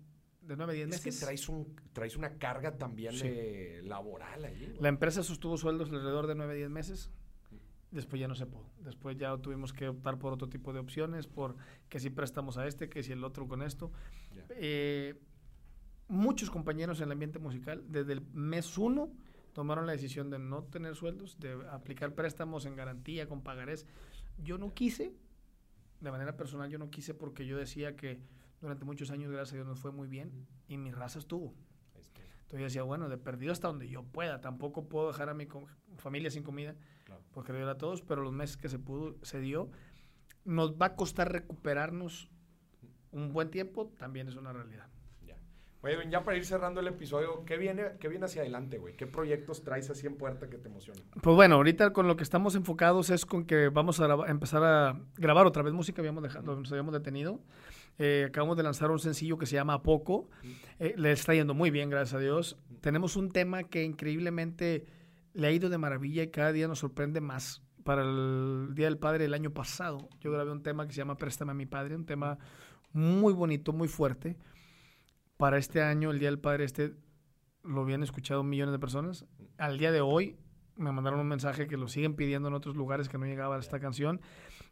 [0.45, 1.22] de nueve a diez Es que meses.
[1.22, 3.26] traes, un, traes una carga también Sí.
[3.26, 4.76] eh, laboral ahí.
[4.80, 7.11] La empresa sostuvo sueldos alrededor de 9 a 10 meses.
[7.91, 8.70] Después ya no se pudo.
[8.80, 11.56] Después ya tuvimos que optar por otro tipo de opciones, por
[11.90, 13.91] que si préstamos a este, que si el otro con esto.
[14.36, 14.45] Ya.
[14.57, 15.15] Eh,
[16.07, 19.11] muchos compañeros en el ambiente musical, desde el mes uno,
[19.53, 23.86] tomaron la decisión de no tener sueldos, de aplicar préstamos en garantía, con pagarés.
[24.44, 25.14] Yo no quise,
[26.02, 28.20] de manera personal, yo no quise porque yo decía que
[28.64, 31.53] durante muchos años, gracias a Dios, nos fue muy bien y mi raza estuvo.
[32.44, 34.40] Entonces yo decía, bueno, de perdido hasta donde yo pueda.
[34.40, 35.48] Tampoco puedo dejar a mi
[35.98, 37.22] familia sin comida, Claro.
[37.34, 39.69] porque ayudar a todos, pero los meses que se pudo, se dio.
[40.45, 42.30] Nos va a costar recuperarnos
[43.11, 44.88] un buen tiempo, también es una realidad.
[45.26, 45.35] Ya.
[45.81, 48.95] Oye, ya para ir cerrando el episodio, ¿qué viene, qué viene hacia adelante, güey?
[48.95, 51.03] ¿Qué proyectos traes así en puerta que te emocionan?
[51.22, 54.99] Pues bueno, ahorita con lo que estamos enfocados es con que vamos a empezar a
[55.18, 57.41] grabar otra vez música, habíamos dejado, nos habíamos detenido.
[57.99, 60.30] Eh, acabamos de lanzar un sencillo que se llama A Poco.
[60.80, 62.57] Eh, le está yendo muy bien, gracias a Dios.
[62.82, 64.86] Tenemos un tema que increíblemente
[65.34, 67.61] le ha ido de maravilla y cada día nos sorprende más.
[67.84, 71.18] Para el Día del Padre el año pasado, yo grabé un tema que se llama
[71.18, 72.38] Préstame a mi Padre, un tema
[72.94, 74.38] muy bonito, muy fuerte.
[75.38, 76.94] Para este año, el Día del Padre, este
[77.64, 79.26] lo habían escuchado millones de personas.
[79.57, 80.38] Al día de hoy
[80.76, 83.80] me mandaron un mensaje que lo siguen pidiendo en otros lugares que no llegaba esta
[83.80, 84.22] canción.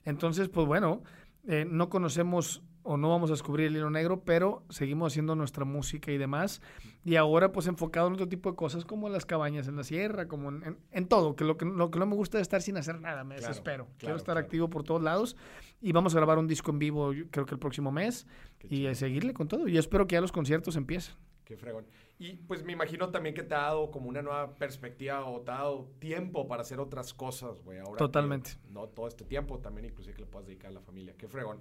[0.03, 1.03] Entonces, pues bueno,
[1.47, 5.65] eh, no conocemos o no vamos a descubrir el hilo negro, pero seguimos haciendo nuestra
[5.65, 6.61] música y demás.
[7.03, 9.83] Y ahora pues enfocado en otro tipo de cosas como en las cabañas en la
[9.83, 12.43] sierra, como en, en- en todo, que lo, que lo que no me gusta es
[12.43, 13.83] estar sin hacer nada, me Claro, desespero.
[13.85, 14.45] claro, Quiero estar claro.
[14.45, 15.35] activo por todos lados
[15.81, 18.27] y vamos a grabar un disco en vivo yo creo que el próximo mes
[18.59, 19.67] Qué y a seguirle con todo.
[19.67, 21.15] Y espero que ya los conciertos empiecen.
[21.43, 21.85] Qué fregón.
[22.17, 25.51] Y pues me imagino también que te ha dado como una nueva perspectiva o te
[25.51, 27.79] ha dado tiempo para hacer otras cosas, güey.
[27.79, 28.51] Ahora que- Totalmente.
[28.69, 31.13] no todo este tiempo, también inclusive que le puedas dedicar a la familia.
[31.17, 31.59] Qué fregón.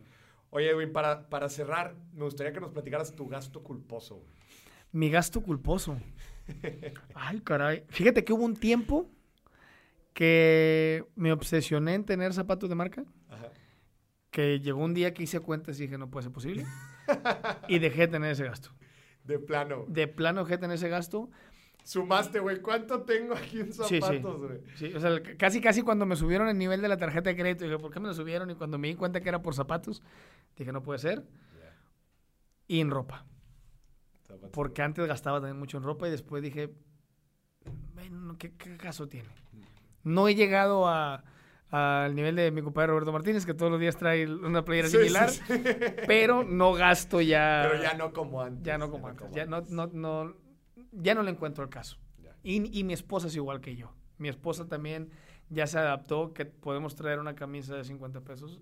[0.51, 4.28] Oye, Edwin, para, para cerrar, me gustaría que nos platicaras tu gasto culposo, güey.
[4.93, 5.97] Mi gasto culposo.
[7.14, 7.85] Ay, caray.
[7.89, 9.09] Fíjate que hubo un tiempo
[10.12, 13.05] que me obsesioné en tener zapatos de marca.
[13.28, 13.52] Ajá.
[14.31, 16.66] Que llegó un día que hice cuentas y dije, no puede ser posible.
[17.68, 18.70] y dejé de tener ese gasto.
[19.24, 19.85] De plano.
[19.86, 21.31] De plano dejé de tener ese gasto.
[21.90, 22.60] Sumaste, güey.
[22.60, 24.60] ¿Cuánto tengo aquí en zapatos, güey?
[24.76, 27.64] Sí, o sea, casi, casi cuando me subieron el nivel de la tarjeta de crédito,
[27.64, 28.48] dije, ¿por qué me lo subieron?
[28.50, 30.00] Y cuando me di cuenta que era por zapatos,
[30.56, 31.24] dije, no puede ser.
[32.68, 33.26] Y en ropa.
[34.22, 36.72] zapatos, Porque antes gastaba también mucho en ropa y después dije,
[37.94, 39.28] bueno, ¿qué, qué caso tiene?
[40.04, 41.24] No he llegado a-
[41.70, 44.96] al nivel de mi compadre Roberto Martínez, que todos los días trae una playera Sí,
[44.98, 45.62] similar, sí, sí.
[46.06, 47.66] pero no gasto ya.
[47.68, 48.62] Pero ya no como antes.
[48.64, 49.28] ya no como antes.
[49.32, 50.34] Ya no, no, no,
[50.92, 51.98] ya no le encuentro el caso.
[52.42, 53.92] Y, y mi esposa es igual que yo.
[54.18, 55.10] Mi esposa también
[55.50, 58.60] ya se adaptó, que podemos traer una camisa de 50 pesos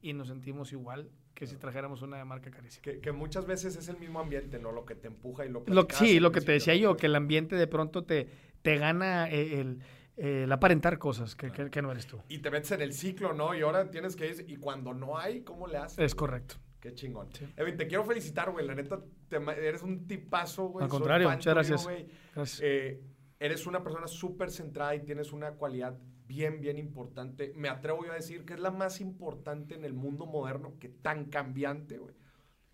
[0.00, 2.82] y nos sentimos igual que si trajéramos una de marca carísima.
[2.82, 4.72] Que, que muchas veces es el mismo ambiente, ¿no?
[4.72, 5.72] Lo que te empuja y lo que...
[5.94, 8.28] Sí, lo que te decía yo, que el ambiente de pronto te,
[8.62, 9.78] te gana eh, el,
[10.16, 12.18] el aparentar cosas que, que- que no eres tú.
[12.28, 13.54] Y te metes en el ciclo, ¿no?
[13.54, 14.44] Y ahora tienes que ir...
[14.48, 15.98] Y cuando no hay, ¿cómo le haces?
[15.98, 16.56] Es correcto.
[16.80, 17.28] Qué chingón.
[17.32, 17.46] Sí.
[17.56, 18.66] Evin, te quiero felicitar, güey.
[18.66, 20.84] La neta, te eres un tipazo, güey.
[20.84, 21.84] Al contrario, muchas gracias.
[21.84, 22.06] güey.
[22.34, 22.60] Gracias.
[22.62, 23.02] Eh,
[23.40, 27.52] eres una persona súper centrada y tienes una cualidad bien, bien importante.
[27.56, 30.88] Me atrevo yo a decir que es la más importante en el mundo moderno, que
[30.88, 32.14] tan cambiante, güey.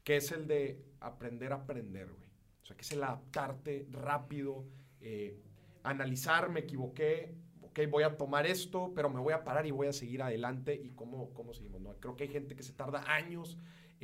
[0.02, 2.28] Que es el de aprender a aprender, güey.
[2.62, 4.66] O sea, que es el adaptarte rápido,
[5.00, 5.38] eh,
[5.82, 9.86] analizar, me equivoqué, ok, voy a tomar esto, pero me voy a parar y voy
[9.86, 10.74] a seguir adelante.
[10.74, 11.80] ¿Y cómo, cómo seguimos?
[11.80, 11.94] No?
[12.00, 13.58] Creo que hay gente que se tarda años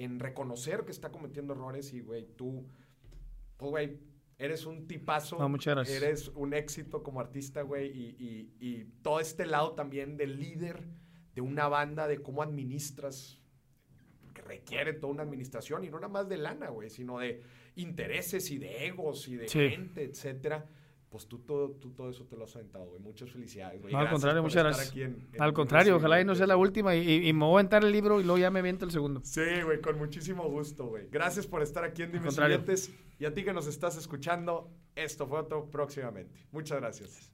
[0.05, 2.67] en reconocer que está cometiendo errores y, güey, tú,
[3.57, 3.99] pues, güey,
[4.39, 5.39] eres un tipazo.
[5.39, 6.03] No, muchas gracias.
[6.03, 10.83] Eres un éxito como artista, güey, y, y- y todo este lado también del líder
[11.35, 13.39] de una banda, de cómo administras,
[14.35, 17.43] que requiere toda una administración, y no nada más de lana, güey, sino de
[17.77, 19.69] intereses y de egos y de Sí.
[19.71, 20.69] gente, etcétera.
[21.11, 23.01] Pues tú todo, tú todo eso te lo has aventado, güey.
[23.01, 23.93] Muchas felicidades, güey.
[23.93, 24.91] No, al contrario, muchas gracias.
[24.91, 27.45] aquí en- en Al contrario, ojalá y no sea la última y, y- y me
[27.47, 29.21] voy a aventar el libro y luego ya me aviento el segundo.
[29.25, 31.09] Sí, güey, con muchísimo gusto, güey.
[31.11, 32.31] Gracias por estar aquí en Dime.
[33.19, 36.33] Y a ti que nos estás escuchando, esto fue otro próximamente.
[36.53, 37.33] Muchas gracias.